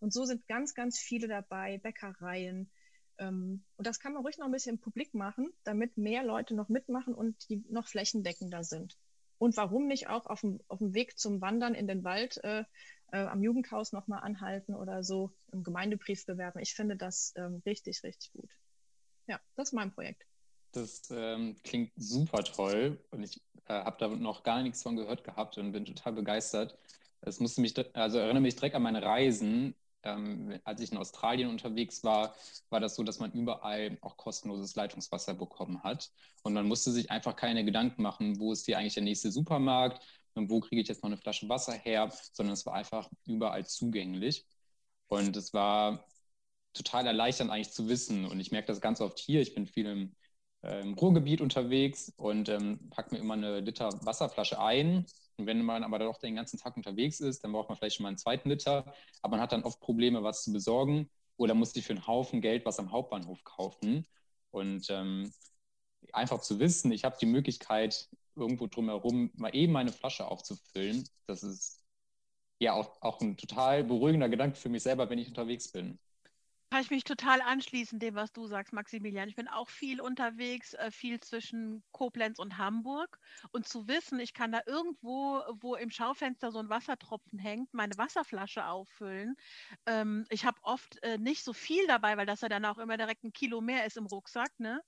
Und 0.00 0.12
so 0.12 0.24
sind 0.24 0.46
ganz, 0.48 0.74
ganz 0.74 0.98
viele 0.98 1.28
dabei, 1.28 1.78
Bäckereien, 1.78 2.70
ähm, 3.20 3.62
und 3.76 3.86
das 3.86 4.00
kann 4.00 4.14
man 4.14 4.22
ruhig 4.22 4.38
noch 4.38 4.46
ein 4.46 4.52
bisschen 4.52 4.80
publik 4.80 5.14
machen, 5.14 5.52
damit 5.62 5.96
mehr 5.96 6.24
Leute 6.24 6.54
noch 6.54 6.68
mitmachen 6.68 7.14
und 7.14 7.48
die 7.48 7.62
noch 7.68 7.86
flächendeckender 7.86 8.64
sind. 8.64 8.96
Und 9.38 9.56
warum 9.56 9.86
nicht 9.86 10.08
auch 10.08 10.26
auf 10.26 10.40
dem, 10.40 10.60
auf 10.68 10.78
dem 10.78 10.94
Weg 10.94 11.18
zum 11.18 11.40
Wandern 11.40 11.74
in 11.74 11.86
den 11.86 12.02
Wald 12.02 12.42
äh, 12.44 12.64
äh, 13.12 13.18
am 13.18 13.42
Jugendhaus 13.42 13.92
nochmal 13.92 14.22
anhalten 14.22 14.74
oder 14.74 15.04
so 15.04 15.32
im 15.52 15.62
Gemeindebrief 15.62 16.26
bewerben. 16.26 16.60
Ich 16.60 16.74
finde 16.74 16.96
das 16.96 17.32
ähm, 17.36 17.62
richtig, 17.64 18.02
richtig 18.02 18.32
gut. 18.32 18.50
Ja, 19.26 19.40
das 19.56 19.68
ist 19.68 19.72
mein 19.72 19.92
Projekt. 19.92 20.26
Das 20.72 21.02
ähm, 21.10 21.56
klingt 21.62 21.92
super 21.96 22.44
toll 22.44 23.02
und 23.10 23.22
ich 23.22 23.40
äh, 23.66 23.72
habe 23.72 23.96
da 23.98 24.08
noch 24.08 24.42
gar 24.42 24.62
nichts 24.62 24.82
von 24.82 24.96
gehört 24.96 25.24
gehabt 25.24 25.58
und 25.58 25.72
bin 25.72 25.84
total 25.84 26.12
begeistert. 26.12 26.78
Es 27.22 27.40
musste 27.40 27.60
mich, 27.60 27.74
also 27.94 28.18
erinnere 28.18 28.42
mich 28.42 28.56
direkt 28.56 28.76
an 28.76 28.82
meine 28.82 29.02
Reisen 29.02 29.74
ähm, 30.02 30.58
als 30.64 30.80
ich 30.80 30.92
in 30.92 30.98
Australien 30.98 31.50
unterwegs 31.50 32.04
war, 32.04 32.34
war 32.70 32.80
das 32.80 32.96
so, 32.96 33.02
dass 33.02 33.18
man 33.18 33.32
überall 33.32 33.98
auch 34.00 34.16
kostenloses 34.16 34.74
Leitungswasser 34.74 35.34
bekommen 35.34 35.82
hat. 35.82 36.10
Und 36.42 36.54
man 36.54 36.66
musste 36.66 36.90
sich 36.90 37.10
einfach 37.10 37.36
keine 37.36 37.64
Gedanken 37.64 38.02
machen, 38.02 38.38
wo 38.38 38.52
ist 38.52 38.66
hier 38.66 38.78
eigentlich 38.78 38.94
der 38.94 39.02
nächste 39.02 39.30
Supermarkt 39.30 40.02
und 40.34 40.50
wo 40.50 40.60
kriege 40.60 40.80
ich 40.82 40.88
jetzt 40.88 41.02
noch 41.02 41.10
eine 41.10 41.18
Flasche 41.18 41.48
Wasser 41.48 41.72
her, 41.72 42.12
sondern 42.32 42.54
es 42.54 42.66
war 42.66 42.74
einfach 42.74 43.10
überall 43.26 43.66
zugänglich. 43.66 44.46
Und 45.08 45.36
es 45.36 45.52
war 45.52 46.06
total 46.72 47.06
erleichternd 47.06 47.50
eigentlich 47.50 47.72
zu 47.72 47.88
wissen. 47.88 48.24
Und 48.26 48.40
ich 48.40 48.52
merke 48.52 48.68
das 48.68 48.80
ganz 48.80 49.00
oft 49.00 49.18
hier. 49.18 49.40
Ich 49.40 49.54
bin 49.54 49.66
viel 49.66 49.86
im, 49.86 50.16
äh, 50.62 50.80
im 50.82 50.94
Ruhrgebiet 50.94 51.40
unterwegs 51.40 52.12
und 52.16 52.48
ähm, 52.48 52.90
packe 52.90 53.14
mir 53.14 53.20
immer 53.20 53.34
eine 53.34 53.60
Liter 53.60 53.90
Wasserflasche 54.04 54.60
ein 54.60 55.06
und 55.40 55.46
wenn 55.46 55.62
man 55.62 55.84
aber 55.84 55.98
doch 55.98 56.18
den 56.18 56.36
ganzen 56.36 56.58
Tag 56.58 56.76
unterwegs 56.76 57.20
ist, 57.20 57.42
dann 57.42 57.52
braucht 57.52 57.68
man 57.68 57.78
vielleicht 57.78 57.96
schon 57.96 58.04
mal 58.04 58.10
einen 58.10 58.18
zweiten 58.18 58.48
Liter, 58.50 58.92
aber 59.22 59.32
man 59.32 59.40
hat 59.40 59.52
dann 59.52 59.64
oft 59.64 59.80
Probleme, 59.80 60.22
was 60.22 60.44
zu 60.44 60.52
besorgen 60.52 61.10
oder 61.36 61.54
muss 61.54 61.72
sich 61.72 61.86
für 61.86 61.94
einen 61.94 62.06
Haufen 62.06 62.40
Geld 62.42 62.66
was 62.66 62.78
am 62.78 62.92
Hauptbahnhof 62.92 63.42
kaufen. 63.44 64.06
Und 64.50 64.88
ähm, 64.90 65.32
einfach 66.12 66.40
zu 66.40 66.58
wissen, 66.60 66.92
ich 66.92 67.04
habe 67.04 67.16
die 67.20 67.26
Möglichkeit, 67.26 68.08
irgendwo 68.36 68.66
drumherum 68.66 69.30
mal 69.34 69.54
eben 69.54 69.72
meine 69.72 69.92
Flasche 69.92 70.26
aufzufüllen, 70.26 71.08
das 71.26 71.42
ist 71.42 71.82
ja 72.58 72.74
auch, 72.74 73.00
auch 73.02 73.20
ein 73.20 73.36
total 73.36 73.84
beruhigender 73.84 74.28
Gedanke 74.28 74.56
für 74.56 74.68
mich 74.68 74.82
selber, 74.82 75.10
wenn 75.10 75.18
ich 75.18 75.28
unterwegs 75.28 75.72
bin. 75.72 75.98
Kann 76.72 76.82
ich 76.82 76.90
mich 76.90 77.02
total 77.02 77.40
anschließen, 77.40 77.98
dem, 77.98 78.14
was 78.14 78.32
du 78.32 78.46
sagst, 78.46 78.72
Maximilian. 78.72 79.28
Ich 79.28 79.34
bin 79.34 79.48
auch 79.48 79.68
viel 79.68 80.00
unterwegs, 80.00 80.72
äh, 80.74 80.92
viel 80.92 81.18
zwischen 81.18 81.82
Koblenz 81.90 82.38
und 82.38 82.58
Hamburg. 82.58 83.18
Und 83.50 83.66
zu 83.66 83.88
wissen, 83.88 84.20
ich 84.20 84.34
kann 84.34 84.52
da 84.52 84.60
irgendwo, 84.66 85.42
wo 85.60 85.74
im 85.74 85.90
Schaufenster 85.90 86.52
so 86.52 86.60
ein 86.60 86.68
Wassertropfen 86.68 87.40
hängt, 87.40 87.74
meine 87.74 87.96
Wasserflasche 87.96 88.66
auffüllen. 88.66 89.34
Ähm, 89.86 90.26
ich 90.30 90.44
habe 90.44 90.60
oft 90.62 91.02
äh, 91.02 91.18
nicht 91.18 91.42
so 91.42 91.52
viel 91.52 91.86
dabei, 91.88 92.16
weil 92.16 92.26
das 92.26 92.40
ja 92.42 92.48
dann 92.48 92.64
auch 92.64 92.78
immer 92.78 92.96
direkt 92.96 93.24
ein 93.24 93.32
Kilo 93.32 93.60
mehr 93.60 93.84
ist 93.84 93.96
im 93.96 94.06
Rucksack. 94.06 94.52
Ne? 94.60 94.80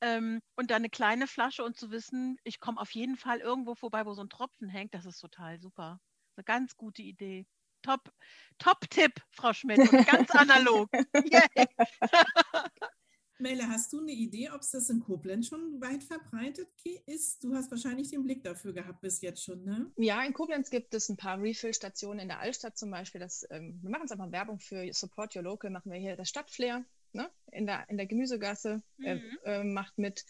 Ähm, 0.00 0.40
und 0.56 0.70
dann 0.72 0.78
eine 0.78 0.90
kleine 0.90 1.28
Flasche 1.28 1.62
und 1.64 1.76
zu 1.76 1.92
wissen, 1.92 2.36
ich 2.42 2.58
komme 2.58 2.80
auf 2.80 2.90
jeden 2.92 3.16
Fall 3.16 3.38
irgendwo 3.38 3.76
vorbei, 3.76 4.04
wo 4.06 4.12
so 4.14 4.22
ein 4.22 4.28
Tropfen 4.28 4.68
hängt, 4.68 4.92
das 4.94 5.06
ist 5.06 5.20
total 5.20 5.60
super. 5.60 6.00
Eine 6.36 6.44
ganz 6.44 6.76
gute 6.76 7.02
Idee. 7.02 7.46
Top, 7.82 8.12
Top-Tipp, 8.58 9.12
Frau 9.30 9.52
Schmidt. 9.52 9.78
Ganz 10.06 10.30
analog. 10.30 10.88
Melle, 13.40 13.68
hast 13.68 13.92
du 13.92 14.00
eine 14.00 14.12
Idee, 14.12 14.50
ob 14.50 14.62
es 14.62 14.72
das 14.72 14.90
in 14.90 14.98
Koblenz 14.98 15.46
schon 15.46 15.80
weit 15.80 16.02
verbreitet 16.02 16.68
ist? 17.06 17.44
Du 17.44 17.54
hast 17.54 17.70
wahrscheinlich 17.70 18.10
den 18.10 18.24
Blick 18.24 18.42
dafür 18.42 18.72
gehabt 18.72 19.00
bis 19.00 19.20
jetzt 19.20 19.44
schon, 19.44 19.64
ne? 19.64 19.92
Ja, 19.96 20.24
in 20.24 20.32
Koblenz 20.32 20.70
gibt 20.70 20.92
es 20.92 21.08
ein 21.08 21.16
paar 21.16 21.40
Refill-Stationen 21.40 22.18
in 22.18 22.28
der 22.28 22.40
Altstadt 22.40 22.76
zum 22.76 22.90
Beispiel. 22.90 23.20
Das, 23.20 23.46
ähm, 23.50 23.78
wir 23.80 23.90
machen 23.90 24.02
uns 24.02 24.12
einfach 24.12 24.32
Werbung 24.32 24.58
für 24.58 24.92
Support 24.92 25.36
Your 25.36 25.42
Local, 25.42 25.70
machen 25.70 25.92
wir 25.92 26.00
hier 26.00 26.16
das 26.16 26.28
Stadtflair 26.28 26.84
ne? 27.12 27.30
in, 27.52 27.66
der, 27.66 27.88
in 27.88 27.96
der 27.96 28.06
Gemüsegasse, 28.06 28.82
äh, 29.04 29.14
mhm. 29.14 29.38
äh, 29.44 29.60
äh, 29.60 29.64
macht 29.64 29.98
mit. 29.98 30.24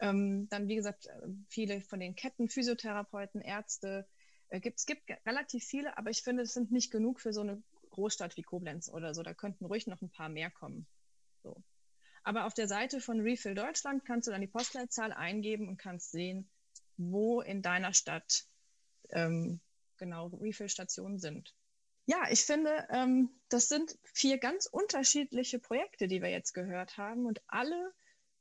Ähm, 0.00 0.48
dann, 0.48 0.66
wie 0.66 0.76
gesagt, 0.76 1.06
äh, 1.06 1.28
viele 1.48 1.80
von 1.82 2.00
den 2.00 2.16
Ketten, 2.16 2.48
Physiotherapeuten, 2.48 3.42
Ärzte, 3.42 4.08
äh, 4.50 4.60
gibt, 4.60 4.78
es 4.78 4.86
gibt 4.86 5.02
relativ 5.26 5.64
viele, 5.64 5.96
aber 5.96 6.10
ich 6.10 6.22
finde, 6.22 6.42
es 6.42 6.52
sind 6.52 6.70
nicht 6.70 6.90
genug 6.90 7.20
für 7.20 7.32
so 7.32 7.40
eine 7.40 7.62
Großstadt 7.90 8.36
wie 8.36 8.42
Koblenz 8.42 8.88
oder 8.88 9.14
so. 9.14 9.22
Da 9.22 9.34
könnten 9.34 9.64
ruhig 9.64 9.86
noch 9.86 10.00
ein 10.02 10.10
paar 10.10 10.28
mehr 10.28 10.50
kommen. 10.50 10.86
So. 11.42 11.62
Aber 12.22 12.44
auf 12.44 12.54
der 12.54 12.68
Seite 12.68 13.00
von 13.00 13.20
Refill 13.20 13.54
Deutschland 13.54 14.04
kannst 14.04 14.28
du 14.28 14.32
dann 14.32 14.40
die 14.40 14.46
Postleitzahl 14.46 15.12
eingeben 15.12 15.68
und 15.68 15.78
kannst 15.78 16.10
sehen, 16.10 16.50
wo 16.96 17.40
in 17.40 17.62
deiner 17.62 17.94
Stadt 17.94 18.44
ähm, 19.10 19.60
genau 19.96 20.26
Refill-Stationen 20.26 21.18
sind. 21.18 21.54
Ja, 22.06 22.28
ich 22.30 22.40
finde, 22.40 22.86
ähm, 22.90 23.30
das 23.48 23.68
sind 23.68 23.98
vier 24.02 24.38
ganz 24.38 24.66
unterschiedliche 24.66 25.58
Projekte, 25.58 26.08
die 26.08 26.22
wir 26.22 26.30
jetzt 26.30 26.52
gehört 26.52 26.96
haben 26.96 27.26
und 27.26 27.40
alle 27.46 27.92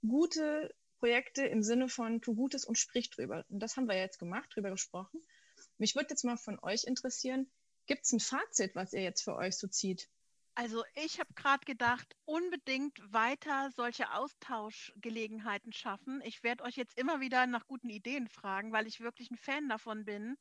gute 0.02 0.74
Projekte 1.00 1.46
im 1.46 1.64
Sinne 1.64 1.88
von 1.88 2.22
tu 2.22 2.36
Gutes 2.36 2.66
und 2.66 2.78
sprich 2.78 3.10
drüber. 3.10 3.46
Und 3.50 3.60
das 3.60 3.78
haben 3.78 3.88
wir 3.88 3.98
jetzt 3.98 4.20
gemacht, 4.20 4.50
drüber 4.54 4.72
gesprochen. 4.72 5.22
Mich 5.80 5.96
würde 5.96 6.10
jetzt 6.10 6.26
mal 6.26 6.38
von 6.38 6.60
euch 6.62 6.84
interessieren, 6.84 7.50
gibt 7.88 8.06
es 8.06 8.12
ein 8.12 8.20
Fazit, 8.20 8.76
was 8.76 8.94
ihr 8.94 9.02
jetzt 9.02 9.24
für 9.24 9.36
euch 9.36 9.58
so 9.58 9.68
zieht? 9.68 10.10
Also 10.60 10.84
ich 10.96 11.22
habe 11.22 11.34
gerade 11.36 11.64
gedacht, 11.64 12.18
unbedingt 12.26 13.00
weiter 13.14 13.72
solche 13.72 14.12
Austauschgelegenheiten 14.12 15.72
schaffen. 15.72 16.22
Ich 16.26 16.44
werde 16.44 16.66
euch 16.66 16.76
jetzt 16.76 17.00
immer 17.00 17.22
wieder 17.22 17.48
nach 17.48 17.66
guten 17.66 17.88
Ideen 17.88 18.28
fragen, 18.28 18.74
weil 18.74 18.86
ich 18.86 19.00
wirklich 19.00 19.32
ein 19.32 19.38
Fan 19.38 19.70
davon 19.70 20.04
bin, 20.04 20.36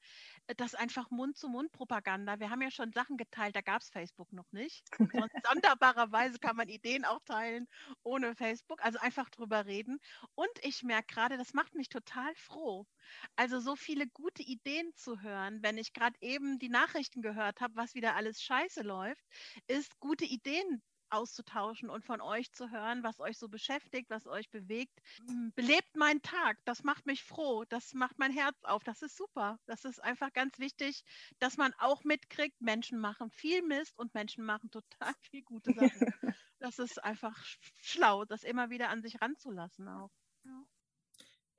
äh, 0.48 0.56
dass 0.56 0.74
einfach 0.74 1.12
Mund-zu-Mund-Propaganda, 1.12 2.40
wir 2.40 2.50
haben 2.50 2.62
ja 2.62 2.72
schon 2.72 2.90
Sachen 2.90 3.16
geteilt, 3.16 3.54
da 3.54 3.60
gab 3.60 3.80
es 3.80 3.90
Facebook 3.90 4.32
noch 4.32 4.50
nicht. 4.50 4.88
Und 4.98 5.08
sonderbarerweise 5.46 6.40
kann 6.40 6.56
man 6.56 6.68
Ideen 6.68 7.04
auch 7.04 7.20
teilen 7.24 7.68
ohne 8.02 8.34
Facebook, 8.34 8.82
also 8.84 8.98
einfach 8.98 9.30
drüber 9.30 9.66
reden. 9.66 10.00
Und 10.34 10.50
ich 10.62 10.82
merke 10.82 11.14
gerade, 11.14 11.38
das 11.38 11.54
macht 11.54 11.76
mich 11.76 11.90
total 11.90 12.34
froh. 12.34 12.88
Also 13.36 13.60
so 13.60 13.76
viele 13.76 14.08
gute 14.08 14.42
Ideen 14.42 14.92
zu 14.96 15.22
hören, 15.22 15.62
wenn 15.62 15.78
ich 15.78 15.92
gerade 15.92 16.16
eben 16.20 16.58
die 16.58 16.68
Nachrichten 16.68 17.22
gehört 17.22 17.60
habe, 17.60 17.76
was 17.76 17.94
wieder 17.94 18.16
alles 18.16 18.42
scheiße 18.42 18.82
läuft, 18.82 19.24
ist 19.68 19.98
gute 20.08 20.24
Ideen 20.24 20.82
auszutauschen 21.10 21.90
und 21.90 22.02
von 22.02 22.22
euch 22.22 22.50
zu 22.52 22.70
hören, 22.70 23.02
was 23.02 23.20
euch 23.20 23.36
so 23.36 23.48
beschäftigt, 23.48 24.08
was 24.08 24.26
euch 24.26 24.50
bewegt. 24.50 24.98
Hm, 25.26 25.52
belebt 25.54 25.96
meinen 25.96 26.22
Tag, 26.22 26.58
das 26.64 26.82
macht 26.82 27.04
mich 27.04 27.22
froh, 27.22 27.64
das 27.68 27.92
macht 27.92 28.18
mein 28.18 28.32
Herz 28.32 28.56
auf, 28.62 28.82
das 28.84 29.02
ist 29.02 29.18
super. 29.18 29.58
Das 29.66 29.84
ist 29.84 30.02
einfach 30.02 30.32
ganz 30.32 30.58
wichtig, 30.58 31.04
dass 31.40 31.58
man 31.58 31.74
auch 31.78 32.04
mitkriegt, 32.04 32.58
Menschen 32.62 32.98
machen 32.98 33.30
viel 33.30 33.60
Mist 33.62 33.98
und 33.98 34.14
Menschen 34.14 34.44
machen 34.44 34.70
total 34.70 35.12
viel 35.30 35.42
gute 35.42 35.72
Sachen. 35.74 35.90
Das 36.60 36.80
ist 36.80 37.00
einfach 37.04 37.40
schlau, 37.82 38.24
das 38.24 38.42
immer 38.42 38.68
wieder 38.68 38.88
an 38.88 39.00
sich 39.00 39.20
ranzulassen 39.20 39.86
auch. 39.86 40.10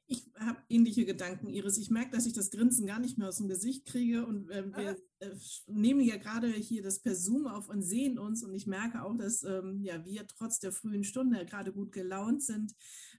Ich 0.08 0.29
habe 0.40 0.60
ähnliche 0.70 1.06
Gedanken, 1.06 1.50
Iris. 1.50 1.78
Ich 1.78 1.90
merke, 1.90 2.12
dass 2.12 2.26
ich 2.26 2.34
das 2.34 2.52
Grinsen 2.52 2.86
gar 2.86 3.00
nicht 3.00 3.18
mehr 3.18 3.28
aus 3.28 3.38
dem 3.38 3.48
Gesicht 3.48 3.86
kriege. 3.86 4.26
Und 4.26 4.50
äh, 4.50 4.66
wir 4.76 4.98
äh, 5.20 5.36
nehmen 5.68 6.02
ja 6.02 6.18
gerade 6.18 6.48
hier 6.48 6.82
das 6.82 7.00
per 7.00 7.16
Zoom 7.16 7.48
auf 7.48 7.70
und 7.70 7.84
sehen 7.84 8.18
uns. 8.18 8.44
Und 8.44 8.54
ich 8.54 8.68
merke 8.68 9.04
auch, 9.04 9.16
dass 9.16 9.44
ähm, 9.44 9.82
ja, 9.82 10.04
wir 10.06 10.26
trotz 10.28 10.60
der 10.60 10.72
frühen 10.72 11.04
Stunde 11.04 11.46
gerade 11.46 11.74
gut 11.74 11.92
gelaunt 11.92 12.42
sind. 12.44 12.74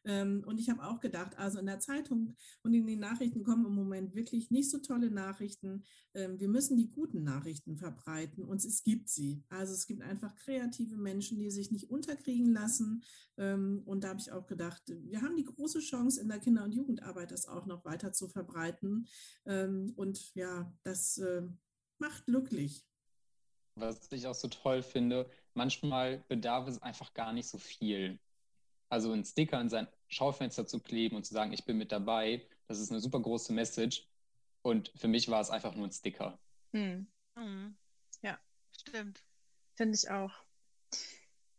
Ähm, 0.04 0.42
und 0.46 0.58
ich 0.58 0.70
habe 0.70 0.82
auch 0.84 1.00
gedacht, 1.00 1.36
also 1.38 1.58
in 1.58 1.66
der 1.66 1.80
Zeitung 1.80 2.36
und 2.62 2.72
in 2.72 2.86
den 2.86 3.00
Nachrichten 3.00 3.42
kommen 3.42 3.66
im 3.66 3.74
Moment 3.74 4.14
wirklich 4.14 4.50
nicht 4.50 4.70
so 4.70 4.78
tolle 4.78 5.10
Nachrichten. 5.10 5.84
Ähm, 6.14 6.40
wir 6.40 6.48
müssen 6.48 6.76
die 6.76 6.90
guten 6.90 7.22
Nachrichten 7.22 7.76
verbreiten 7.76 8.44
und 8.44 8.64
es 8.64 8.82
gibt 8.82 9.10
sie. 9.10 9.44
Also 9.48 9.74
es 9.74 9.86
gibt 9.86 10.02
einfach 10.02 10.34
kreative 10.36 10.96
Menschen, 10.96 11.38
die 11.38 11.50
sich 11.50 11.70
nicht 11.70 11.90
unterkriegen 11.90 12.52
lassen. 12.52 13.04
Ähm, 13.36 13.82
und 13.84 14.04
da 14.04 14.08
habe 14.08 14.20
ich 14.20 14.32
auch 14.32 14.46
gedacht, 14.46 14.82
wir 14.86 15.20
haben 15.20 15.36
die 15.36 15.44
große 15.44 15.80
Chance 15.80 16.20
in 16.20 16.28
der 16.28 16.38
Kinder- 16.38 16.64
und 16.64 16.72
Jugendarbeit 16.72 17.09
das 17.12 17.46
auch 17.46 17.66
noch 17.66 17.84
weiter 17.84 18.12
zu 18.12 18.28
verbreiten. 18.28 19.08
Ähm, 19.46 19.92
und 19.96 20.34
ja, 20.34 20.72
das 20.82 21.18
äh, 21.18 21.42
macht 21.98 22.26
glücklich. 22.26 22.84
Was 23.74 24.10
ich 24.12 24.26
auch 24.26 24.34
so 24.34 24.48
toll 24.48 24.82
finde, 24.82 25.30
manchmal 25.54 26.24
bedarf 26.28 26.68
es 26.68 26.82
einfach 26.82 27.14
gar 27.14 27.32
nicht 27.32 27.48
so 27.48 27.58
viel. 27.58 28.18
Also 28.88 29.12
einen 29.12 29.24
Sticker 29.24 29.60
in 29.60 29.68
sein 29.68 29.86
Schaufenster 30.08 30.66
zu 30.66 30.80
kleben 30.80 31.16
und 31.16 31.24
zu 31.24 31.32
sagen, 31.32 31.52
ich 31.52 31.64
bin 31.64 31.78
mit 31.78 31.92
dabei, 31.92 32.46
das 32.66 32.80
ist 32.80 32.90
eine 32.90 33.00
super 33.00 33.20
große 33.20 33.52
Message. 33.52 34.08
Und 34.62 34.92
für 34.96 35.08
mich 35.08 35.28
war 35.28 35.40
es 35.40 35.50
einfach 35.50 35.74
nur 35.74 35.86
ein 35.86 35.92
Sticker. 35.92 36.38
Hm. 36.72 37.06
Mhm. 37.36 37.76
Ja, 38.22 38.38
stimmt. 38.72 39.24
Finde 39.76 39.94
ich 39.94 40.10
auch. 40.10 40.32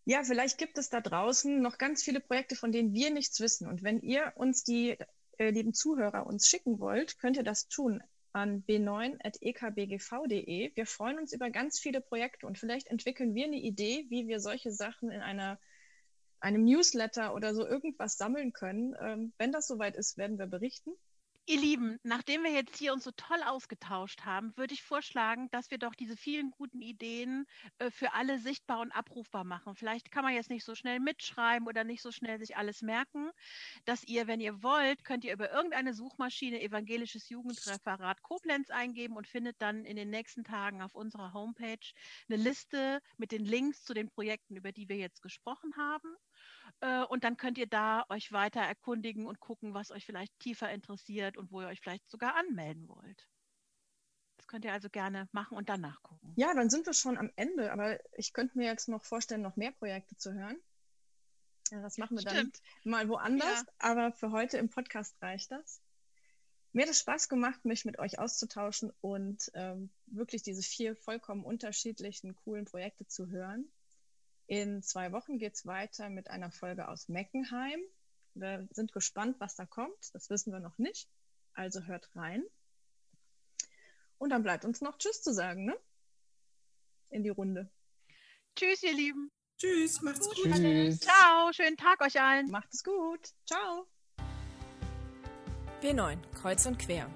Ja, 0.06 0.24
vielleicht 0.24 0.58
gibt 0.58 0.78
es 0.78 0.90
da 0.90 1.00
draußen 1.00 1.62
noch 1.62 1.78
ganz 1.78 2.04
viele 2.04 2.20
Projekte, 2.20 2.56
von 2.56 2.72
denen 2.72 2.94
wir 2.94 3.12
nichts 3.12 3.40
wissen. 3.40 3.68
Und 3.68 3.84
wenn 3.84 4.02
ihr 4.02 4.34
uns 4.36 4.64
die, 4.64 4.98
äh, 5.42 5.50
lieben 5.50 5.74
Zuhörer, 5.74 6.28
uns 6.28 6.48
schicken 6.48 6.80
wollt, 6.80 7.18
könnt 7.18 7.36
ihr 7.36 7.44
das 7.44 7.68
tun 7.68 8.04
an 8.32 8.64
b9.ekbgv.de. 8.64 10.76
Wir 10.76 10.86
freuen 10.86 11.18
uns 11.18 11.34
über 11.34 11.50
ganz 11.50 11.80
viele 11.80 12.00
Projekte 12.00 12.46
und 12.46 12.60
vielleicht 12.60 12.86
entwickeln 12.88 13.34
wir 13.34 13.46
eine 13.46 13.58
Idee, 13.58 14.06
wie 14.10 14.28
wir 14.28 14.40
solche 14.40 14.72
Sachen 14.72 15.10
in 15.10 15.22
einer, 15.22 15.60
einem 16.40 16.64
Newsletter 16.64 17.34
oder 17.34 17.56
so 17.56 17.68
irgendwas 17.68 18.18
sammeln 18.18 18.54
können. 18.54 18.94
Ähm, 19.02 19.34
wenn 19.40 19.52
das 19.52 19.66
soweit 19.68 19.96
ist, 19.96 20.18
werden 20.18 20.38
wir 20.38 20.46
berichten. 20.46 20.92
Ihr 21.48 21.60
Lieben, 21.60 21.98
nachdem 22.04 22.44
wir 22.44 22.52
jetzt 22.52 22.78
hier 22.78 22.94
uns 22.94 23.04
so 23.04 23.12
toll 23.12 23.42
ausgetauscht 23.44 24.22
haben, 24.26 24.56
würde 24.58 24.76
ich 24.76 24.84
vorschlagen, 24.84 25.50
dass 25.50 25.72
wir 25.72 25.80
doch 25.80 25.96
diese 25.96 26.16
vielen 26.16 26.52
guten 26.52 26.82
Ideen 26.82 27.48
äh, 27.80 27.90
für 27.90 28.14
alle 28.14 28.38
sichtbar 28.38 28.80
und 28.80 28.92
abrufbar 28.92 29.44
machen. 29.44 29.76
Vielleicht 29.76 30.12
kann 30.12 30.24
man 30.24 30.36
jetzt 30.36 30.52
nicht 30.52 30.64
so 30.64 30.76
schnell 30.76 31.00
mitschreiben 31.00 31.68
oder 31.68 31.84
nicht 31.84 32.04
so 32.04 32.12
schnell 32.12 32.38
sich 32.38 32.58
alles 32.58 32.84
merken, 32.84 33.32
dass 33.86 34.04
ihr, 34.04 34.28
wenn 34.28 34.40
ihr 34.40 34.62
wollt, 34.62 35.04
könnt 35.04 35.24
ihr 35.24 35.34
über 35.34 35.52
irgendeine 35.52 35.96
Suchmaschine 35.96 36.62
evangelisches 36.62 37.28
Jugendreferat 37.30 38.22
Koblenz 38.22 38.70
eingeben 38.70 39.18
und 39.18 39.28
findet 39.28 39.60
dann 39.62 39.84
in 39.84 39.96
den 39.96 40.12
nächsten 40.12 40.44
Tagen 40.44 40.84
auf 40.84 40.94
unserer 40.94 41.34
Homepage 41.34 41.80
eine 42.30 42.38
Liste 42.38 43.02
mit 43.18 43.32
den 43.32 43.46
Links 43.46 43.84
zu 43.84 43.96
den 43.96 44.10
Projekten, 44.10 44.56
über 44.58 44.72
die 44.72 44.88
wir 44.88 44.98
jetzt 44.98 45.24
gesprochen 45.24 45.76
haben. 45.76 46.16
Äh, 46.80 47.04
und 47.04 47.24
dann 47.24 47.38
könnt 47.38 47.58
ihr 47.58 47.68
da 47.68 48.06
euch 48.10 48.32
weiter 48.32 48.62
erkundigen 48.62 49.28
und 49.28 49.40
gucken, 49.40 49.74
was 49.74 49.92
euch 49.92 50.06
vielleicht 50.06 50.38
tiefer 50.40 50.72
interessiert 50.72 51.38
und 51.38 51.52
wo 51.52 51.62
ihr 51.62 51.68
euch 51.68 51.82
vielleicht 51.82 52.10
sogar 52.10 52.36
anmelden 52.36 52.88
wollt. 52.88 53.28
Das 54.38 54.48
könnt 54.48 54.66
ihr 54.66 54.74
also 54.74 54.90
gerne 54.90 55.30
machen 55.32 55.58
und 55.58 55.70
dann 55.70 55.82
nachgucken. 55.82 56.34
Ja, 56.36 56.54
dann 56.54 56.70
sind 56.70 56.86
wir 56.86 56.94
schon 56.94 57.18
am 57.18 57.30
Ende, 57.36 57.72
aber 57.72 58.00
ich 58.18 58.34
könnte 58.34 58.58
mir 58.58 58.66
jetzt 58.66 58.90
noch 58.90 59.04
vorstellen, 59.04 59.42
noch 59.42 59.56
mehr 59.56 59.72
Projekte 59.72 60.18
zu 60.18 60.34
hören. 60.34 60.58
Ja, 61.70 61.82
das 61.82 61.98
machen 61.98 62.18
wir 62.18 62.30
Stimmt. 62.30 62.60
dann 62.84 62.92
mal 62.92 63.08
woanders, 63.08 63.62
ja. 63.62 63.66
aber 63.80 64.12
für 64.12 64.32
heute 64.32 64.58
im 64.58 64.70
Podcast 64.70 65.16
reicht 65.22 65.52
das. 65.52 65.82
Mir 66.74 66.84
hat 66.84 66.90
es 66.90 67.00
Spaß 67.00 67.30
gemacht, 67.30 67.66
mich 67.66 67.86
mit 67.86 68.00
euch 68.00 68.18
auszutauschen 68.18 68.92
und 69.02 69.52
ähm, 69.56 69.90
wirklich 70.08 70.42
diese 70.42 70.62
vier 70.62 70.96
vollkommen 70.96 71.44
unterschiedlichen, 71.44 72.36
coolen 72.36 72.66
Projekte 72.66 73.06
zu 73.08 73.30
hören. 73.30 73.70
In 74.52 74.84
zwei 74.84 75.14
Wochen 75.14 75.38
geht 75.38 75.54
es 75.54 75.66
weiter 75.66 76.10
mit 76.10 76.30
einer 76.30 76.52
Folge 76.52 76.90
aus 76.90 77.08
Meckenheim. 77.08 77.80
Wir 78.34 78.68
sind 78.72 78.92
gespannt, 78.92 79.38
was 79.40 79.56
da 79.56 79.66
kommt. 79.66 79.96
Das 80.12 80.30
wissen 80.30 80.52
wir 80.52 80.60
noch 80.60 80.78
nicht. 80.78 81.08
Also 81.54 81.84
hört 81.84 82.14
rein. 82.18 82.44
Und 84.18 84.32
dann 84.32 84.44
bleibt 84.44 84.66
uns 84.66 84.82
noch 84.82 84.98
Tschüss 84.98 85.22
zu 85.22 85.34
sagen, 85.34 85.64
ne? 85.64 85.78
In 87.12 87.24
die 87.24 87.30
Runde. 87.30 87.72
Tschüss, 88.58 88.84
ihr 88.84 88.94
Lieben. 88.94 89.32
Tschüss, 89.58 90.02
macht's 90.02 90.28
gut. 90.28 90.54
Tschüss. 90.54 91.00
Ciao, 91.00 91.54
schönen 91.54 91.78
Tag 91.78 92.02
euch 92.02 92.20
allen. 92.20 92.52
Macht 92.52 92.74
es 92.74 92.84
gut. 92.84 93.30
Ciao. 93.46 93.88
B9, 95.82 96.20
Kreuz 96.34 96.66
und 96.66 96.78
Quer. 96.78 97.10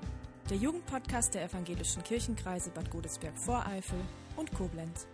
Der 0.49 0.55
Jugendpodcast 0.55 1.33
der 1.33 1.43
evangelischen 1.43 2.01
Kirchenkreise 2.01 2.69
Bad 2.69 2.89
Godesberg-Voreifel 2.91 3.99
und 4.37 4.53
Koblenz. 4.53 5.05